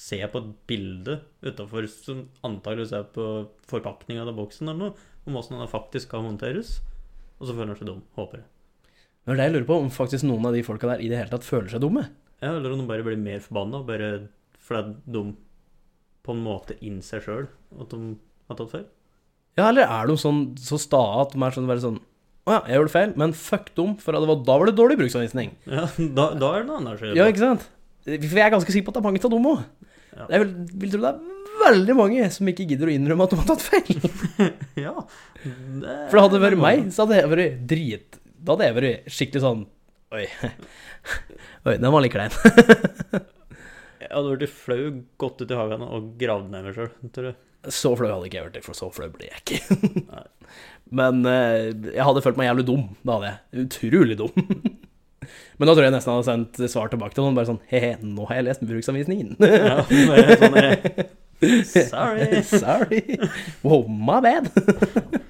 faktisk 0.00 0.08
se 0.08 0.26
på 0.32 0.40
et 0.40 0.52
bilde 0.66 1.20
utafor 1.44 1.86
som 1.88 2.28
antakeligvis 2.42 2.92
er 2.92 3.04
på 3.12 3.48
forpakninga 3.68 4.24
av 4.24 4.36
boksen 4.36 4.68
eller 4.68 4.78
noe, 4.78 4.94
om 5.26 5.36
åssen 5.36 5.58
den 5.58 5.68
faktisk 5.68 6.08
skal 6.08 6.24
håndteres. 6.24 6.80
Og 7.40 7.46
så 7.48 7.54
føler 7.54 7.74
han 7.74 7.78
seg 7.78 7.86
dum. 7.88 8.02
Håper 8.16 8.40
jeg. 8.40 8.46
Det 9.24 9.32
er 9.32 9.36
det 9.36 9.44
jeg 9.44 9.54
lurer 9.54 9.68
på, 9.68 9.76
om 9.76 9.90
faktisk 9.92 10.24
noen 10.24 10.46
av 10.46 10.54
de 10.56 10.62
folka 10.64 10.88
der 10.88 11.02
i 11.04 11.08
det 11.10 11.18
hele 11.18 11.30
tatt 11.30 11.44
føler 11.44 11.68
seg 11.68 11.82
dumme. 11.82 12.06
Ja, 12.40 12.54
eller 12.56 12.72
om 12.72 12.80
de 12.80 12.88
bare 12.88 13.04
blir 13.04 13.20
mer 13.20 13.40
forbanna 13.44 13.82
bare 13.84 14.28
fordi 14.64 14.96
de 15.12 15.34
på 16.24 16.32
en 16.32 16.44
måte 16.44 16.76
innser 16.84 17.20
sjøl 17.24 17.48
at 17.80 17.92
de 17.92 18.14
har 18.48 18.56
tatt 18.58 18.72
feil. 18.72 18.86
Ja, 19.58 19.68
eller 19.68 19.84
er 19.84 20.08
de 20.08 20.16
sånn 20.20 20.54
så 20.60 20.78
sta 20.80 21.00
at 21.20 21.34
de 21.34 21.42
er 21.42 21.52
sånn 21.52 21.68
bare 21.68 21.82
sånn 21.82 21.98
Å 22.48 22.54
ja, 22.54 22.60
jeg 22.70 22.78
gjorde 22.78 22.92
feil, 22.94 23.10
men 23.20 23.34
fuck 23.36 23.68
dem, 23.76 23.92
for 24.00 24.16
det 24.16 24.24
var, 24.24 24.38
da 24.46 24.56
var 24.56 24.70
det 24.70 24.76
dårlig 24.78 24.96
bruksanvisning. 25.02 25.52
Ja, 25.68 25.84
da, 26.16 26.30
da 26.40 26.54
er 26.54 26.62
det 26.62 26.70
noe 26.70 26.78
annet. 26.80 27.02
Ja, 27.18 27.26
ikke 27.28 27.42
sant? 27.44 27.66
For 28.06 28.38
jeg 28.40 28.46
er 28.46 28.54
ganske 28.54 28.72
sikker 28.72 28.88
på 28.88 28.94
at 28.94 28.96
det 28.96 29.02
er 29.02 29.06
mange 29.10 29.20
av 29.20 29.34
dem 29.34 29.48
òg. 29.50 29.60
Ja. 30.16 30.26
Jeg 30.32 30.42
vil, 30.42 30.54
vil 30.82 30.94
tro 30.94 31.00
det 31.04 31.10
er 31.10 31.20
veldig 31.60 31.94
mange 31.98 32.28
som 32.34 32.48
ikke 32.50 32.66
gidder 32.70 32.90
å 32.90 32.94
innrømme 32.94 33.26
at 33.26 33.34
de 33.34 33.40
har 33.40 33.50
tatt 33.50 33.66
feil. 33.66 34.00
Ja. 34.86 34.94
Det, 35.40 35.94
For 36.10 36.16
det 36.16 36.22
hadde 36.24 36.36
det 36.38 36.44
vært 36.44 36.60
meg, 36.62 36.86
så 36.94 37.04
hadde 37.04 37.18
jeg 37.18 37.30
vært 37.32 37.60
drit 37.68 38.18
Da 38.40 38.54
hadde 38.54 38.66
jeg 38.68 38.76
vært 38.76 39.12
skikkelig 39.12 39.42
sånn 39.44 39.62
Oi. 40.16 40.24
Oi, 41.68 41.74
den 41.76 41.92
var 41.92 42.02
litt 42.02 42.14
klein. 42.14 42.32
Jeg 44.00 44.10
hadde 44.10 44.32
blitt 44.40 44.50
flau, 44.50 44.80
gått 45.22 45.44
ut 45.44 45.52
i 45.52 45.58
hagen 45.58 45.84
og 45.86 46.08
gravd 46.18 46.48
ned 46.50 46.66
meg 46.66 46.74
sjøl, 46.74 46.88
tror 47.14 47.28
jeg. 47.28 47.36
Så 47.70 47.92
flau 47.94 48.08
hadde 48.08 48.26
ikke 48.26 48.40
jeg 48.40 48.46
vært, 48.48 48.64
for 48.64 48.74
så 48.78 48.88
flau 48.94 49.06
ble 49.12 49.28
jeg 49.28 49.42
ikke. 49.44 50.22
Men 50.98 51.20
eh, 51.30 51.68
jeg 51.92 52.06
hadde 52.08 52.24
følt 52.24 52.40
meg 52.40 52.48
jævlig 52.48 52.66
dum. 52.72 52.86
Da 53.06 53.18
hadde 53.20 53.30
jeg. 53.30 53.66
Utrolig 53.66 54.16
dum. 54.18 54.34
Men 55.60 55.68
da 55.68 55.74
tror 55.76 55.84
jeg 55.84 55.92
nesten 55.92 56.08
jeg 56.10 56.16
hadde 56.22 56.28
sendt 56.30 56.60
svar 56.72 56.88
tilbake 56.88 57.12
til 57.16 57.26
noen, 57.26 57.36
bare 57.36 57.50
sånn 57.50 57.58
He-he, 57.68 57.90
nå 58.00 58.24
har 58.30 58.38
jeg 58.40 58.46
lest 58.46 58.62
bruksanvisningen. 58.64 59.34
Ja, 59.44 59.82
sånn 60.40 60.56
er 60.56 60.78
Sorry. 61.40 62.40
Sorry. 62.62 63.02
Wow, 63.64 63.84
my 63.88 64.18
bad. 64.24 64.48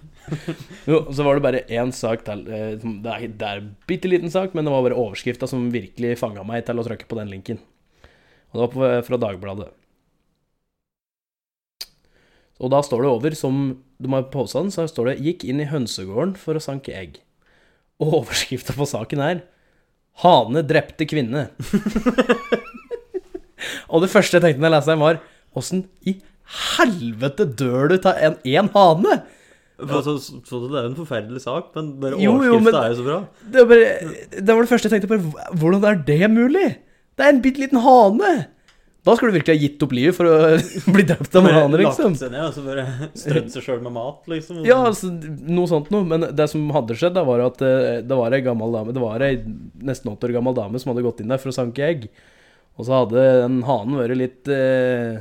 jo, 0.90 1.00
så 1.14 1.26
var 1.26 1.38
det 1.38 1.44
bare 1.44 1.64
én 1.66 1.90
sak 1.94 2.22
til. 2.26 2.44
eh, 2.46 2.76
Det 2.78 3.10
er, 3.16 3.26
det 3.26 3.48
er 3.48 3.60
en 3.62 3.68
bitte 3.90 4.10
liten 4.10 4.30
sak, 4.30 4.54
men 4.54 4.66
det 4.66 4.74
var 4.74 4.86
bare 4.86 4.98
overskrifta 4.98 5.50
som 5.50 5.68
virkelig 5.74 6.16
fanga 6.22 6.46
meg 6.46 6.64
til 6.66 6.78
å 6.78 6.86
trykke 6.86 7.10
på 7.10 7.18
den 7.18 7.30
linken. 7.34 7.60
Og 8.50 8.54
det 8.58 8.64
var 8.64 8.72
på, 8.74 8.90
fra 9.06 9.20
Dagbladet. 9.26 9.68
Og 12.60 12.70
da 12.74 12.82
står 12.84 13.02
det 13.06 13.10
over, 13.10 13.34
som 13.38 13.60
de 13.98 14.10
har 14.12 14.26
posta 14.32 14.62
den, 14.62 14.70
så 14.74 14.86
står 14.90 15.10
det 15.10 15.20
'Gikk 15.24 15.46
inn 15.48 15.62
i 15.62 15.70
hønsegården 15.70 16.34
for 16.36 16.54
å 16.54 16.62
sanke 16.62 16.92
egg'. 16.92 17.22
Og 18.00 18.20
overskrifta 18.22 18.74
på 18.76 18.86
saken 18.88 19.22
er 19.24 19.42
'Hane 20.20 20.62
drepte 20.68 21.06
kvinne'. 21.08 21.48
og 23.92 24.02
det 24.04 24.10
første 24.12 24.36
jeg 24.36 24.44
tenkte 24.44 24.60
når 24.60 24.68
jeg 24.70 24.76
leste 24.76 24.94
den, 24.94 25.04
var 25.04 25.20
Åssen 25.56 25.84
i 26.06 26.12
helvete 26.78 27.46
dør 27.58 27.90
du 27.90 27.96
av 28.06 28.18
en, 28.22 28.36
en 28.46 28.68
hane? 28.74 29.16
For 29.80 30.04
Så, 30.04 30.14
så, 30.44 30.60
det 30.68 30.76
er 30.76 30.84
jo 30.84 30.90
en 30.90 30.98
forferdelig 30.98 31.40
sak, 31.42 31.70
men 31.74 31.94
bare 32.02 32.18
overskrifta 32.20 32.82
er 32.84 32.92
jo 32.92 32.98
så 32.98 33.06
bra. 33.06 33.18
Det 33.40 33.62
var, 33.62 33.68
bare, 33.70 34.14
det 34.36 34.54
var 34.54 34.60
det 34.60 34.70
første 34.70 34.90
jeg 34.90 34.94
tenkte. 34.94 35.08
på. 35.08 35.56
hvordan 35.62 35.86
er 35.88 36.02
det 36.06 36.30
mulig? 36.30 36.66
Det 37.16 37.24
er 37.26 37.32
en 37.32 37.42
bitte 37.42 37.64
liten 37.64 37.80
hane! 37.80 38.32
Da 39.06 39.14
skulle 39.16 39.32
du 39.32 39.38
virkelig 39.38 39.54
ha 39.56 39.62
gitt 39.62 39.82
opp 39.84 39.92
livet 39.96 40.16
for 40.16 40.28
å 40.28 40.34
bli 40.94 41.04
drept 41.08 41.36
av 41.38 41.46
noen 41.46 41.56
andre, 41.62 41.86
liksom. 41.86 42.12
Lagt 42.12 42.20
seg 42.20 42.34
ned 42.34 42.42
og 42.44 42.52
så 42.52 42.64
bare 42.66 42.84
strødd 43.16 43.48
seg 43.54 43.64
sjøl 43.64 43.80
med 43.86 43.94
mat, 43.96 44.20
liksom. 44.28 44.58
Ja, 44.68 44.82
altså, 44.90 45.08
noe 45.48 45.70
sånt 45.70 45.88
noe. 45.94 46.04
Men 46.10 46.26
det 46.36 46.48
som 46.52 46.66
hadde 46.76 46.98
skjedd, 47.00 47.16
da 47.16 47.24
var 47.24 47.46
at 47.46 47.64
eh, 47.64 48.02
det 48.04 48.18
var 48.20 48.36
ei 48.36 48.42
gammel 48.44 48.76
dame 48.76 48.92
Det 48.96 49.02
var 49.02 49.24
ei 49.24 49.38
nesten 49.88 50.12
åtte 50.12 50.28
år 50.28 50.36
gammel 50.36 50.56
dame 50.58 50.82
som 50.82 50.92
hadde 50.92 51.06
gått 51.06 51.24
inn 51.24 51.32
der 51.32 51.40
for 51.40 51.52
å 51.52 51.56
sanke 51.56 51.86
egg. 51.86 52.06
Og 52.76 52.86
så 52.86 53.00
hadde 53.00 53.24
den 53.42 53.58
hanen 53.68 53.98
vært 54.02 54.20
litt 54.20 54.52
eh, 54.52 55.20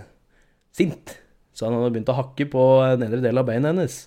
sint, 0.75 1.15
så 1.55 1.67
han 1.67 1.79
hadde 1.79 1.95
begynt 1.95 2.11
å 2.11 2.19
hakke 2.19 2.47
på 2.51 2.69
nedre 2.99 3.23
del 3.23 3.39
av 3.39 3.47
beinet 3.47 3.71
hennes. 3.71 3.99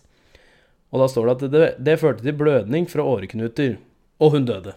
Og 0.92 1.00
da 1.00 1.08
står 1.08 1.28
det 1.28 1.34
at 1.34 1.52
det, 1.52 1.66
det 1.80 2.00
førte 2.00 2.24
til 2.24 2.36
blødning 2.36 2.88
fra 2.92 3.04
åreknuter, 3.08 3.78
og 4.20 4.36
hun 4.36 4.48
døde. 4.48 4.76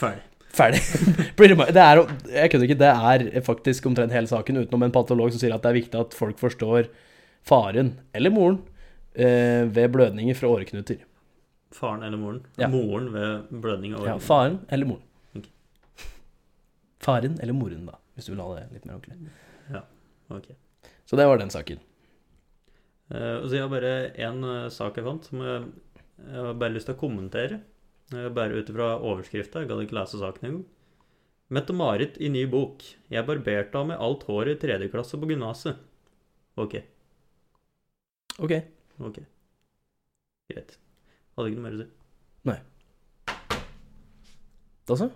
Ferdig. 0.00 0.24
Ferdig. 0.54 0.80
Det 1.74 1.82
er, 1.82 2.00
jeg 2.30 2.50
kødder 2.52 2.68
ikke, 2.68 2.78
det 2.78 2.90
er 2.90 3.42
faktisk 3.42 3.86
omtrent 3.90 4.14
hele 4.14 4.30
saken, 4.30 4.60
utenom 4.62 4.84
en 4.86 4.94
patolog 4.94 5.32
som 5.34 5.42
sier 5.42 5.54
at 5.54 5.64
det 5.64 5.72
er 5.72 5.78
viktig 5.80 5.98
at 5.98 6.14
folk 6.14 6.38
forstår 6.38 6.86
faren, 7.44 7.96
eller 8.14 8.32
moren, 8.32 8.60
eh, 9.14 9.64
ved 9.66 9.90
blødninger 9.92 10.38
fra 10.38 10.52
åreknuter. 10.54 11.02
Faren 11.74 12.04
eller 12.06 12.20
moren? 12.20 12.44
Ja. 12.60 12.68
Moren 12.70 13.10
ved 13.12 13.48
blødning 13.50 13.96
av 13.96 14.04
åreknuter? 14.04 14.20
Ja, 14.22 14.26
faren 14.28 14.60
eller 14.70 14.86
moren. 14.86 15.02
Ok. 15.34 16.04
Faren 17.02 17.40
eller 17.42 17.56
moren, 17.58 17.88
da, 17.90 17.98
hvis 18.14 18.30
du 18.30 18.34
vil 18.36 18.44
ha 18.44 18.60
det 18.60 18.68
litt 18.76 18.86
mer 18.86 19.00
ordentlig. 19.00 19.34
Ja, 19.74 19.82
Ok. 20.30 20.52
Så 21.04 21.18
det 21.18 21.26
var 21.28 21.38
den 21.38 21.50
saken. 21.52 21.82
Uh, 23.12 23.42
så 23.44 23.52
jeg 23.52 23.66
har 23.66 23.72
bare 23.72 23.94
én 24.16 24.46
sak 24.72 24.96
jeg 24.96 25.04
fant, 25.04 25.26
som 25.28 25.42
jeg, 25.44 25.66
jeg 26.30 26.46
har 26.46 26.54
bare 26.62 26.72
lyst 26.72 26.88
til 26.88 26.96
å 26.96 27.00
kommentere. 27.02 27.58
Eh, 28.12 28.28
bare 28.36 28.60
ut 28.60 28.68
ifra 28.70 28.94
overskrifta. 29.00 29.62
Jeg 29.62 29.70
gadd 29.70 29.84
ikke 29.86 29.96
lese 29.96 30.20
saken 30.20 30.48
engang. 30.48 30.64
Mette-Marit 31.54 32.18
i 32.20 32.30
ny 32.32 32.44
bok. 32.50 32.82
Jeg 33.12 33.26
barberte 33.28 33.78
av 33.78 33.88
meg 33.88 34.00
alt 34.02 34.24
håret 34.28 34.58
i 34.58 34.66
tredje 34.66 34.90
klasse 34.92 35.18
på 35.20 35.28
gymnaset. 35.30 35.80
Ok. 36.60 36.78
Ok. 38.42 38.54
Ok. 39.00 39.20
Greit. 40.50 40.78
Hadde 41.34 41.50
ikke 41.50 41.60
noe 41.60 41.66
mer 41.68 41.76
å 41.76 41.82
si. 41.82 41.90
Nei. 42.48 42.58
Da 44.84 44.98
så. 45.00 45.08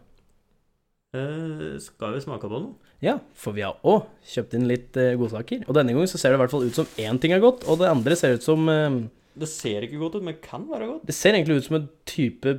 Eh, 1.17 1.77
skal 1.81 2.17
vi 2.17 2.25
smake 2.25 2.49
på 2.49 2.61
noe? 2.61 2.93
Ja, 3.05 3.19
for 3.39 3.57
vi 3.57 3.65
har 3.65 3.79
òg 3.87 4.09
kjøpt 4.29 4.57
inn 4.59 4.67
litt 4.69 4.97
eh, 5.01 5.15
godsaker. 5.21 5.63
Og 5.69 5.77
denne 5.77 5.95
gangen 5.95 6.11
så 6.11 6.21
ser 6.21 6.33
det 6.33 6.39
i 6.39 6.43
hvert 6.43 6.53
fall 6.53 6.67
ut 6.69 6.77
som 6.77 6.91
én 7.01 7.21
ting 7.21 7.33
er 7.33 7.45
godt, 7.45 7.65
og 7.69 7.81
det 7.81 7.89
andre 7.89 8.17
ser 8.19 8.37
ut 8.37 8.45
som 8.45 8.69
eh, 8.73 8.99
Det 9.39 9.49
ser 9.49 9.87
ikke 9.87 10.01
godt 10.03 10.19
ut, 10.19 10.27
men 10.27 10.41
kan 10.45 10.67
være 10.69 10.91
godt. 10.91 11.07
Det 11.09 11.17
ser 11.17 11.37
egentlig 11.37 11.63
ut 11.63 11.69
som 11.69 11.79
en 11.81 11.89
type 12.09 12.59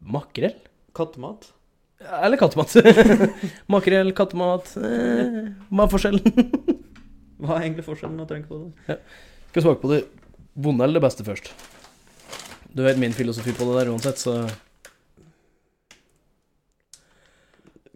makrell. 0.00 0.56
Kattemat. 0.96 1.52
Eller 2.00 2.36
kattemat. 2.36 2.74
makrell, 3.72 4.12
kattemat 4.16 4.74
eh, 4.76 5.46
Hva 5.72 5.86
er 5.86 5.92
forskjellen? 5.92 6.42
Hva 7.40 7.56
er 7.56 7.64
egentlig 7.66 7.86
forskjellen 7.86 8.20
Jeg 8.20 8.28
trenger 8.28 8.50
på 8.50 8.58
det? 8.60 8.98
Skal 9.48 9.60
vi 9.60 9.64
smake 9.64 9.80
på 9.80 9.92
det 9.94 10.02
vonde 10.60 10.84
eller 10.84 11.00
det 11.00 11.06
beste 11.06 11.24
først? 11.24 11.50
Du 12.76 12.82
vet 12.84 13.00
min 13.00 13.16
filosofi 13.16 13.54
på 13.56 13.64
det 13.70 13.78
der 13.78 13.92
uansett, 13.94 14.20
så 14.20 14.44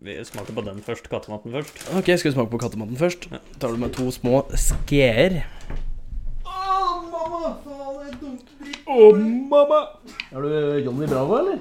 Vi 0.00 0.16
smaker 0.24 0.56
på 0.56 0.62
den 0.64 0.80
først. 0.80 1.10
Kattematen 1.12 1.52
først. 1.52 1.82
Ok, 1.92 2.06
skal 2.16 2.30
vi 2.30 2.32
smake 2.32 2.50
på 2.54 2.60
kattematen 2.62 2.96
først? 2.96 3.26
Ja. 3.28 3.42
Tar 3.60 3.74
du 3.74 3.82
med 3.82 3.92
to 3.92 4.06
små 4.16 4.46
skeer. 4.56 5.42
Å, 6.48 6.54
mamma! 7.04 7.50
Faen, 7.66 8.38
jeg 8.64 8.79
dunker 8.90 9.18
dritt. 9.18 9.48
Mamma! 9.50 9.80
Er 10.32 10.40
du 10.40 10.48
Johnny 10.84 11.06
Bravo, 11.06 11.38
eller? 11.38 11.58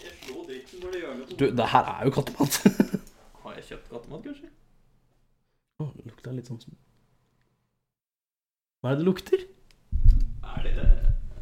Jeg 0.00 0.12
slår 0.24 0.44
dritten 0.48 0.80
når 0.84 0.90
det 0.90 1.00
gjør 1.00 1.14
noe. 1.20 1.38
Du, 1.38 1.46
det 1.56 1.68
her 1.72 1.84
er 1.94 2.04
jo 2.04 2.10
kattemat. 2.10 2.60
Har 3.42 3.56
jeg 3.56 3.64
kjøpt 3.70 3.88
kattemat, 3.88 4.22
kanskje? 4.28 4.52
Å, 5.80 5.88
det 5.96 6.06
lukter 6.10 6.36
litt 6.36 6.50
sånn 6.50 6.60
som 6.60 6.76
Hva 8.80 8.92
er 8.92 8.98
det 8.98 9.00
det 9.00 9.08
lukter? 9.08 9.40
Er 10.44 10.66
det 10.66 10.74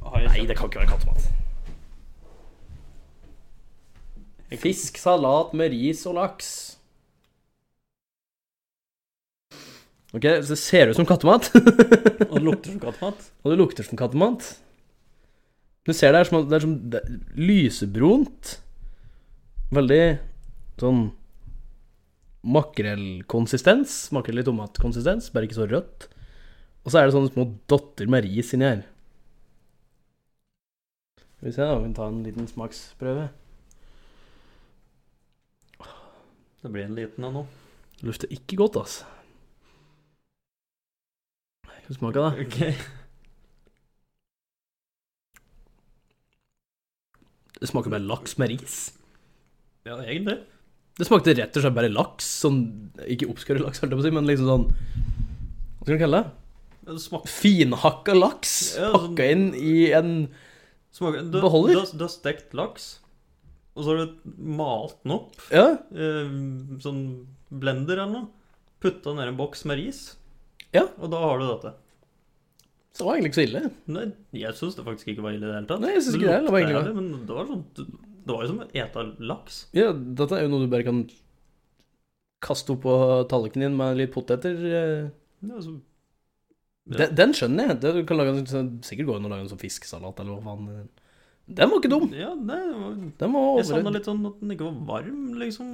Har 0.05 0.23
jeg 0.23 0.31
Nei, 0.31 0.47
det 0.47 0.57
kan 0.59 0.71
ikke 0.71 0.85
være 0.85 0.93
kattemat. 0.95 1.29
Fisk, 4.59 4.97
salat 4.97 5.53
med 5.53 5.75
ris 5.75 6.07
og 6.09 6.17
laks. 6.17 6.78
Ok, 10.17 10.25
så 10.25 10.55
det 10.55 10.61
ser 10.61 10.89
ut 10.89 10.97
som 10.97 11.07
kattemat. 11.09 11.51
Og 12.31 12.39
det 12.39 12.45
lukter 12.47 12.73
som 12.73 12.81
kattemat? 12.81 13.27
Og 13.45 13.53
det 13.53 13.59
lukter 13.61 13.85
som 13.85 13.99
kattemat. 14.01 14.47
Du 15.85 15.93
ser 15.97 16.15
det 16.15 16.23
er 16.23 16.29
som, 16.29 16.45
det 16.49 16.57
er 16.57 16.65
som 16.65 16.77
det 16.93 17.01
er 17.03 17.19
lysebrunt. 17.37 18.55
Veldig 19.77 20.03
sånn 20.81 21.03
makrellkonsistens. 22.49 23.99
Makrell 24.17 24.41
i 24.41 24.47
tomatkonsistens, 24.47 25.29
bare 25.35 25.49
ikke 25.49 25.59
så 25.59 25.69
rødt. 25.69 26.09
Og 26.87 26.93
så 26.93 27.03
er 27.03 27.09
det 27.09 27.17
sånne 27.17 27.33
små 27.35 27.45
dotter 27.69 28.09
med 28.09 28.25
ris 28.25 28.55
inni 28.57 28.69
her. 28.69 28.87
Skal 31.37 31.51
vi 31.51 31.53
se, 31.53 31.63
da. 31.69 31.77
Vi 31.77 31.85
kan 31.85 31.99
ta 32.01 32.09
en 32.09 32.25
liten 32.25 32.49
smaksprøve. 32.49 33.29
Det 36.65 36.73
blir 36.73 36.89
en 36.89 36.97
liten 36.97 37.29
en 37.29 37.39
nå. 37.43 37.47
Lukter 38.09 38.33
ikke 38.33 38.57
godt, 38.65 38.81
altså. 38.81 39.18
Smake, 41.97 42.21
da? 42.21 42.33
Ok. 42.37 42.59
Det 47.59 47.67
smaker 47.71 47.91
bare 47.91 48.05
laks 48.07 48.37
med 48.39 48.53
ris. 48.53 48.77
Ja, 49.89 49.97
egentlig. 50.05 50.37
Det 50.99 51.07
smakte 51.07 51.33
rett 51.39 51.57
og 51.57 51.63
slett 51.65 51.75
bare 51.79 51.91
laks. 51.91 52.27
Sånn, 52.45 52.61
ikke 53.07 53.29
oppskåret 53.33 53.63
laks, 53.65 53.81
holdt 53.83 53.95
jeg 53.95 53.99
på 53.99 54.05
å 54.05 54.07
si, 54.07 54.13
men 54.15 54.29
liksom 54.29 54.51
sånn 54.51 54.67
Hva 54.69 55.87
skal 55.87 55.97
du 55.97 56.03
kalle 56.05 56.21
det? 56.21 56.31
Ja, 56.89 56.93
Det 56.95 57.03
smak... 57.05 57.27
Finhakka 57.31 58.15
laks 58.17 58.53
Ja, 58.79 58.91
sånn- 58.93 59.11
pakka 59.15 59.27
inn 59.35 59.47
i 59.59 59.75
en 59.97 60.13
smaker 60.95 61.27
du, 61.31 61.39
Beholder? 61.43 61.83
Du, 61.93 62.05
har- 62.05 62.13
stekt 62.13 62.55
laks, 62.59 62.89
og 63.75 63.85
så 63.87 63.95
har 63.95 64.05
du 64.07 64.37
malt 64.59 64.97
den 65.05 65.17
opp. 65.19 65.35
Ja, 65.55 65.67
Eh, 65.95 66.31
sånn 66.83 67.03
blender 67.51 67.99
eller 68.03 68.13
noe. 68.13 68.29
Putta 68.83 69.15
ned 69.17 69.33
en 69.33 69.39
boks 69.39 69.65
med 69.67 69.79
ris. 69.81 70.03
Ja. 70.77 70.83
Og 70.99 71.11
da 71.13 71.21
har 71.23 71.39
du 71.41 71.47
dette. 71.49 71.71
så 72.93 72.99
det 73.03 73.07
var 73.07 73.15
egentlig 73.17 73.31
ikke 73.33 73.41
så 73.41 73.47
ille. 73.49 73.63
Nei, 73.95 74.07
jeg 74.43 74.55
syns 74.59 74.75
det 74.77 74.85
faktisk 74.85 75.09
ikke 75.15 75.23
var 75.25 75.33
ille 75.37 75.47
i 75.47 75.49
det 75.49 75.55
hele 75.57 75.71
tatt. 75.71 75.81
Nei, 75.85 75.95
jeg 75.95 76.03
synes 76.05 76.19
ikke 76.19 76.29
det 76.29 76.43
det 76.45 76.53
var 76.53 76.61
egentlig 76.65 76.95
Men 76.99 77.27
det 77.29 77.37
var 77.39 77.47
sånn 77.49 77.65
Det 78.29 78.35
var 78.35 78.43
jo 78.45 78.49
som 78.51 78.59
å 78.61 78.69
ete 78.83 79.05
laks. 79.31 79.59
Ja, 79.73 79.93
dette 79.93 80.37
er 80.37 80.43
jo 80.45 80.51
noe 80.53 80.67
du 80.67 80.71
bare 80.73 80.85
kan 80.85 81.05
kaste 82.45 82.75
opp 82.75 82.83
på 82.85 82.95
tallerkenen 83.31 83.71
din 83.71 83.77
med 83.79 83.97
litt 83.99 84.13
poteter. 84.15 84.55
eh. 84.55 85.09
Ja, 85.43 85.55
altså, 85.57 85.79
ja. 86.89 86.97
Den, 87.01 87.15
den 87.19 87.33
skjønner 87.37 87.69
jeg. 87.73 87.81
Det 87.83 88.07
kan 88.09 88.17
lage, 88.21 88.35
sånn- 88.49 88.79
sikkert 88.85 89.07
gå 89.09 89.17
an 89.17 89.27
å 89.27 89.33
lage 89.33 89.47
en 89.47 89.51
sånn 89.55 89.61
fisksalat 89.63 90.21
eller 90.21 90.37
hva 90.39 90.55
faen. 90.57 90.89
Den 91.49 91.71
var 91.71 91.79
ikke 91.81 91.89
dum. 91.89 92.11
Ja, 92.13 92.35
det 92.37 92.57
var 92.77 92.97
Den 93.23 93.33
var 93.33 93.45
Jeg 93.57 93.67
savna 93.71 93.89
over... 93.89 93.95
litt 93.97 94.09
sånn 94.09 94.27
at 94.29 94.41
den 94.43 94.51
ikke 94.53 94.67
var 94.67 94.81
varm, 94.91 95.21
liksom. 95.41 95.69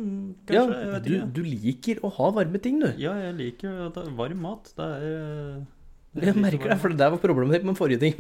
Ja, 0.47 0.63
Kanskje. 0.63 0.81
jeg 0.85 0.91
vet 0.93 1.07
du, 1.09 1.15
du 1.35 1.41
liker 1.49 2.03
å 2.07 2.11
ha 2.15 2.29
varme 2.37 2.61
ting, 2.63 2.77
du. 2.83 2.87
Ja, 3.03 3.15
jeg 3.19 3.35
liker 3.41 3.81
at 3.89 3.97
det 3.99 4.05
er 4.07 4.13
varm 4.21 4.45
mat. 4.45 4.71
Det 4.79 4.87
er 4.87 5.09
eh, 5.09 6.29
Jeg 6.29 6.37
merker 6.39 6.71
det, 6.71 6.79
for 6.85 6.95
det 6.95 7.01
der 7.03 7.11
var 7.17 7.23
problemet 7.25 7.57
ditt 7.59 7.67
med 7.67 7.79
forrige 7.81 7.99
ting 8.05 8.15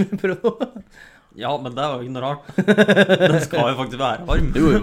Ja, 1.38 1.52
men 1.62 1.74
det 1.76 1.82
er 1.84 1.94
jo 1.94 2.02
ikke 2.09 2.14
noe 2.16 2.24
rart. 2.24 2.50
Den 2.59 3.40
skal 3.42 3.70
jo 3.70 3.78
faktisk 3.84 4.02
være 4.02 4.26
varm. 4.28 4.50
Jo, 4.59 4.72
jo. 4.76 4.82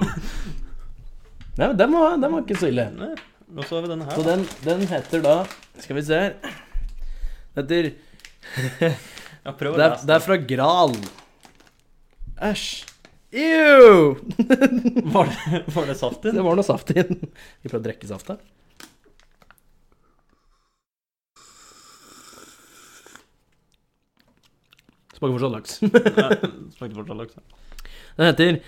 Nei, 1.59 1.67
men 1.67 1.77
den 1.79 1.93
var, 1.95 2.15
den 2.23 2.31
var 2.37 2.43
ikke 2.45 2.59
så 2.59 2.69
ille. 2.71 2.87
Nei, 2.95 3.11
Og 3.57 3.65
så 3.67 3.77
har 3.77 3.83
vi 3.85 3.91
denne 3.91 4.07
her. 4.07 4.15
Så 4.15 4.23
den, 4.25 4.43
den 4.63 4.83
heter 4.87 5.23
da 5.23 5.35
Skal 5.83 5.99
vi 5.99 6.03
se 6.07 6.19
her. 6.23 6.37
Den 7.55 7.65
heter 7.67 7.91
Ja, 9.41 9.51
Det 9.57 9.67
er, 9.75 9.95
det 10.07 10.15
er 10.15 10.23
fra 10.23 10.35
Gral. 10.37 10.95
Æsj. 12.41 12.85
Ew! 13.31 14.15
Var 15.13 15.29
det, 15.29 15.59
var 15.71 15.85
det 15.87 15.95
saft 15.95 16.25
i 16.25 16.33
Det 16.35 16.43
var 16.43 16.57
noe 16.57 16.65
saft 16.67 16.89
i 16.91 16.97
den. 16.97 17.21
Vi 17.63 17.69
prøver 17.69 17.79
å 17.79 17.85
drikke 17.85 18.09
her. 18.11 18.41
Smaker 25.15 25.37
fortsatt 25.37 25.55
laks. 25.55 25.77
Smaker 26.75 26.97
fortsatt 26.97 27.21
laks. 27.21 27.37
ja. 27.37 27.87
Den 28.17 28.27
heter 28.31 28.59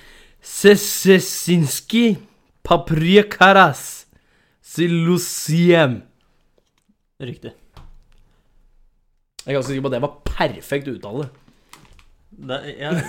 Sesesinski 0.43 2.05
paprikaras 2.63 4.05
silusiem. 4.63 6.01
Riktig. 7.19 7.51
Jeg 9.43 9.51
er 9.51 9.57
ganske 9.57 9.74
sikker 9.74 9.84
på 9.84 9.91
at 9.91 9.97
det 9.97 10.03
var 10.05 10.19
perfekt 10.30 10.88
uttale. 10.93 11.28
Er- 12.44 12.66
jeg, 12.80 13.04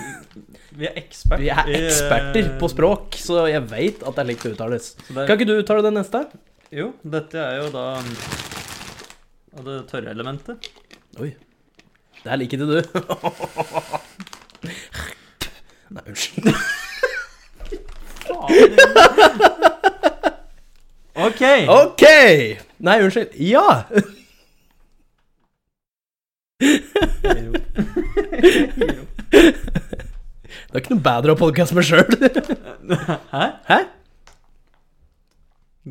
vi 0.77 0.85
er 0.87 0.93
eksperter. 0.99 1.41
Vi 1.43 1.49
er 1.51 1.57
eh, 1.71 1.75
eksperter 1.87 2.45
på 2.61 2.67
språk, 2.71 3.15
så 3.19 3.33
jeg 3.49 3.63
veit 3.71 4.03
at 4.05 4.15
det 4.15 4.21
er 4.23 4.27
likt 4.29 4.43
det 4.45 4.51
uttales. 4.55 4.85
det, 5.07 5.25
Kan 5.27 5.35
ikke 5.39 5.49
du 5.49 5.55
uttale 5.59 5.81
det 5.85 5.93
neste? 5.97 6.19
Jo, 6.75 6.87
dette 7.03 7.37
er 7.41 7.55
jo 7.63 7.67
da 7.73 7.85
av 9.55 9.61
det 9.67 9.77
tørre 9.91 10.09
elementet. 10.11 10.57
Oi. 11.19 11.31
Det 12.23 12.29
her 12.31 12.37
liker 12.41 12.57
til 12.57 12.67
du. 12.67 12.81
Nei, 15.95 16.03
unnskyld. 16.09 16.47
OK! 21.15 21.41
OK! 21.69 22.03
Nei, 22.83 22.97
unnskyld. 23.05 23.29
Ja! 23.39 23.83
Det 30.75 30.81
er 30.81 30.83
ikke 30.89 30.95
noe 30.97 31.03
bedre 31.05 31.31
å 31.31 31.37
podkaste 31.39 31.75
med 31.77 31.85
sjøl. 31.87 32.09
Hæ? 33.35 33.45
Hæ? 33.63 33.77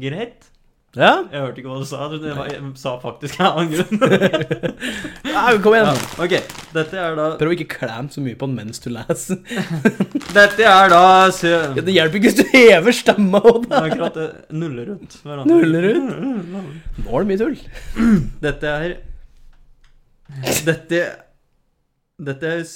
Greit. 0.03 0.51
Ja? 0.93 1.23
Jeg 1.33 1.41
hørte 1.41 1.63
ikke 1.63 1.71
hva 1.71 1.79
du 1.81 1.87
sa. 1.89 2.09
Du 2.13 2.27
jeg, 2.29 2.59
sa 2.77 2.93
faktisk 3.01 3.41
en 3.41 3.47
annen 3.49 3.73
grunn. 3.73 4.05
ja 5.33 5.47
kom 5.65 5.79
igjen. 5.79 6.03
OK. 6.21 6.37
Dette 6.77 7.01
er 7.01 7.17
da 7.17 7.31
Prøv 7.41 7.55
å 7.55 7.57
ikke 7.57 7.79
klemme 7.79 8.13
så 8.13 8.27
mye 8.27 8.37
på 8.37 8.51
den 8.51 8.61
mens 8.61 8.85
du 8.85 8.91
leser. 8.93 9.41
Dette 10.37 10.69
er 10.69 10.93
da 10.93 11.03
sø... 11.33 11.57
Ja, 11.81 11.89
det 11.89 11.97
hjelper 11.97 12.21
ikke 12.21 12.29
hvis 12.29 12.41
du 12.45 12.53
hever 12.53 13.01
stemma. 13.01 13.41
akkurat 13.81 14.21
det. 14.21 14.31
Nuller 14.53 14.93
ut. 14.99 15.21
hverandre. 15.25 15.63
Nuller 15.65 15.91
ut? 15.97 16.03
Nå 16.53 17.09
er 17.09 17.25
det 17.25 17.29
mye 17.33 17.41
tull. 17.47 17.57
Dette 18.45 18.79
er 18.85 18.99
Dette 20.69 21.07
Dette 22.29 22.59
er 22.61 22.69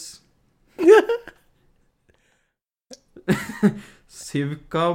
Sivka 4.08 4.94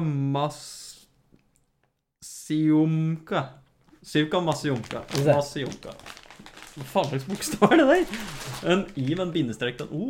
Masiumka. 2.13 3.41
Sivka 4.03 4.39
Masiumka. 4.41 5.03
Se. 5.13 5.33
Masiumka. 5.33 5.91
Hva 6.73 6.83
faen 6.89 7.07
slags 7.11 7.25
bokstav 7.29 7.71
er 7.71 7.77
det 7.77 7.87
der? 7.91 8.05
En 8.73 8.79
I 8.97 9.13
med 9.13 9.23
en 9.27 9.33
bindestrek 9.35 9.75
til 9.77 9.85
en 9.87 9.93
O. 9.93 10.03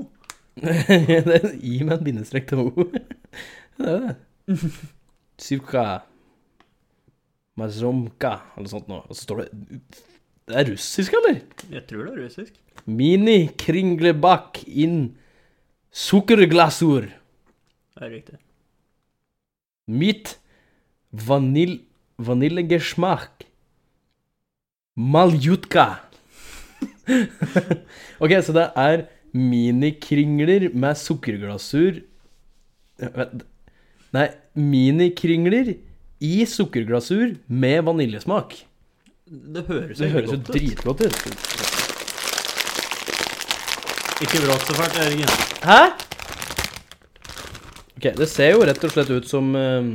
det 0.64 1.34
er 1.36 1.44
en 1.50 1.58
I 1.60 1.84
med 1.84 1.98
en 1.98 2.06
bindestrek 2.08 2.46
til 2.50 2.58
O. 2.64 2.70
Det 3.78 3.90
er 3.90 4.00
det. 4.06 4.16
Sivka 5.42 5.84
Mazomka, 7.58 8.34
eller 8.58 8.70
sånt 8.70 8.88
noe. 8.90 9.02
Og 9.10 9.16
så 9.18 9.22
står 9.26 9.38
det 9.42 9.48
Det 10.48 10.56
er 10.60 10.70
russisk, 10.70 11.14
eller? 11.20 11.36
Jeg 11.74 11.84
tror 11.90 12.02
det 12.06 12.14
er 12.14 12.22
russisk. 12.28 12.54
Mini 12.86 13.40
kringlebakk 13.58 14.64
in 14.68 15.18
sukkerglasur. 15.94 17.10
Det 17.94 18.08
er 18.08 18.14
riktig. 18.14 18.38
Mitt 19.88 20.38
vanil 21.12 21.82
vaniljegeschmack. 22.18 23.46
Maljutka. 24.96 25.86
ok, 28.24 28.34
så 28.46 28.54
det 28.56 28.68
er 28.78 29.06
minikringler 29.34 30.70
med 30.74 31.00
sukkerglasur. 31.00 32.04
Nei, 34.14 34.28
minikringler 34.54 35.74
i 36.24 36.46
sukkerglasur 36.50 37.36
med 37.48 37.82
vaniljesmak. 37.90 38.56
Det 39.26 39.66
høres 39.66 39.98
Det 39.98 40.08
egentlig 40.08 40.22
høres 40.22 40.32
jo 40.32 40.42
dritgodt 40.54 41.06
ut. 41.08 41.18
Ikke 44.24 44.40
brått 44.46 44.68
så 44.70 44.74
fælt, 44.78 44.96
Jørgen. 45.02 45.32
Hæ? 45.66 46.13
Ok, 48.04 48.10
det 48.20 48.26
ser 48.28 48.50
jo 48.52 48.66
rett 48.68 48.82
og 48.84 48.92
slett 48.92 49.08
ut 49.16 49.24
som 49.32 49.46
eh, 49.56 49.86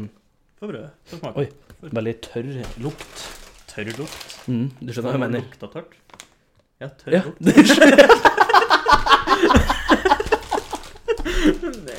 Få 0.56 0.64
prøve. 0.70 0.86
Få 1.10 1.18
smake. 1.18 1.42
Oi. 1.42 1.90
veldig 1.92 2.14
tørr 2.24 2.46
lukt. 2.80 3.24
Tørr 3.68 3.90
lukt. 3.98 4.22
Mm, 4.48 4.70
du 4.80 4.92
skjønner 4.94 5.12
hva 5.12 5.18
jeg 5.18 5.24
mener? 5.26 5.42
Lukta 5.44 5.68
tørt. 5.74 5.92
Ja, 6.80 6.88
tørr 6.88 7.12
Ja, 7.12 7.20
lukt. 7.28 7.36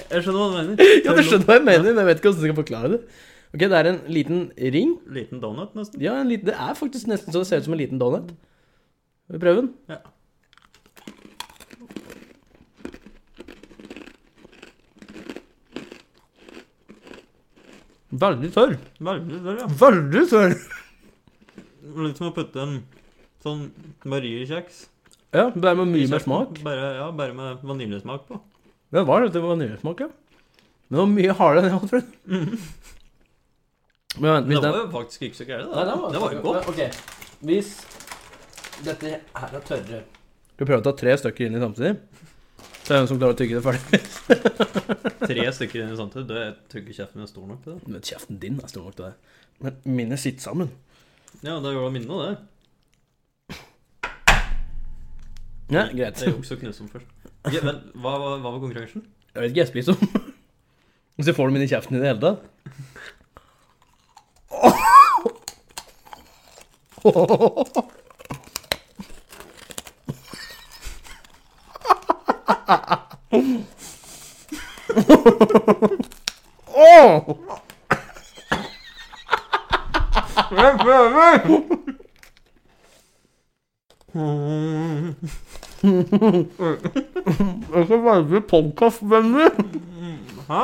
jeg. 0.10 0.24
Skjønner 0.26 0.39
hva 0.41 0.49
du 0.49 0.57
mener. 0.57 0.82
Ja, 1.05 1.14
du 1.14 1.22
skjønner 1.22 1.45
hva 1.45 1.60
jeg 1.60 1.66
mener, 1.70 1.86
men 1.91 2.01
jeg 2.01 2.10
vet 2.10 2.18
ikke 2.24 2.32
hvordan 2.32 2.41
jeg 2.41 2.49
skal 2.49 2.62
forklare 2.64 2.89
det. 2.95 3.01
Ok, 3.53 3.62
det 3.62 3.78
er 3.84 3.93
en 3.93 4.01
liten 4.18 4.41
ring. 4.80 4.97
Liten 5.14 5.45
donut, 5.45 5.78
nesten. 5.78 6.01
Ja, 6.01 6.18
en 6.24 6.34
liten, 6.34 6.49
det 6.49 6.57
er 6.57 6.74
faktisk 6.82 7.05
nesten 7.14 7.30
så 7.30 7.45
det 7.45 7.51
ser 7.51 7.62
ut 7.62 7.70
som 7.70 7.78
en 7.78 7.84
liten 7.86 8.01
donut. 8.01 8.34
Skal 9.30 9.38
vi 9.38 9.45
prøve 9.45 9.62
den? 9.62 9.70
Ja. 9.93 10.01
Veldig 18.10 18.49
tørr. 18.55 18.78
Veldig 19.05 19.39
tørr, 19.45 19.57
ja. 19.62 19.68
Veldig 19.82 20.24
tørr. 20.32 20.55
Litt 22.05 22.18
som 22.22 22.30
å 22.30 22.34
putte 22.36 22.62
en 22.64 22.80
sånn 23.43 23.68
mariekjeks. 24.10 24.86
Ja, 25.36 25.49
bare 25.53 25.76
med 25.78 25.91
mye 25.93 26.10
mer 26.10 26.24
smak. 26.24 26.57
Bare, 26.66 26.88
ja, 26.97 27.10
bare 27.14 27.36
med 27.38 27.62
vaniljesmak 27.70 28.26
på. 28.30 28.39
Det 28.89 29.03
var 29.05 29.22
det, 29.22 29.34
det 29.36 29.43
var 29.43 29.53
vaniljesmak, 29.53 30.01
ja. 30.01 30.10
Men 30.89 30.95
det 30.97 31.01
var 31.03 31.12
mye 31.14 31.36
hardere 31.38 31.62
enn 31.62 31.70
jeg 31.70 31.78
hadde 31.78 31.89
trodd. 31.93 32.07
Men 34.20 34.30
vent, 34.34 34.47
Det 34.49 34.62
var 34.74 34.80
jo 34.82 34.88
faktisk 34.95 35.28
ikke 35.28 35.38
så 35.38 35.45
gærent. 35.45 35.70
Det, 35.70 35.84
Det, 35.86 36.14
det 36.16 36.22
var 36.24 36.34
jo 36.34 36.41
godt. 36.47 36.70
Ok, 36.72 36.80
hvis 37.45 37.70
dette 38.84 39.12
her 39.38 39.53
er 39.60 39.64
tørre 39.68 39.99
Du 40.57 40.64
prøver 40.66 40.82
å 40.82 40.88
ta 40.89 40.93
tre 40.97 41.14
stykker 41.22 41.45
inn 41.45 41.60
i 41.60 41.62
samtidig. 41.62 41.93
Så 42.89 42.95
er 42.95 42.97
det 42.97 43.03
en 43.03 43.09
som 43.11 43.17
klarer 43.21 43.35
å 43.35 43.37
tygge 43.37 43.53
det 43.53 43.61
ferdig. 43.61 43.97
Tre 45.29 45.43
stykker 45.53 45.77
inn 45.83 45.91
i 45.93 45.97
samtidig. 45.99 46.25
Du 46.25 46.71
tygger 46.73 46.95
kjeften 46.97 47.21
din 47.21 47.27
stor 47.29 47.43
nok 47.45 47.59
til 47.61 47.75
det. 47.75 47.81
Men 47.85 48.01
kjeften 48.07 48.39
din 48.41 48.55
er 48.57 48.71
stor 48.71 48.87
nok 48.87 48.95
til 48.97 49.05
det. 49.05 49.11
Men 49.61 49.75
mine 49.99 50.17
sitter 50.17 50.41
sammen. 50.41 50.71
Ja, 51.43 51.59
det 51.61 51.69
er 51.69 51.75
jo 51.77 51.83
minnet, 51.93 52.09
minne 52.09 52.31
det. 52.31 52.33
Ja, 55.69 55.83
greit. 55.85 56.17
Det 56.17 56.31
er 56.31 56.33
juks 56.33 56.49
å 56.49 56.57
knuse 56.63 56.81
dem 56.81 56.89
først. 56.95 57.13
Ja, 57.53 57.61
men 57.61 57.77
hva, 57.93 58.15
hva, 58.15 58.33
hva 58.39 58.55
var 58.55 58.57
konkurransen? 58.57 59.05
Jeg 59.35 59.37
vet 59.37 59.53
ikke, 59.53 59.61
jeg 59.61 59.69
spiser 59.75 59.93
dem. 60.01 60.33
Så 61.29 61.37
får 61.37 61.45
du 61.45 61.49
dem 61.53 61.61
inn 61.61 61.67
i 61.67 61.71
kjeften 61.75 61.93
i 61.93 62.01
det 62.01 62.09
hele 62.09 62.25
tatt. 62.25 62.41
Jeg 72.49 72.57
skal 87.85 88.01
velge 88.03 88.41
podkastvenner. 88.41 89.49
Hæ? 90.49 90.63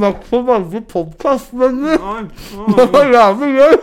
Jeg 0.00 0.14
skal 0.26 0.46
velge 0.46 0.80
podkastvenner. 0.80 1.96
Det 2.76 2.92
var 2.92 3.04
jævlig 3.12 3.50
gøy. 3.58 3.74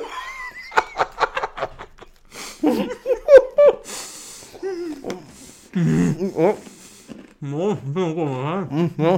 Nå, 7.44 7.76
nå 7.96 8.14
kommer 8.16 8.36
det 8.38 8.46
her. 8.48 8.64
Ja. 9.04 9.18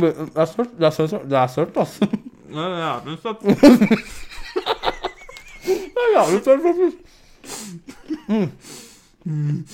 Det 0.00 0.08
er 0.36 0.44
sølt. 0.44 0.78
det 0.78 0.86
er 0.86 0.90
sølt, 0.90 1.12
det 1.30 1.38
er 1.38 1.46
søtt, 1.46 1.76
altså. 1.76 2.06
Det 2.48 2.58
er 2.58 2.78
jævlig 2.78 3.18
søtt. 3.22 3.40
Det 5.64 6.02
er 6.02 6.10
jævlig 6.18 6.44
sølt, 6.44 6.62
faktisk. 6.62 6.96
Mm. 9.24 9.66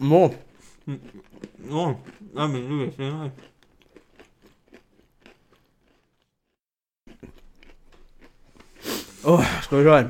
Nå 0.00 0.34
Nå 1.58 1.94
det 2.34 2.42
er 2.42 2.46
mindre 2.46 2.74
hvisking 2.76 3.12
her. 3.20 3.30
Åh, 9.24 9.44
skal 9.62 9.78
vi 9.78 9.84
se 9.84 9.90
her. 9.90 10.08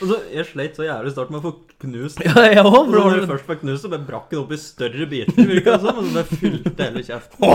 Altså, 0.00 0.16
jeg 0.32 0.46
sleit 0.48 0.78
så 0.78 0.84
jævlig 0.86 1.10
start 1.12 1.28
med 1.28 1.42
å 1.42 1.44
få 1.44 1.50
knust 1.82 2.22
Ja, 2.24 2.32
jeg 2.48 2.62
også, 2.62 2.78
For 2.86 2.92
når 2.94 3.18
du 3.20 3.26
først 3.28 3.44
fikk 3.50 3.58
knust, 3.60 3.82
så 3.84 3.88
bare 3.92 4.06
brakk 4.08 4.30
den 4.30 4.38
opp 4.40 4.52
i 4.54 4.56
større 4.56 5.04
biter, 5.10 5.36
virka 5.50 5.70
det 5.74 5.80
som. 5.84 5.98
Og 6.00 6.04
så 6.06 6.10
bare 6.14 6.38
fylte 6.40 6.80
hele 6.86 7.02
kjeften. 7.04 7.40
Så 7.44 7.50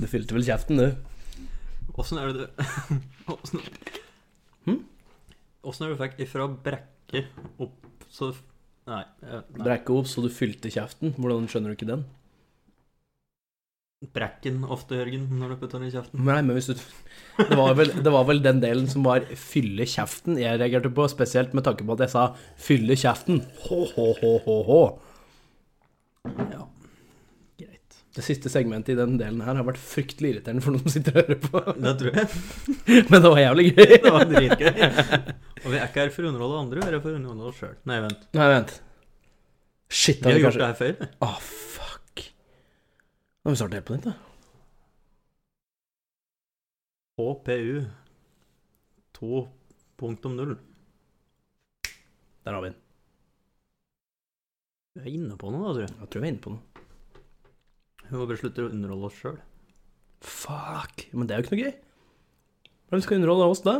Du 0.00 0.06
fylte 0.08 0.32
vel 0.38 0.46
kjeften, 0.46 0.80
du. 0.80 0.88
Åssen 2.00 2.16
er 2.22 2.26
det 2.30 2.34
du 2.38 2.44
Åssen 3.34 3.60
Hm? 4.64 4.80
Er 5.60 5.76
det 5.76 5.90
du 5.92 6.00
fikk 6.00 6.14
ifra 6.24 6.48
brekke 6.64 7.20
opp 7.60 7.76
så 8.08 8.32
Nei. 8.88 9.04
nei. 9.20 9.42
Brekke 9.60 9.92
opp 9.94 10.08
så 10.08 10.24
du 10.24 10.30
fylte 10.32 10.72
kjeften. 10.72 11.12
Hvordan 11.20 11.44
skjønner 11.52 11.68
du 11.74 11.76
ikke 11.76 11.90
den? 11.92 12.08
Brekken 14.00 14.62
ofte, 14.64 14.96
Jørgen, 14.96 15.26
når 15.36 15.50
du 15.52 15.56
putter 15.60 15.76
den 15.76 15.90
i 15.90 15.92
kjeften. 15.92 16.22
Nei, 16.24 16.38
men 16.40 16.56
hvis 16.56 16.70
du 16.70 16.72
det 16.72 17.56
var, 17.58 17.74
vel, 17.76 17.90
det 18.00 18.12
var 18.14 18.24
vel 18.28 18.38
den 18.40 18.62
delen 18.62 18.86
som 18.88 19.04
var 19.04 19.26
fylle 19.36 19.84
kjeften 19.88 20.38
jeg 20.40 20.56
reagerte 20.60 20.88
på, 20.96 21.04
spesielt 21.12 21.52
med 21.56 21.66
tanke 21.66 21.84
på 21.84 21.96
at 21.98 22.06
jeg 22.06 22.12
sa 22.14 22.22
fylle 22.60 22.96
kjeften. 22.96 23.42
Hå, 23.66 23.82
hå, 23.92 24.06
hå, 24.22 24.32
hå, 24.46 24.56
hå. 24.70 24.80
Ja. 26.48 26.64
Greit. 27.60 28.00
Det 28.16 28.24
siste 28.24 28.52
segmentet 28.52 28.94
i 28.94 28.98
den 29.02 29.20
delen 29.20 29.44
her 29.44 29.60
har 29.60 29.68
vært 29.68 29.80
fryktelig 29.84 30.32
irriterende 30.34 30.64
for 30.64 30.76
noen 30.78 30.86
som 30.86 30.96
sitter 30.96 31.20
og 31.20 31.28
hører 31.28 31.42
på. 31.44 31.64
Det 31.84 31.96
tror 32.00 32.20
jeg. 32.22 32.42
Men 33.12 33.16
det 33.18 33.34
var 33.36 33.42
jævlig 33.44 33.70
gøy. 33.70 33.96
Det 34.08 34.14
var 34.16 34.28
dritgøy. 34.32 34.84
Og 35.60 35.66
vi 35.74 35.76
er 35.76 35.84
ikke 35.84 36.06
her 36.06 36.14
for 36.16 36.24
å 36.24 36.32
underholde 36.32 36.62
andre, 36.64 36.80
vi 36.80 36.88
er 36.88 36.96
her 36.96 37.04
for 37.04 37.12
å 37.12 37.20
underholde 37.20 37.52
oss 37.52 37.60
sjøl. 37.60 37.76
Nei, 37.92 38.00
vent. 38.08 38.30
Nei, 38.40 38.52
vent. 38.56 38.78
Shit, 39.92 40.24
Vi 40.24 40.30
har 40.30 40.38
vi 40.40 40.46
gjort 40.46 40.56
kanskje 40.56 40.64
det 40.64 40.70
her 40.72 40.80
før. 40.80 41.10
Å, 41.20 41.34
fuck. 41.44 41.69
Da 43.50 43.52
vi 43.52 43.58
starte 43.58 43.78
helt 43.80 43.86
på 43.88 43.94
nytt, 43.96 44.04
da. 44.06 44.12
HPU 47.18 47.78
2.0. 49.18 50.52
Der 52.46 52.54
har 52.54 52.62
vi 52.62 52.68
den. 52.68 52.76
Vi 54.94 55.00
er 55.02 55.08
inne 55.10 55.34
på 55.34 55.50
noe, 55.50 55.64
da, 55.64 55.72
tror 55.72 55.82
jeg. 55.82 55.96
Jeg 55.98 56.10
tror 56.12 56.22
vi 56.22 56.28
er 56.28 56.30
inne 56.30 56.44
på 56.44 56.52
noe. 56.54 56.62
Vi 58.04 58.12
må 58.12 58.28
bare 58.30 58.38
slutte 58.38 58.62
å 58.62 58.70
underholde 58.70 59.08
oss 59.08 59.18
sjøl. 59.18 59.40
Fuck. 60.22 61.08
Men 61.10 61.26
det 61.26 61.34
er 61.34 61.42
jo 61.42 61.48
ikke 61.48 61.56
noe 61.56 61.64
gøy. 61.64 61.74
Hvem 62.92 63.02
skal 63.02 63.18
underholde 63.18 63.48
oss 63.50 63.64
da? 63.66 63.74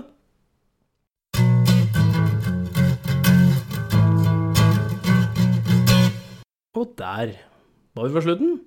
Og 6.75 6.91
der 6.99 7.39
var 7.95 8.11
vi 8.11 8.19
ved 8.19 8.27
slutten. 8.27 8.59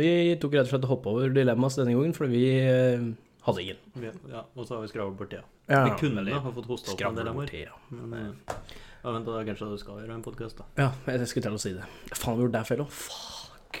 Vi 0.00 0.08
tok 0.42 0.56
rett 0.56 0.66
og 0.66 0.72
slett 0.72 0.86
og 0.88 0.96
hoppa 0.96 1.12
over 1.12 1.34
dilemmas 1.34 1.76
denne 1.78 1.94
gangen, 1.94 2.14
fordi 2.16 2.34
vi 2.34 2.46
eh, 2.66 3.04
hadde 3.46 3.62
ingen. 3.62 3.82
Ja, 4.30 4.42
og 4.42 4.66
så 4.66 4.76
har 4.76 4.82
vi 4.82 4.90
skravlet 4.90 5.18
bort 5.20 5.30
tida. 5.30 5.44
Ja, 5.70 5.84
vi 5.86 5.94
kunne 6.00 6.24
da 6.26 6.40
ha 6.42 6.52
fått 6.56 6.66
hosta 6.68 6.94
opp 6.96 7.04
en 7.08 7.20
del 7.20 7.30
av 7.30 7.38
vår. 7.38 7.52
Men 7.94 8.16
eh, 8.18 8.56
ja, 9.04 9.12
vent, 9.12 9.28
da 9.28 9.44
kanskje 9.46 9.70
du 9.70 9.78
skal 9.78 10.00
gjøre 10.02 10.16
en 10.16 10.24
podkast, 10.24 10.58
da. 10.58 10.66
Ja, 10.82 10.90
jeg 11.12 11.30
skulle 11.30 11.46
til 11.46 11.58
å 11.58 11.62
si 11.62 11.74
det. 11.76 11.86
Faen, 12.10 12.40
vi 12.40 12.46
gjorde 12.46 12.58
det 12.58 12.66
feil 12.70 12.82
òg. 12.84 12.98
Fuck. 13.04 13.80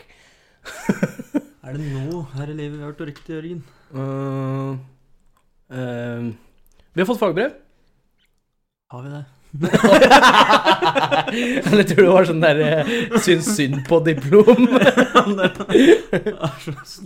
Er 1.64 1.78
det 1.78 1.92
noe 1.96 2.26
her 2.34 2.50
i 2.52 2.56
livet 2.58 2.76
vi 2.76 2.84
har 2.84 2.92
hørt 2.92 3.06
riktig, 3.08 3.32
Jørgen? 3.32 3.62
Uh, 3.96 4.76
uh, 5.72 6.28
vi 6.92 7.00
har 7.00 7.08
fått 7.08 7.22
fagbrev. 7.22 7.56
Har 8.92 9.06
vi 9.06 9.14
det? 9.16 9.24
Eller 11.64 11.82
tror 11.86 11.96
du 11.96 12.02
det 12.02 12.10
var 12.10 12.26
sånn 12.26 12.40
der 12.42 12.60
eh, 12.64 12.88
syns 13.22 13.46
synd 13.54 13.84
på-diplom? 13.86 14.66
det 15.38 15.50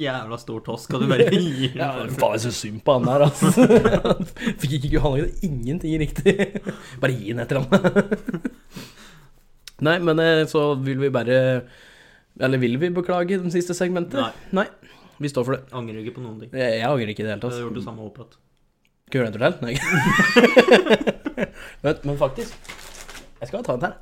jævla 0.01 0.39
stor 0.41 0.63
tosk, 0.65 0.89
skal 0.89 1.05
du 1.05 1.11
bare 1.11 1.27
gi 1.35 1.69
Ja, 1.75 1.91
faen, 2.09 2.37
jeg 2.39 2.43
syns 2.47 2.61
synd 2.65 2.81
på 2.87 2.97
han 2.97 3.05
der, 3.09 3.27
altså. 3.29 3.49
Fikk 4.63 4.79
ikke 4.79 5.03
Han 5.05 5.19
gjorde 5.21 5.37
ingenting 5.51 5.93
riktig. 6.01 6.35
Bare 7.03 7.13
gi 7.19 7.35
han 7.35 7.45
et 7.45 7.53
eller 7.53 7.63
annet. 7.69 7.97
Nei, 9.85 9.99
men 10.09 10.25
eh, 10.25 10.43
så 10.51 10.73
vil 10.83 10.99
vi 11.05 11.13
bare 11.15 11.39
Eller 12.41 12.59
vil 12.59 12.81
vi 12.81 12.91
beklage 12.97 13.39
det 13.45 13.53
siste 13.55 13.77
segmentet? 13.77 14.35
Nei. 14.57 14.67
Vi 15.19 15.29
står 15.31 15.45
for 15.45 15.59
det. 15.59 15.63
Angrer 15.75 16.01
ikke 16.01 16.17
på 16.17 16.25
noen 16.25 16.41
ting. 16.41 16.51
Jeg, 16.55 16.81
jeg 16.81 16.89
angrer 16.89 17.13
ikke 17.13 17.25
i 17.25 17.29
det 17.29 17.35
hele 17.35 17.43
tatt. 17.43 17.57
har 17.59 17.67
gjort 17.67 17.81
det 17.81 17.87
samme 17.87 18.09
igjen. 18.09 18.37
Skal 19.09 19.17
vi 19.17 19.25
gjøre 19.25 19.33
tur 19.35 19.43
til? 19.45 19.55
Nei. 19.67 21.25
Men, 21.83 21.99
men 22.05 22.19
faktisk 22.19 22.71
Jeg 23.39 23.49
skal 23.51 23.65
ta 23.65 23.77
en 23.79 23.85
her. 23.87 23.97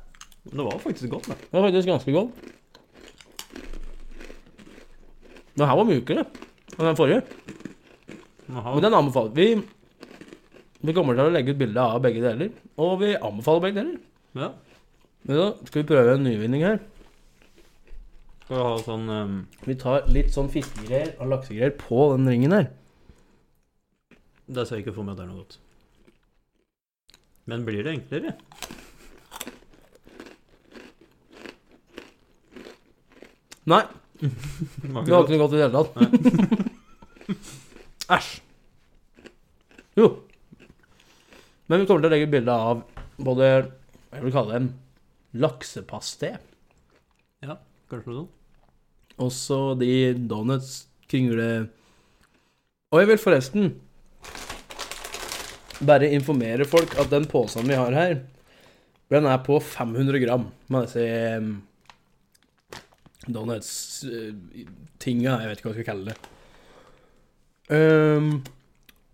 Det 0.47 0.63
var 0.65 0.79
faktisk 0.81 1.11
godt, 1.11 1.27
da. 1.29 1.35
Det 1.37 1.53
var 1.53 1.67
faktisk 1.67 1.87
ganske 1.87 2.11
godt. 2.15 2.45
Den 5.57 5.67
her 5.67 5.77
var 5.77 5.89
mykere 5.89 6.23
enn 6.77 6.85
den 6.85 6.97
forrige. 6.97 7.21
Aha. 8.53 8.73
Men 8.73 8.83
den 8.85 8.95
anbefaler 8.97 9.33
vi. 9.35 9.47
Vi 10.87 10.93
kommer 10.93 11.17
til 11.17 11.27
å 11.27 11.33
legge 11.33 11.53
ut 11.53 11.59
bilde 11.59 11.81
av 11.81 12.01
begge 12.03 12.21
deler, 12.21 12.51
og 12.77 12.99
vi 13.01 13.15
anbefaler 13.17 13.63
begge 13.65 13.79
deler. 13.81 13.97
Ja. 14.37 14.51
Men 15.27 15.41
da 15.41 15.47
skal 15.67 15.81
vi 15.81 15.89
prøve 15.89 16.13
en 16.15 16.25
nyvinning 16.27 16.63
her. 16.63 16.79
Skal 18.45 18.55
vi 18.55 18.63
ha 18.63 18.75
sånn 18.85 19.09
um, 19.11 19.39
Vi 19.65 19.75
tar 19.81 20.05
litt 20.13 20.29
sånn 20.31 20.51
fiskegreier 20.53 21.15
og 21.17 21.33
laksegreier 21.33 21.73
på 21.81 22.11
den 22.13 22.29
ringen 22.31 22.55
her. 22.55 22.69
Det 24.47 24.63
ser 24.63 24.79
jeg 24.79 24.85
ikke 24.85 24.95
for 24.99 25.07
meg 25.07 25.17
at 25.17 25.23
det 25.23 25.25
er 25.25 25.33
noe 25.33 25.41
godt. 25.41 25.57
Men 27.47 27.63
blir 27.67 27.85
det 27.85 27.93
enklere? 27.95 28.33
Nei, 33.67 33.83
Det 34.17 34.89
var 34.91 35.23
ikke 35.23 35.35
noe 35.35 35.41
godt 35.43 35.53
i 35.53 35.59
det 35.59 35.65
hele 35.65 35.81
tatt. 35.83 35.91
Æsj. 38.17 38.29
Jo. 39.99 40.07
Men 41.67 41.81
vi 41.81 41.87
kommer 41.89 42.05
til 42.05 42.09
å 42.09 42.13
legge 42.13 42.29
bilde 42.31 42.53
av 42.53 42.83
både 43.19 43.47
Jeg 43.49 44.23
vil 44.23 44.33
kalle 44.33 44.53
det 44.53 44.59
en 44.61 44.69
laksepasté. 45.43 46.35
Kanskje 47.87 48.11
noe 48.11 48.21
sånt? 48.21 48.33
Også 49.23 49.57
de 49.79 49.91
donuts, 50.29 50.87
kringle 51.09 51.67
Og 52.93 52.99
jeg 53.01 53.09
vil 53.11 53.21
forresten 53.21 53.69
bare 55.85 56.09
informere 56.15 56.65
folk 56.69 56.95
at 56.99 57.11
den 57.11 57.27
posen 57.29 57.67
vi 57.69 57.77
har 57.77 57.93
her, 57.95 58.19
den 59.13 59.27
er 59.29 59.39
på 59.45 59.59
500 59.63 60.19
gram 60.23 60.49
med 60.73 60.87
disse 60.87 61.03
em, 61.05 61.51
donuts 63.27 64.03
eh, 64.07 64.33
jeg 65.07 65.21
vet 65.21 65.59
ikke 65.59 65.69
hva 65.69 65.71
jeg 65.71 65.77
skal 65.77 65.87
kalle 65.87 66.11
det. 66.11 66.17
Um, 67.67 68.43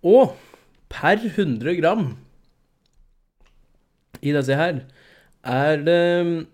og 0.05 0.35
per 0.89 1.21
100 1.21 1.75
gram 1.79 2.03
i 4.21 4.33
disse 4.33 4.57
her 4.57 4.81
er 5.43 5.83
det 5.83 6.47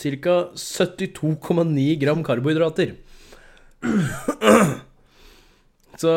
ca. 0.00 0.36
72,9 0.56 1.86
gram 2.00 2.24
karbohydrater. 2.24 2.94
Så 6.00 6.12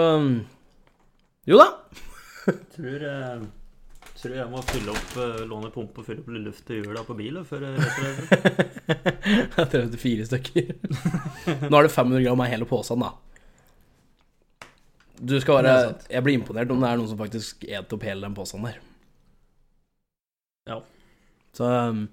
Jo 1.43 1.59
da. 1.59 1.67
Tror, 2.43 3.03
jeg, 3.07 3.43
tror 4.19 4.33
jeg 4.35 4.51
må 4.51 4.61
fylle 4.67 4.93
opp 4.93 5.13
eh, 5.23 5.43
låne 5.47 5.69
pumpe 5.71 6.01
og 6.01 6.07
fylle 6.07 6.23
opp 6.23 6.31
litt 6.33 6.47
luft 6.49 6.71
i 6.73 6.79
hjula 6.81 7.03
på 7.07 7.15
bilen 7.15 7.45
før 7.47 7.61
jeg 7.67 7.73
retter 7.79 9.85
det. 9.85 9.99
34 9.99 10.25
stykker. 10.31 10.65
Nå 11.69 11.79
er 11.79 11.87
det 11.87 11.93
500 11.93 12.25
gram 12.25 12.43
av 12.43 12.51
hele 12.51 12.67
posen, 12.67 13.05
da. 13.05 13.11
Du 15.23 15.37
skal 15.39 15.61
være 15.61 15.69
Det 15.69 15.73
er 15.73 15.87
sant. 15.87 16.03
Jeg 16.11 16.25
blir 16.25 16.39
imponert 16.39 16.73
om 16.73 16.83
det 16.83 16.89
er 16.89 16.99
noen 16.99 17.11
som 17.13 17.21
faktisk 17.21 17.63
et 17.69 17.95
opp 17.95 18.03
hele 18.03 18.25
den 18.25 18.35
posen 18.35 18.65
der. 18.67 18.77
Ja. 20.67 20.77
Så 21.55 21.63
um, 21.67 22.07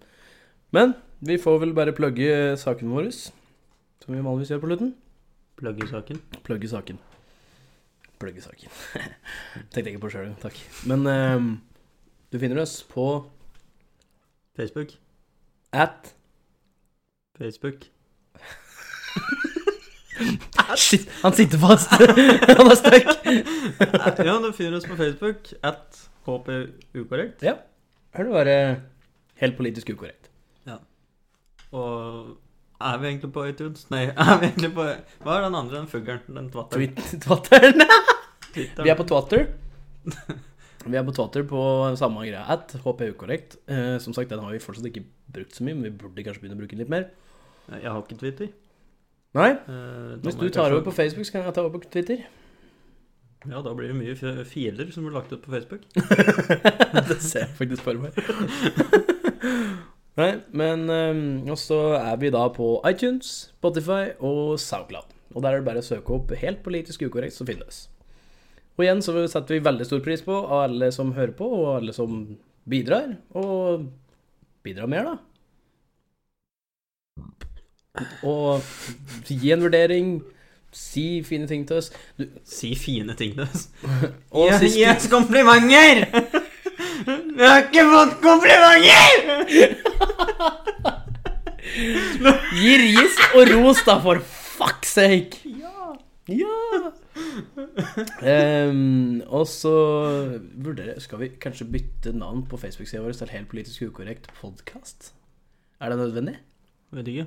Men 0.71 0.95
vi 1.27 1.41
får 1.43 1.59
vel 1.65 1.75
bare 1.77 1.97
plugge 1.97 2.31
saken 2.61 2.93
vår, 2.95 3.11
som 3.11 4.15
vi 4.15 4.23
vanligvis 4.23 4.55
gjør 4.55 4.63
på 4.63 4.71
slutten. 4.71 4.95
Plugge 5.61 5.91
saken. 5.91 6.17
Plugge 6.47 6.69
saken. 6.71 6.97
Plugge 8.21 8.43
saken. 8.45 8.69
Tenkte 9.73 9.89
ikke 9.91 10.03
på 10.03 10.11
sjøl, 10.13 10.35
takk. 10.43 10.59
Men 10.91 11.07
um, 11.09 11.51
du 12.33 12.39
finner 12.43 12.61
oss 12.63 12.83
på 12.85 13.07
Facebook. 14.57 14.93
at 15.73 16.15
Facebook. 17.39 17.87
Shit, 20.77 21.09
han 21.23 21.33
sitter 21.33 21.59
fast! 21.59 21.91
han 22.61 22.71
er 22.71 22.77
stuck! 22.79 23.09
ja, 24.21 24.37
du 24.45 24.53
finner 24.53 24.77
oss 24.77 24.87
på 24.87 24.97
Facebook. 25.01 25.53
At 25.63 26.11
HP 26.27 26.49
ukorrekt. 27.01 27.43
ja. 27.43 27.57
Her 28.15 28.27
det 28.27 28.35
være 28.35 28.81
helt 29.41 29.57
politisk 29.57 29.91
ukorrekt. 29.95 30.31
Ja. 30.67 30.77
Og 31.73 32.37
er 32.81 32.99
vi 33.03 33.09
egentlig 33.11 33.31
på 33.35 33.45
iTunes? 33.49 33.87
Nei, 33.93 34.05
er 34.17 34.39
vi 34.41 34.47
egentlig 34.51 34.71
på 34.77 34.85
Hva 35.25 35.37
er 35.39 35.47
den 35.47 35.55
andre, 35.59 35.77
den 35.83 35.89
fuglen? 35.91 36.21
Den 36.29 36.51
twatteren? 36.51 36.97
Twitteren. 37.21 37.85
Vi 38.85 38.91
er 38.91 38.97
på 38.99 39.05
Twitter. 39.07 39.45
Vi 40.91 40.97
er 40.99 41.05
på 41.07 41.13
Twitter 41.15 41.45
på 41.47 41.61
samme 42.01 42.25
greia. 42.27 42.41
At 42.51 42.73
HPU-korrekt. 42.83 43.59
Eh, 43.71 43.99
som 44.03 44.15
sagt, 44.17 44.31
den 44.33 44.41
har 44.43 44.51
vi 44.51 44.59
fortsatt 44.65 44.89
ikke 44.89 45.05
brukt 45.31 45.55
så 45.55 45.63
mye, 45.63 45.77
men 45.77 45.85
vi 45.87 45.93
burde 46.01 46.25
kanskje 46.27 46.43
begynne 46.43 46.57
å 46.57 46.63
bruke 46.65 46.75
den 46.75 46.83
litt 46.83 46.91
mer. 46.91 47.05
Jeg 47.71 47.87
har 47.93 48.01
ikke 48.03 48.19
Twitter. 48.25 48.49
Nei, 49.39 49.51
Eh, 49.53 50.17
hvis 50.25 50.35
du 50.35 50.49
tar 50.49 50.65
kanskje- 50.65 50.73
over 50.73 50.87
på 50.89 50.97
Facebook, 50.97 51.27
så 51.29 51.33
kan 51.37 51.45
jeg 51.47 51.55
ta 51.55 51.63
over 51.63 51.79
på 51.79 51.91
Twitter. 51.95 52.25
Ja, 53.47 53.63
da 53.63 53.71
blir 53.73 53.89
det 53.93 53.97
mye 54.01 54.17
fi- 54.19 54.45
filer 54.45 54.91
som 54.93 55.05
blir 55.07 55.15
lagt 55.15 55.31
ut 55.33 55.45
på 55.45 55.53
Facebook. 55.55 55.87
det 57.09 57.21
ser 57.23 57.47
jeg 57.47 57.55
faktisk 57.61 57.87
for 57.87 57.95
meg. 58.03 58.19
Nei, 60.19 60.33
men 60.51 60.91
um, 60.91 61.23
også 61.55 61.79
er 62.01 62.17
vi 62.21 62.33
da 62.35 62.49
på 62.53 62.73
iTunes, 62.89 63.53
Spotify 63.61 64.11
og 64.19 64.59
SoundCloud. 64.59 65.15
Og 65.37 65.45
der 65.45 65.55
er 65.55 65.61
det 65.61 65.69
bare 65.69 65.83
å 65.83 65.87
søke 65.87 66.17
opp 66.17 66.33
'Helt 66.35 66.63
politisk 66.65 67.03
ukorrekt', 67.07 67.39
så 67.39 67.47
finnes. 67.47 67.89
Og 68.77 68.85
igjen 68.85 69.03
så 69.05 69.13
setter 69.29 69.55
vi 69.55 69.65
veldig 69.65 69.87
stor 69.87 70.01
pris 70.01 70.23
på 70.25 70.33
av 70.33 70.65
alle 70.65 70.91
som 70.93 71.13
hører 71.13 71.35
på, 71.37 71.45
og 71.45 71.77
alle 71.77 71.93
som 71.93 72.39
bidrar. 72.69 73.17
Og 73.37 73.87
bidrar 74.65 74.89
mer, 74.89 75.05
da. 75.05 75.17
Og 78.25 78.63
gi 79.29 79.53
en 79.53 79.63
vurdering. 79.63 80.23
Si 80.73 81.23
fine 81.27 81.47
ting 81.51 81.67
til 81.67 81.77
oss. 81.77 81.91
Du, 82.19 82.27
Si 82.45 82.75
fine 82.79 83.15
ting 83.19 83.35
til 83.35 83.43
oss. 83.43 83.69
og 84.39 84.51
Gi 84.63 84.87
oss 84.87 85.09
komplimenter! 85.11 86.07
Vi 87.37 87.43
har 87.43 87.65
ikke 87.67 87.87
fått 87.91 88.21
komplimenter! 88.25 89.87
Gi 92.61 92.73
ris 92.83 93.19
og 93.37 93.53
ros, 93.55 93.83
da, 93.87 93.99
for 94.03 94.23
fuck's 94.25 94.97
sake! 94.97 95.43
Ja. 95.47 95.71
Ja! 96.31 96.91
Um, 98.71 99.21
og 99.27 99.47
så 99.51 99.73
vurderer 100.63 101.01
Skal 101.03 101.23
vi 101.23 101.31
kanskje 101.43 101.67
bytte 101.73 102.13
navn 102.15 102.45
på 102.49 102.59
Facebook-sida 102.61 103.03
vår 103.03 103.17
til 103.19 103.33
Helt 103.35 103.51
politisk 103.51 103.89
ukorrekt 103.89 104.29
podkast? 104.39 105.13
Er 105.81 105.91
det 105.91 105.99
nødvendig? 105.99 106.37
Vet 106.95 107.09
ikke. 107.11 107.27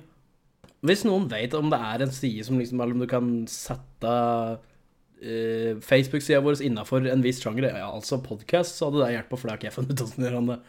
Hvis 0.83 1.03
noen 1.07 1.29
vet 1.31 1.55
om 1.57 1.71
det 1.71 1.79
er 1.79 2.05
en 2.05 2.13
side 2.15 2.45
som 2.47 2.59
liksom 2.59 2.83
Eller 2.83 2.95
om 2.95 3.03
du 3.03 3.09
kan 3.09 3.33
sette 3.51 4.13
uh, 4.13 5.81
Facebook-sida 5.83 6.43
vår 6.43 6.63
innafor 6.63 7.09
en 7.09 7.25
viss 7.25 7.41
sjanger, 7.43 7.71
ja, 7.71 7.89
altså 7.89 8.21
podkast, 8.23 8.77
så 8.77 8.89
hadde 8.89 9.03
det 9.03 9.13
hjulpet, 9.17 9.39
for 9.39 9.47
det 9.47 9.53
har 9.53 9.61
ikke 9.61 9.69
jeg 9.71 9.77
funnet 9.79 9.93
ut 9.93 10.05
hvordan 10.05 10.27
gjør 10.27 10.49
det. 10.53 10.59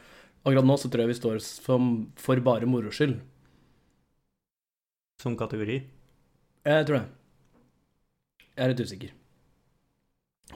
Akkurat 0.44 0.68
nå 0.68 0.76
så 0.80 0.90
tror 0.92 1.04
jeg 1.04 1.14
vi 1.14 1.18
står 1.18 1.40
som 1.40 1.90
for 2.20 2.40
bare 2.44 2.68
moro 2.68 2.92
skyld. 2.92 3.16
Som 5.22 5.38
kategori. 5.40 5.80
Jeg 6.68 6.88
tror 6.88 7.00
det. 7.00 7.04
Jeg 8.54 8.64
er 8.64 8.72
litt 8.72 8.84
usikker 8.84 9.14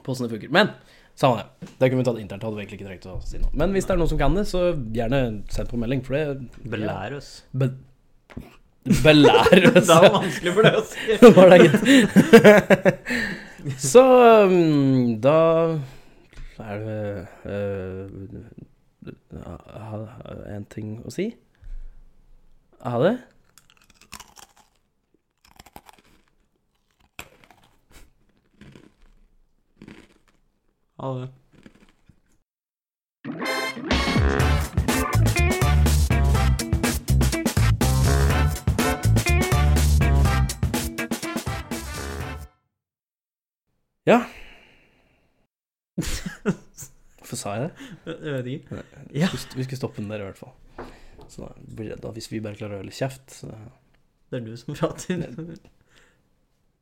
på 0.03 0.13
åssen 0.13 0.27
det 0.27 0.31
funker. 0.35 0.51
Men 0.53 0.71
samme 1.15 1.41
det. 1.41 1.69
Det 1.79 1.89
kunne 1.89 2.01
vi 2.01 2.07
tatt 2.07 2.21
internt. 2.21 2.45
Hadde 2.45 2.57
vi 2.57 2.63
egentlig 2.63 2.79
ikke 2.79 2.89
trengt 2.89 3.07
å 3.09 3.19
si 3.25 3.41
noe. 3.41 3.51
Men 3.57 3.75
hvis 3.75 3.87
det 3.87 3.95
er 3.95 4.01
noen 4.01 4.11
som 4.11 4.21
kan 4.21 4.37
det, 4.37 4.45
så 4.49 4.63
gjerne 4.95 5.21
send 5.51 5.71
på 5.71 5.79
melding, 5.81 6.03
for 6.05 6.17
det 6.17 6.69
Belær 6.71 7.17
oss. 7.17 7.31
Be 7.51 7.71
Belær 9.03 9.65
oss. 9.73 9.89
Det 9.89 9.97
er 9.97 10.13
vanskelig 10.15 10.55
for 10.55 10.69
deg 10.69 10.79
å 10.79 10.85
si. 10.87 11.19
Var 11.39 11.53
det, 11.53 11.59
gitt. 11.65 11.81
Så 13.91 14.01
um, 14.47 15.17
da 15.19 15.39
er 16.63 16.85
det 16.85 17.01
uh, 17.43 18.05
ha- 19.33 20.45
en 20.55 20.65
ting 20.65 20.99
å 21.05 21.11
si. 21.11 21.35
Ha 22.81 22.99
det. 23.03 23.17
Ha 30.97 31.13
det. 31.19 31.29
Ja. 44.05 44.25
Hvorfor 47.29 47.37
sa 47.43 47.51
jeg 47.53 47.67
det? 47.67 48.15
Jeg 48.25 48.33
vet 48.33 48.47
ikke. 48.55 48.77
Vi 49.13 49.25
skulle, 49.29 49.57
vi 49.59 49.65
skulle 49.67 49.77
stoppe 49.77 50.01
den 50.01 50.09
der 50.09 50.23
i 50.23 50.25
hvert 50.25 50.39
fall. 50.39 50.55
Så 51.29 51.45
da 51.45 51.75
blir 51.77 51.91
det 51.93 51.99
da, 52.01 52.09
hvis 52.15 52.31
vi 52.31 52.39
bare 52.41 52.57
klarer 52.57 52.79
å 52.79 52.81
holde 52.81 52.95
kjeft 52.95 53.35
så 53.43 53.51
Det 54.31 54.39
er 54.39 54.47
du 54.47 54.55
som 54.57 54.73
prater. 54.73 55.21